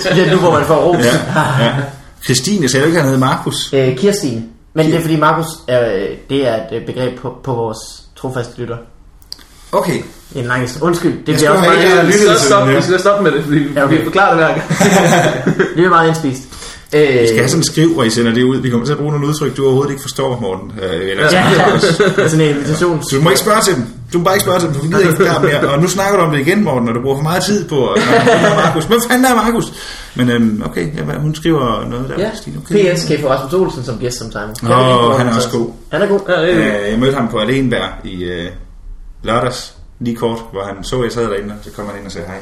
[0.00, 1.04] Specielt nu, hvor man får ros.
[1.04, 1.72] Ja, ja.
[2.24, 3.72] Christine sagde du ikke, han hed Markus?
[3.72, 4.42] Øh, Kirstine.
[4.74, 7.78] Men det er fordi Markus er, øh, det er et øh, begreb på, på vores
[8.16, 8.76] trofaste lytter.
[9.72, 10.02] Okay.
[10.34, 10.68] En lang.
[10.80, 12.76] Undskyld, det Jeg bliver også meget, Vi skal stoppe, ja.
[12.76, 13.98] vi skal stoppe med det, fordi Ja, okay.
[13.98, 14.68] vi forklarer det hver gang.
[15.58, 16.42] det bliver meget indspist.
[16.92, 18.56] Øh, Vi skal have sådan en skriv, hvor I sender det ud.
[18.56, 20.72] Vi kommer til at bruge nogle udtryk, du overhovedet ikke forstår, Morten.
[20.82, 21.44] Øh, eller, Ja,
[22.18, 22.28] ja.
[22.28, 23.02] sådan en invitation.
[23.02, 23.84] Så du må ikke spørge til dem.
[24.12, 25.68] Du må bare ikke spørge til dem, for vi gider ikke forklare mere.
[25.74, 27.96] Og nu snakker du om det igen, Morten, og du bruger for meget tid på
[28.64, 28.84] Markus.
[28.84, 29.64] Hvem fanden er Markus?
[30.16, 32.14] Men øhm, okay, ja, hvad- hun skriver noget der.
[32.18, 32.30] Ja.
[32.64, 32.94] Okay.
[32.94, 34.74] PS kan få Rasmus Olsen som gæst som time.
[34.74, 35.70] Åh, han er også god.
[35.92, 36.20] Han er god.
[36.28, 38.50] Ja, er- Øh, jeg mødte ham på Alenberg i øh,
[39.22, 42.06] lørdags, lige kort, hvor han så, at jeg sad derinde, og så kom han ind
[42.06, 42.38] og sagde hej.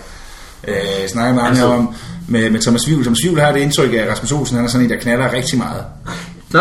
[0.68, 1.94] Øh, jeg snakkede med ham Altså- om,
[2.28, 3.02] med, med Thomas Vivl.
[3.02, 5.32] Thomas Vivl har det indtryk af, at Rasmus Olsen han er sådan en, der knaller
[5.32, 5.84] rigtig meget.
[6.50, 6.60] Nå,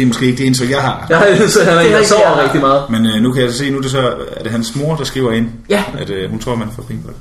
[0.00, 1.06] Det er måske ikke det indtryk, jeg har.
[1.10, 2.42] ja, så han er en, er der sover ja.
[2.44, 2.82] rigtig meget.
[2.90, 4.96] Men øh, nu kan jeg så se, nu er det så, er det hans mor,
[4.96, 5.84] der skriver ind, Ja.
[5.98, 7.16] at øh, hun tror, man får penge på det.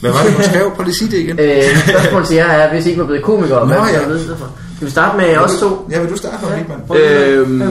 [0.00, 0.70] Hvad var det, hun skrev?
[0.76, 1.38] Prøv lige at sige det igen.
[1.38, 3.82] Øh, spørgsmålet til jer er, hvis I ikke var blevet komikere, hvad ja.
[3.84, 4.50] jeg vide det for?
[4.76, 5.88] Skal vi starte med os to?
[5.90, 6.62] Ja, vil du starte, Ja.
[6.86, 7.62] Prøv lige at- Øhm?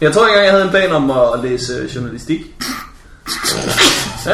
[0.00, 2.40] Jeg tror engang, jeg havde en plan om at læse øh, journalistik.
[4.26, 4.32] Ja,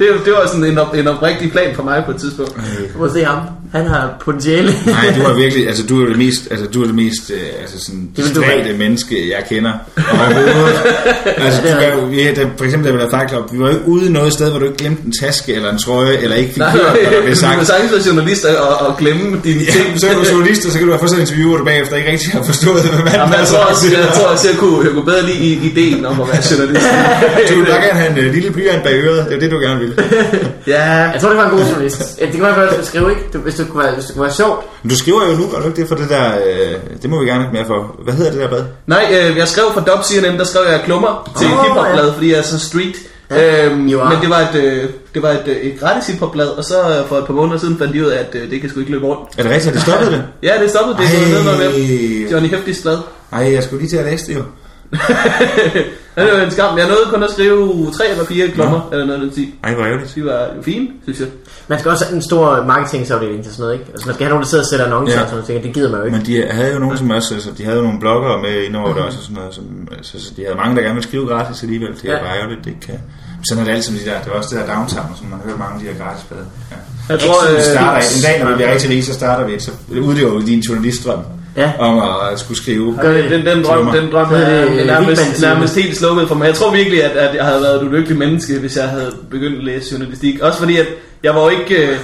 [0.00, 2.54] det, det var sådan en, op, en oprigtig plan for mig på et tidspunkt.
[2.94, 3.38] Du må se ham.
[3.72, 4.72] Han har potentiale.
[4.86, 7.40] Nej, du er virkelig, altså du er det mest, altså du er det mest, øh,
[7.62, 8.72] altså sådan Det du være.
[8.78, 10.80] menneske, jeg kender overhovedet.
[11.46, 13.58] altså, Ja, du det er, jo- ja, der, for eksempel, da vi lavede Fight vi
[13.58, 16.16] var jo ikke ude noget sted, hvor du ikke glemte en taske eller en trøje,
[16.22, 17.66] eller ikke fik Nej, hørt, hvad der blev du kan sagt.
[17.66, 20.00] sagtens være journalist og, og glemme dine Ja, ting.
[20.00, 21.64] så er du journalist, og så kan du have fået sådan en interview, hvor du
[21.64, 23.70] bagefter ikke rigtig har forstået, hvad manden Jamen, har jeg, tror sagt.
[23.70, 26.42] også, jeg tror også, jeg kunne, jeg kunne bedre lide i- ideen om at være
[26.50, 26.88] journalist.
[27.48, 29.58] Du vil bare gerne have en øh, lille blyant bag øret, det er det, du
[29.66, 29.89] gerne vil.
[30.74, 32.18] ja, Jeg tror, det var en god journalist.
[32.20, 33.22] Ja, Det kan man godt skrive, ikke?
[33.32, 34.66] Du, hvis, det kunne være, hvis det kunne være sjovt.
[34.82, 37.20] Men du skriver jo nu, gør du ikke det for det der, øh, det må
[37.20, 37.96] vi gerne have mere for.
[38.04, 38.64] Hvad hedder det der blad?
[38.86, 42.30] Nej, øh, jeg skrev for Dub CNN, der skrev jeg klummer til oh, hiphopblad, fordi
[42.30, 42.96] jeg er så street.
[43.30, 46.64] Ja, øhm, men det var et, øh, det var et, øh, et gratis hiphopblad, og
[46.64, 48.70] så øh, for et par måneder siden fandt de ud af, at øh, det kan
[48.70, 49.22] sgu ikke løbe rundt.
[49.38, 50.24] Er det rigtigt, at det stoppede det?
[50.42, 52.32] Ja, det stoppede, det er gået ned noget med Ej.
[52.32, 52.98] Johnny Heftis blad.
[53.32, 54.42] Ej, jeg skulle lige til at læse det jo.
[56.16, 56.78] Ja, det var en skam.
[56.78, 59.46] Jeg nåede kun at skrive tre eller fire klummer, eller noget af den tid.
[59.64, 60.12] Ej, hvor ærgerligt.
[60.14, 61.28] De var jo fine, synes jeg.
[61.68, 63.86] Man skal også have en stor marketingsafdeling til sådan noget, ikke?
[63.92, 65.22] Altså, man skal have nogen, der sidder og sætter annoncer Ja.
[65.22, 66.16] og sådan noget, det gider man jo ikke.
[66.16, 68.92] Men de havde jo nogen, som også, altså, de havde jo nogle bloggere med indover
[68.94, 69.64] det også, og sådan noget, som,
[69.98, 71.88] altså, så de havde mange, der gerne ville skrive gratis alligevel.
[71.96, 72.16] Det er Ja.
[72.18, 72.22] ja.
[72.26, 72.98] bare ærgerligt, det ikke kan.
[73.48, 75.38] Sådan er det altid med de der, det er også det der downtown, som man
[75.46, 76.46] hørt mange af de her gratis blade.
[76.72, 76.76] Ja.
[77.12, 79.52] Jeg Tror, vi øh, starter, en dag, når vi bliver rigtig rige, så starter vi,
[79.66, 79.70] så
[80.08, 81.22] udlever vi din journalistdrøm
[81.56, 81.72] Ja.
[81.78, 81.98] om
[82.32, 82.98] at skulle skrive.
[83.02, 83.30] Gør det.
[83.30, 86.46] den, den, drøm, den drøm er det, øh, nærmest, nærmest helt slukket for mig.
[86.46, 89.58] Jeg tror virkelig, at, at jeg havde været et ulykkeligt menneske, hvis jeg havde begyndt
[89.58, 90.40] at læse journalistik.
[90.40, 90.86] Også fordi, at
[91.22, 91.74] jeg var jo ikke...
[91.76, 91.96] Øh,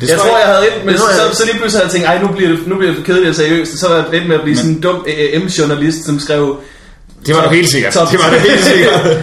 [0.00, 1.86] Det jeg tror, jeg havde et, men det så, jeg- så, så lige pludselig havde
[1.86, 3.78] jeg tænkt, ej, nu bliver det, nu bliver det for kedeligt og seriøst.
[3.78, 6.56] Så var jeg lidt med at blive sådan en dum øh, M-journalist, som skrev
[7.26, 7.92] det var du helt sikkert.
[7.92, 9.18] top, Det var det helt sikkert.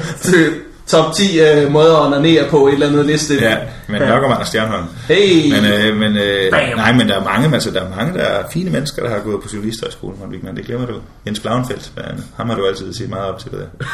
[0.88, 3.34] Top 10 øh, måder at onanere på et eller andet liste.
[3.42, 3.58] Ja,
[3.88, 4.84] men Nørkermann og Stjernholm.
[5.08, 5.52] Hey!
[5.52, 6.78] Men, øh, men øh, Bam.
[6.78, 9.20] nej, men der er mange, altså, der er mange, der er fine mennesker, der har
[9.20, 10.56] gået på journalisterskolen, Morten Wigman.
[10.56, 10.94] Det glemmer du.
[11.28, 13.86] Jens Blauenfeldt, han, ham har du altid set meget op til det der.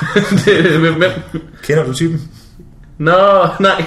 [0.46, 1.12] det, hvem?
[1.64, 2.22] Kender du typen?
[2.98, 3.84] Nå, nej.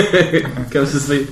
[0.72, 1.26] kan man så slet.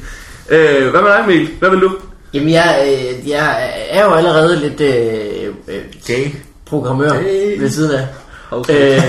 [0.51, 1.49] Øh, hvad med dig, Emil?
[1.59, 1.97] Hvad vil du?
[2.35, 6.27] Jamen, jeg, øh, jeg er jo allerede lidt øh, øh, Gay.
[6.67, 7.61] programmør Hey.
[7.61, 8.07] ved siden af.
[8.51, 8.97] Okay.
[8.97, 9.03] Øh,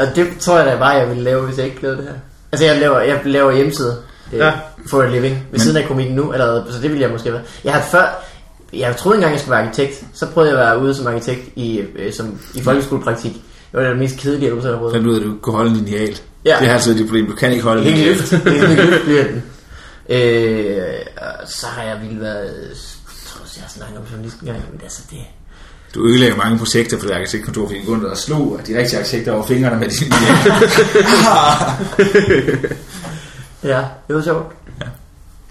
[0.00, 2.14] og det tror jeg da bare, jeg ville lave, hvis jeg ikke lavede det her.
[2.52, 3.94] Altså, jeg laver, jeg laver hjemmesider
[4.32, 4.52] øh, Ja.
[4.90, 7.32] for a living ved Men- siden af komikken nu, allerede, så det ville jeg måske
[7.32, 7.42] være.
[7.64, 8.24] Jeg har før,
[8.72, 10.04] jeg troede engang, jeg skulle være arkitekt.
[10.14, 13.32] Så prøvede jeg at være ude som arkitekt i, øh, som, i folkeskolepraktik.
[13.72, 14.92] Det var det mest kedelige, jeg har prøvet.
[14.94, 16.18] Fandt ud af, at du kunne holde en lineal.
[16.44, 16.56] Ja.
[16.60, 17.26] Det er altid dit problem.
[17.26, 18.06] Du kan ikke holde en lineal.
[18.16, 18.32] løft.
[18.32, 19.42] Løft bliver den.
[20.08, 20.82] Øh,
[21.46, 22.44] så har jeg ville været...
[22.44, 25.18] Jeg tror også, jeg har snakket om journalisten engang, men altså det...
[25.94, 29.46] Du ødelagde mange projekter for det arkitektkontor, fordi du og slog de rigtige arkitekter over
[29.46, 30.36] fingrene med din lineal.
[33.64, 34.52] Ja, det var sjovt.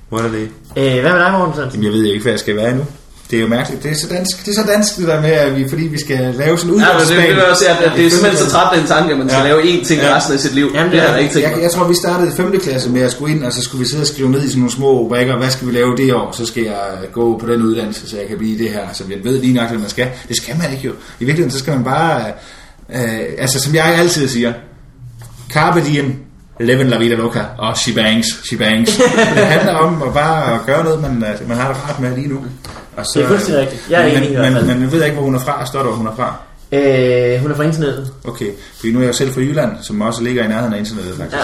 [0.09, 0.49] Hvor er det?
[0.77, 1.63] Øh, hvad med dig, Morten?
[1.71, 2.85] Jamen, jeg ved ikke, hvad jeg skal være endnu.
[3.32, 3.84] Det er jo mærkeligt.
[3.84, 5.99] Det er så dansk, det er så dansk det der med, at vi, fordi vi
[5.99, 8.49] skal lave sådan en Ja, men det, vil også at, at det er simpelthen så
[8.51, 9.47] træt af en tanke, at man skal Ja.
[9.47, 10.15] lave én ting Ja.
[10.15, 10.71] resten af sit liv.
[10.73, 12.59] Jamen, det det er- jeg ikke Jeg, jeg tror, vi startede i 5.
[12.59, 14.59] klasse med at skulle ind, og så skulle vi sidde og skrive ned i sådan
[14.59, 16.78] nogle små rubrikker, hvad skal vi lave det år, så skal jeg
[17.13, 19.69] gå på den uddannelse, så jeg kan blive det her, så jeg ved lige nok,
[19.69, 20.07] hvad man skal.
[20.28, 20.91] Det skal man ikke jo.
[20.91, 22.21] I virkeligheden, så skal man bare,
[22.95, 24.53] øh, altså som jeg altid siger,
[25.53, 26.15] carpe diem,
[26.60, 28.97] live in la vida loca, og she bangs, she bangs.
[29.36, 32.39] det handler om at bare gøre noget, man, man har det rart med lige nu.
[32.97, 33.82] Og så, Det er fuldstændig rigtigt.
[33.89, 35.66] Jeg er men, enig men, men, men jeg ved ikke, hvor hun er fra.
[35.66, 36.36] Står der, hvor hun er fra?
[36.72, 38.11] Øh, hun er fra internettet.
[38.24, 38.45] Okay,
[38.76, 41.38] fordi nu er jeg selv fra Jylland, som også ligger i nærheden af internettet faktisk.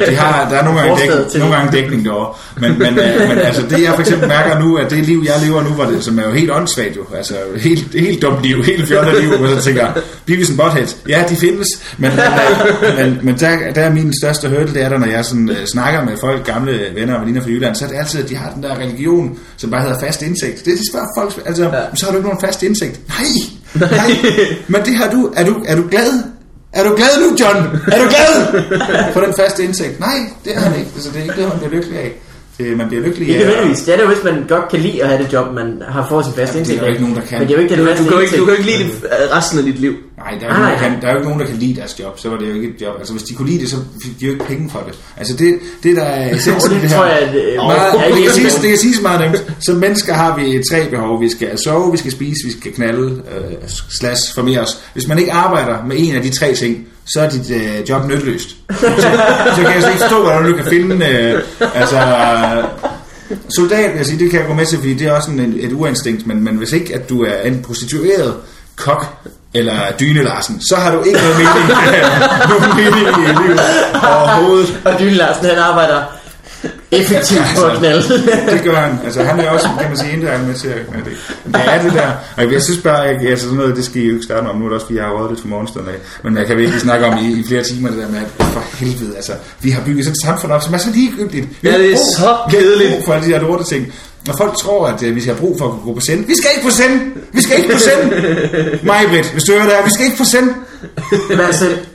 [0.00, 0.10] Ja.
[0.10, 2.34] de har, der er nogle gange, dæk, nogle gange dækning derovre.
[2.60, 5.46] Men, men, øh, men altså det jeg for eksempel mærker nu, at det liv jeg
[5.46, 7.04] lever nu, var det, som er jo helt åndssvagt jo.
[7.16, 9.86] Altså helt, helt dumt liv, helt fjollet liv, hvor jeg tænker,
[10.26, 14.12] Beavis and Butthead, ja de findes, men, men, øh, men, men der, der er min
[14.22, 17.20] største hurdle, det er der, når jeg sådan, uh, snakker med folk, gamle venner og
[17.20, 19.82] veninder fra Jylland, så er det altid, at de har den der religion, som bare
[19.82, 20.64] hedder fast indsigt.
[20.64, 21.70] Det er de spørger folk, altså, ja.
[21.94, 23.00] så har du ikke nogen fast indsigt.
[23.08, 24.10] Nej, nej,
[24.68, 26.22] men det har du, er du, er du glad?
[26.72, 27.56] Er du glad nu, John?
[27.92, 28.62] Er du glad
[29.12, 30.00] for den faste indsigt?
[30.00, 30.90] Nej, det er han ikke.
[30.94, 32.12] Altså, det er ikke det, man bliver lykkelig af.
[32.58, 33.46] Det, man bliver lykkelig Ikke af.
[33.46, 33.82] nødvendigvis.
[33.84, 36.24] Det er det hvis man godt kan lide at have det job, man har fået
[36.24, 36.82] sin faste Jamen, det er indtægt.
[36.82, 37.38] jo ikke nogen, der kan.
[37.38, 38.90] Men det er jo ikke den Du, du, kan ikke, du kan jo ikke indtægt.
[39.02, 39.92] lide det øh, resten af dit liv.
[40.18, 41.56] Nej, der er, jo ikke nogen, der, kan, der er jo ikke nogen, der kan
[41.56, 42.18] lide deres job.
[42.20, 42.94] Så var det jo ikke et job.
[42.98, 44.98] Altså, hvis de kunne lide det, så fik de jo ikke penge for det.
[45.16, 47.12] Altså, det, det der er essensen det det tror her.
[47.12, 49.52] jeg, at, øh, Meget, jeg er det, kan siges, det kan siges meget nemt.
[49.66, 51.20] Som mennesker har vi tre behov.
[51.20, 53.54] Vi skal sove, vi skal spise, vi skal knalde, øh,
[54.00, 54.78] slash formere os.
[54.92, 58.08] Hvis man ikke arbejder med en af de tre ting, så er dit øh, job
[58.08, 58.48] nytteløst.
[58.48, 58.86] Så,
[59.56, 61.06] så kan jeg slet ikke forstå, hvordan du kan finde...
[61.06, 61.42] Øh,
[61.74, 61.98] altså,
[63.48, 65.72] soldat, jeg sige, det kan jeg gå med til, fordi det er også en, et
[65.72, 68.34] uinstinkt, men, men hvis ikke, at du er en prostitueret
[68.76, 69.06] kok,
[69.54, 71.68] eller dyne Larsen, så har du ikke noget mening,
[72.50, 73.60] nogen mening i livet
[74.02, 74.80] overhovedet.
[74.84, 76.02] Og Dyne Larsen, han arbejder
[76.90, 78.02] effektivt på at knalde.
[78.52, 78.98] Det gør han.
[79.04, 81.12] Altså, han er også, kan man sige, indirekte med til at med det.
[81.44, 82.10] Men det er det der.
[82.36, 84.56] Og jeg synes bare, at altså, sådan noget, det skal I jo ikke starte om.
[84.56, 85.98] Nu er det også, fordi jeg har røget lidt for morgenstunden af.
[86.24, 88.62] Men jeg kan virkelig snakke om i, i flere timer, det der med, at for
[88.78, 91.46] helvede, altså, vi har bygget sådan et samfund op, som er så ligegyldigt.
[91.62, 93.04] Vi Ja, det er så kedeligt.
[93.04, 93.92] for alle de her lorte ting.
[94.28, 96.26] Og folk tror, at uh, vi skal have brug for at kunne gå på send.
[96.26, 96.94] Vi skal ikke på send!
[97.32, 98.02] Vi skal ikke på send!
[98.88, 100.50] Majbrit, hvis du hører det her, vi skal ikke på send!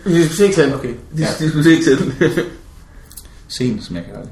[0.06, 0.74] Vi skal ikke selv.
[0.74, 0.94] Okay.
[1.18, 2.14] De, de skulle se til den.
[3.48, 4.32] Sen, som jeg kalder det.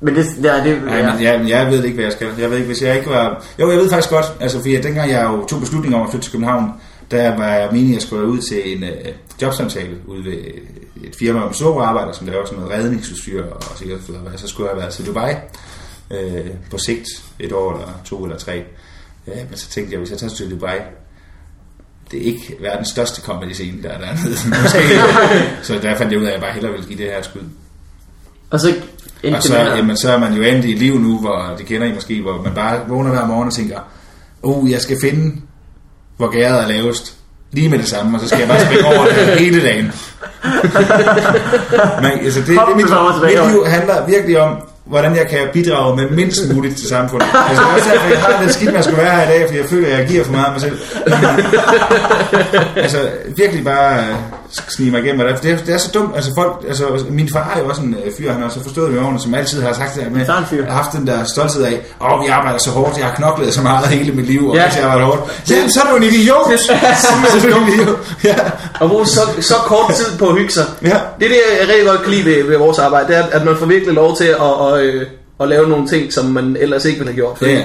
[0.00, 1.12] Men det, ja, det, ja.
[1.12, 2.28] men jeg, jeg ved ikke, hvad jeg skal.
[2.38, 3.44] Jeg ved ikke, hvis jeg ikke var...
[3.60, 6.24] Jo, jeg ved faktisk godt, altså fordi dengang jeg jo tog beslutningen om at flytte
[6.24, 6.70] til København,
[7.10, 8.88] der var jeg meningen, at jeg skulle ud til en uh,
[9.42, 10.38] jobsamtale ude ved
[11.04, 14.20] et firma om sovearbejder, som laver sådan noget redningsudstyr og sikkerhedsfødder.
[14.36, 15.34] Så skulle jeg være til Dubai
[16.10, 18.64] øh, på sigt, et år eller to eller tre.
[19.26, 20.78] Ja, men så tænkte jeg, hvis jeg tager til Dubai,
[22.10, 24.36] det er ikke verdens største comedy scene, der er dernede.
[25.66, 27.40] Så der fandt jeg ud af, at jeg bare hellere ville give det her skud.
[28.50, 28.74] Og så
[29.34, 31.86] Og så, jamen, så er man jo endt i et liv nu, hvor det kender
[31.86, 33.80] I måske, hvor man bare vågner hver morgen og tænker,
[34.42, 35.36] oh, jeg skal finde,
[36.16, 37.14] hvor gæret er lavest.
[37.52, 39.92] Lige med det samme, og så skal jeg bare springe over det hele dagen.
[42.02, 42.86] Men, altså, det, det, mit,
[43.22, 47.28] mit liv handler virkelig om, hvordan jeg kan bidrage med mindst muligt til samfundet.
[47.48, 49.46] Altså, det er også derfor, jeg har lidt skidt at skulle være her i dag,
[49.46, 50.78] fordi jeg føler, at jeg giver for meget af mig selv.
[52.84, 54.14] altså, virkelig bare øh,
[54.50, 55.26] snige mig igennem.
[55.26, 56.16] og Det er, det er så dumt.
[56.16, 58.86] Altså, folk, altså, min far er jo også en øh, fyr, han har så forstået
[58.86, 61.24] det med årene, som altid har sagt det her med, Så har haft den der
[61.24, 64.26] stolthed af, åh, oh, vi arbejder så hårdt, jeg har knoklet så meget hele mit
[64.26, 64.62] liv, og Ja.
[64.62, 64.68] ja.
[64.76, 65.22] jeg arbejder hårdt.
[65.50, 66.46] Ja, så er du en idiot.
[66.60, 67.98] så er du en idiot.
[68.24, 68.36] Ja.
[68.80, 70.64] Og bruge så, så kort tid på at hygge sig.
[70.82, 70.88] Ja.
[70.88, 73.44] Det er det, jeg rigtig godt kan lide ved, ved vores arbejde, det er, at
[73.44, 74.36] man får virkelig lov til at,
[74.72, 75.06] at, øh,
[75.40, 77.38] at lave nogle ting, som man ellers ikke ville have gjort.
[77.38, 77.62] Fordi Ja.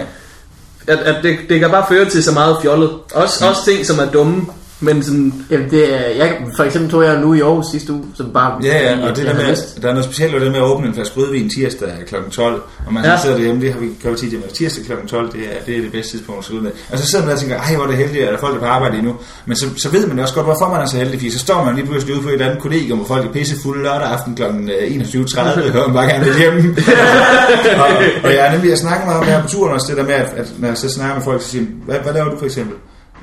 [0.88, 2.90] at, at det, det kan bare føre til så meget fjollet.
[3.14, 4.46] Også, også ting, som er dumme,
[4.82, 5.34] men sådan...
[5.50, 8.60] Jamen det er, jeg, for eksempel tog jeg nu i Aarhus sidste uge, som bare...
[8.64, 9.82] Ja, ja, og jeg det der med, lyst.
[9.82, 12.16] der er noget specielt ved det med at åbne en flaske rødvin tirsdag kl.
[12.32, 13.18] 12, og man Ja.
[13.22, 15.08] sidder derhjemme, det har vi gjort tit, men tirsdag kl.
[15.08, 16.72] 12, det er, det er det bedste tidspunkt at slutte med.
[16.92, 18.40] Og så sidder man der og tænker, ej, hvor er det heldigt, at der er
[18.40, 19.16] folk, der er på arbejde endnu.
[19.46, 21.64] Men så, så ved man også godt, hvorfor man er så heldig, fordi så står
[21.66, 24.36] man lige pludselig ude på et eller andet kollegium, hvor folk er pissefulde lørdag aften
[24.36, 24.44] kl.
[24.44, 26.76] 21.30, og man bare gerne vil hjem.
[27.84, 27.88] og,
[28.24, 30.04] og, jeg er nemlig, jeg snakker meget om det her på turen også, det der
[30.04, 32.38] med, at, at når jeg så snakker med folk, så siger, hvad, hvad laver du
[32.38, 32.76] for eksempel?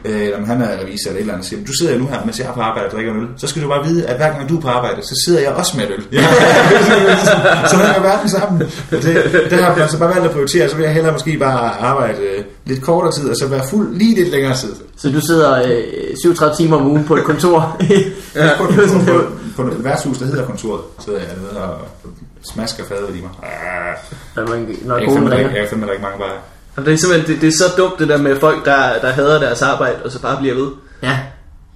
[0.05, 2.25] Øh, om han er revisor eller et eller andet, siger, du sidder jo nu her,
[2.25, 3.29] mens jeg er på arbejde og drikker en øl.
[3.37, 5.51] Så skal du bare vide, at hver gang du er på arbejde, så sidder jeg
[5.51, 6.05] også med et øl.
[6.13, 6.23] Ja.
[7.71, 8.63] så hænger verden sammen.
[8.63, 11.37] Og Det, det har jeg så bare valgt at prioritere, så vil jeg hellere måske
[11.39, 14.75] bare arbejde øh, lidt kortere tid, og så være fuld lige lidt længere tid.
[14.97, 17.77] Så du sidder øh, 37 timer om ugen på et kontor.
[18.35, 18.51] Ja.
[18.59, 18.73] På, på,
[19.07, 19.23] på,
[19.63, 21.79] på et værtshus, der hedder kontoret, sidder jeg dernede og
[22.53, 23.31] smasker fadet i mig.
[23.43, 23.97] Ah,
[24.99, 25.39] jeg konen fandme ringer.
[25.49, 26.29] ikke- jeg kan fandme ikke mange bare.
[26.79, 29.11] Og det er simpelthen det, det er så dumt, det der med folk, der, der
[29.11, 30.69] hader deres arbejde, og så bare bliver ved.
[31.03, 31.19] Ja,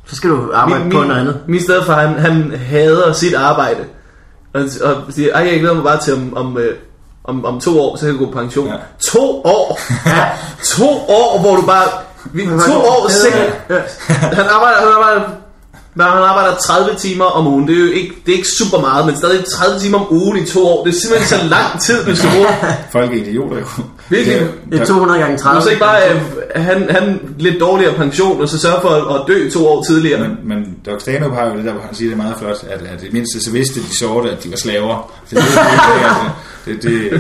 [0.07, 1.38] så skal du arbejde min, på min, noget andet.
[1.46, 3.84] Min stedfar, han, han hader sit arbejde.
[4.55, 6.74] Og, og siger, ej, jeg glæder mig bare til om, om, øh,
[7.24, 8.66] om, om to år, så kan jeg gå på pension.
[8.66, 8.72] Ja.
[8.72, 8.78] Ja.
[9.00, 9.80] To år!
[10.07, 10.28] Ja.
[10.64, 11.88] to år, hvor du bare...
[12.24, 13.53] Vi, to år sikkert.
[14.38, 15.28] Han arbejder, han arbejder
[15.94, 17.68] men han arbejder 30 timer om ugen.
[17.68, 20.36] Det er jo ikke, det er ikke super meget, men stadig 30 timer om ugen
[20.36, 20.84] i to år.
[20.84, 22.53] Det er simpelthen så lang tid, hvis du bruger.
[22.92, 23.66] Folk er idioter jo.
[24.09, 24.40] Virkelig.
[24.40, 25.62] Det- Det er 200 gange Du 30.
[25.62, 26.20] så ikke bare øh,
[26.64, 30.20] han, han lidt dårligere pension, og så sørge for at, at dø to år tidligere.
[30.20, 32.64] Men, men Doc Stanhope har jo det der, hvor han siger det er meget flot,
[32.70, 35.12] at, at det mindste så vidste de sorte, at de var slaver.
[35.28, 36.32] Så det, det, det, det,
[36.66, 37.18] det, det, er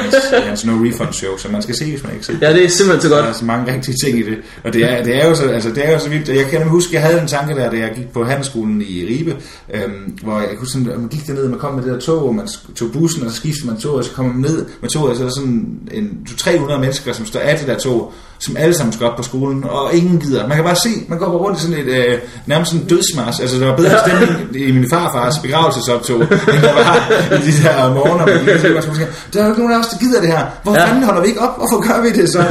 [0.00, 0.14] hans,
[0.46, 2.68] hans no refund show, som man skal se, hvis man ikke ser Ja, det er
[2.68, 3.26] simpelthen så Der godt.
[3.26, 4.38] er så mange rigtige ting i det.
[4.64, 6.28] Og det er, det er, jo, så, altså, det er jo så vildt.
[6.28, 9.36] Jeg kan huske, jeg havde en tanke der, da jeg gik på handelsskolen i Ribe,
[9.74, 12.34] øhm, hvor jeg kunne sådan, man gik derned, man kom med det der tog, og
[12.34, 15.10] man tog bussen, og så skiftede man tog, og så kom man ned med toget,
[15.10, 18.12] og så er der sådan en 200-300 mennesker, som står af det der tog,
[18.44, 20.46] som alle sammen skal op på skolen, og ingen gider.
[20.46, 23.40] Man kan bare se, man går rundt i sådan et, øh, nærmest sådan en dødsmars.
[23.40, 26.28] Altså, der var bedre stemning i min farfars begravelsesoptog, end
[26.62, 28.24] der var i de der morgener.
[28.24, 30.46] Var man sådan, der er jo ikke nogen af os, der gider det her.
[30.62, 30.86] Hvorfor Ja.
[30.86, 31.56] fanden holder vi ikke op?
[31.56, 32.44] Hvorfor gør vi det så?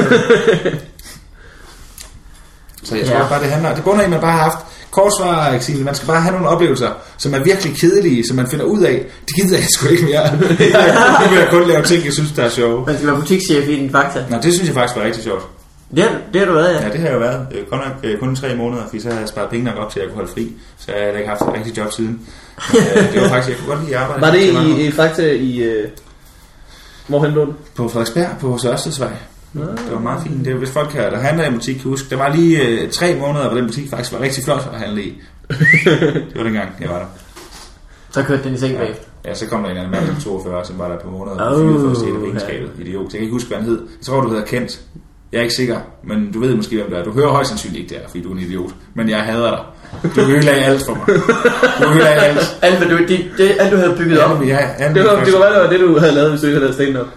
[2.84, 3.28] Så jeg tror Ja.
[3.30, 4.58] bare, det handler Det bunder i, at man bare har haft
[4.92, 5.84] korsvarer, Axel.
[5.86, 9.06] Man skal bare have nogle oplevelser, som er virkelig kedelige, som man finder ud af.
[9.28, 10.32] Det gider jeg sgu ikke mere.
[10.38, 10.48] nu
[11.30, 12.86] vil jeg kun lave ting, jeg synes, der er sjove.
[12.86, 14.24] Man skal være butikschef i din fakta.
[14.30, 15.44] Nå, det synes jeg faktisk var rigtig sjovt.
[15.96, 16.82] Det, har- det har du været, ja.
[16.88, 17.48] Ja, det har jeg jo været.
[17.56, 19.92] Øh, Kun, nok, øh, kun tre måneder, fordi så har jeg sparet penge nok op
[19.92, 20.52] til, at jeg kunne holde fri.
[20.78, 22.20] Så jeg har ikke haft et rigtigt job siden.
[22.76, 24.22] Øh, det var faktisk, jeg kunne godt lide at arbejde.
[24.22, 24.78] Var det år.
[24.80, 25.58] i, i Fakta i...
[25.64, 25.88] Øh,
[27.08, 27.34] hvorhen?
[27.76, 29.12] På Frederiksberg på Sørstedsvej.
[29.54, 30.46] Det var meget fint.
[30.46, 32.68] Det var, hvis folk her, der handler i en butik, kan huske, der var lige
[32.68, 35.22] øh, tre måneder, hvor den butik faktisk var rigtig flot at handle i.
[36.30, 37.06] det var dengang, jeg var der.
[38.12, 39.04] Så kørte den i seng bagefter.
[39.26, 41.56] Ja, så kom der en anden mand på 42, som var der på måneder og
[41.56, 42.70] Oh, fyret for at stjæle regnskabet.
[42.80, 43.04] Idiot.
[43.04, 43.80] Jeg kan ikke huske, hvad han hed.
[44.00, 44.82] Jeg tror, du hedder Kent.
[45.32, 47.04] Jeg er ikke sikker, men du ved måske, hvem det er.
[47.04, 48.72] Du hører højst sandsynligt ikke der, fordi du er en idiot.
[48.94, 49.60] Men jeg hader dig.
[50.16, 51.06] Du ødelagde alt for mig.
[51.88, 52.58] Du ødelagde alt.
[52.62, 54.42] Alt, hvad du, det, det, alt, du havde bygget op.
[54.42, 56.48] Ja, ja, alt Det var, det var, det var det, du havde lavet, hvis du
[56.48, 57.08] ikke havde lavet stand-up.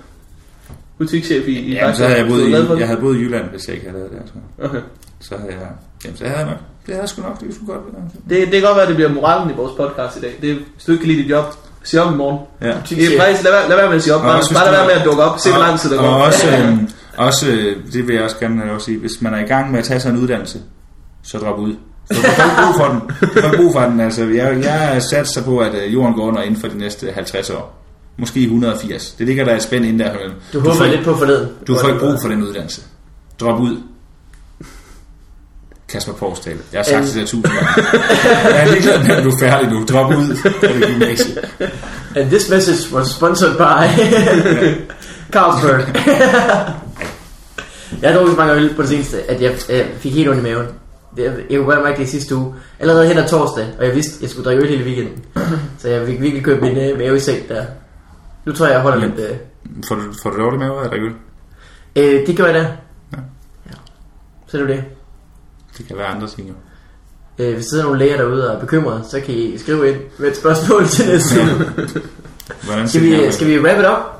[0.98, 2.78] Butikschef i, i Jamen, så havde jeg Du boet i, det?
[2.78, 4.18] jeg havde boet i Jylland, hvis jeg ikke havde lavet det.
[4.20, 4.34] Altså.
[4.64, 4.82] Okay.
[5.20, 5.68] Så havde jeg,
[6.04, 6.56] jamen, så havde jeg nok.
[6.86, 8.02] Det havde jeg sgu nok, det skulle godt være.
[8.28, 10.32] Det, det kan godt være, at det bliver moralen i vores podcast i dag.
[10.42, 11.44] Det, er- hvis du ikke kan lide dit job,
[11.82, 12.38] sig op i morgen.
[12.62, 12.66] Ja.
[12.88, 14.20] Det er faktisk, lad, være, lad være med at sige op.
[14.20, 15.38] Og Bare, bare lad være med at dukke op.
[15.38, 16.24] Se, hvor lang tid der og går.
[16.26, 19.48] også, øhm, også, øh, det vil jeg også gerne have sige, hvis man er i
[19.48, 20.58] gang med at tage sig en uddannelse,
[21.22, 21.74] så drop ud.
[22.10, 23.00] Så du får ikke brug for den.
[23.34, 24.00] Du får ikke brug for den.
[24.00, 27.50] Altså, jeg, jeg satser på, at øh, jorden går under inden for de næste 50
[27.50, 27.80] år.
[28.18, 29.14] Måske 180.
[29.18, 30.12] Det ligger der et spænd inden der.
[30.52, 31.48] Du håber får, lidt på forleden.
[31.66, 32.82] Du får ikke brug for den uddannelse.
[33.40, 33.76] Drop ud.
[35.88, 36.56] Kasper Porsdal.
[36.72, 37.68] Jeg har sagt det der tusind gange.
[38.44, 39.84] Jeg er ligeglad med, at du er færdig nu.
[39.84, 41.34] Drop ud af det gymnasie.
[42.16, 43.88] And this message was sponsored by
[45.32, 45.84] Carlsberg.
[48.02, 50.40] jeg har drukket så mange øl på det seneste, at jeg, jeg fik helt ondt
[50.40, 50.66] i maven.
[51.16, 52.54] Det, jeg kunne godt mærke det i sidste uge.
[52.80, 55.24] Allerede hen ad torsdag, og jeg vidste, at jeg skulle drikke øl hele weekenden.
[55.78, 57.64] Så jeg fik virkelig købt min øh, mave i seng der.
[58.44, 59.18] Nu tror jeg, jeg holder lidt...
[59.18, 59.36] Øh,
[59.88, 61.12] Får du, får du dårlig mave af at drikke øl?
[61.96, 62.60] øh, det gør jeg da.
[62.60, 63.18] Ja.
[63.66, 63.74] ja.
[64.46, 64.84] Så er det det.
[65.78, 66.54] Det kan være andre ting jo.
[67.38, 69.96] Øh, hvis der sidder nogle læger derude og er bekymrede, så kan I skrive ind
[70.18, 71.88] med et spørgsmål til næste uge.
[72.88, 74.13] Skal vi, skal vi wrap it up?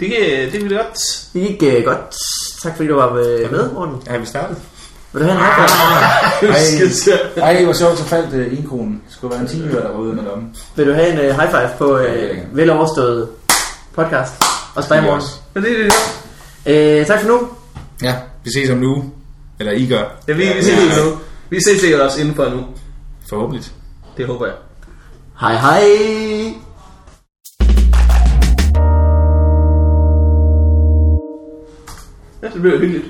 [0.00, 1.28] Det, kan, det kan vi da godt.
[1.32, 2.14] Det gik uh, godt.
[2.62, 4.02] Tak fordi du var øh, med, Morten.
[4.06, 4.56] Ja, vi startet.
[5.12, 7.42] Vil du have en five?
[7.42, 9.02] Ej, ej hvor sjovt, så faldt uh, enkronen.
[9.06, 10.42] Det skulle være en 10 der var ude med dem.
[10.76, 13.28] Vil du have en uh, high five på det uh, vel overstået
[13.94, 14.42] podcast?
[14.74, 15.28] Og dig, Morten.
[15.54, 17.00] Ja, det er det godt.
[17.00, 17.48] Uh, tak for nu.
[18.02, 19.04] Ja, vi ses om nu.
[19.58, 20.02] Eller I gør.
[20.28, 21.18] Ja, vi, vi ses nu.
[21.50, 22.64] Vi ses sikkert også inden for nu.
[23.28, 23.64] Forhåbentlig.
[24.16, 24.54] Det håber jeg.
[25.40, 26.65] Hej hej.
[32.46, 33.06] Ja, det bliver hyggeligt.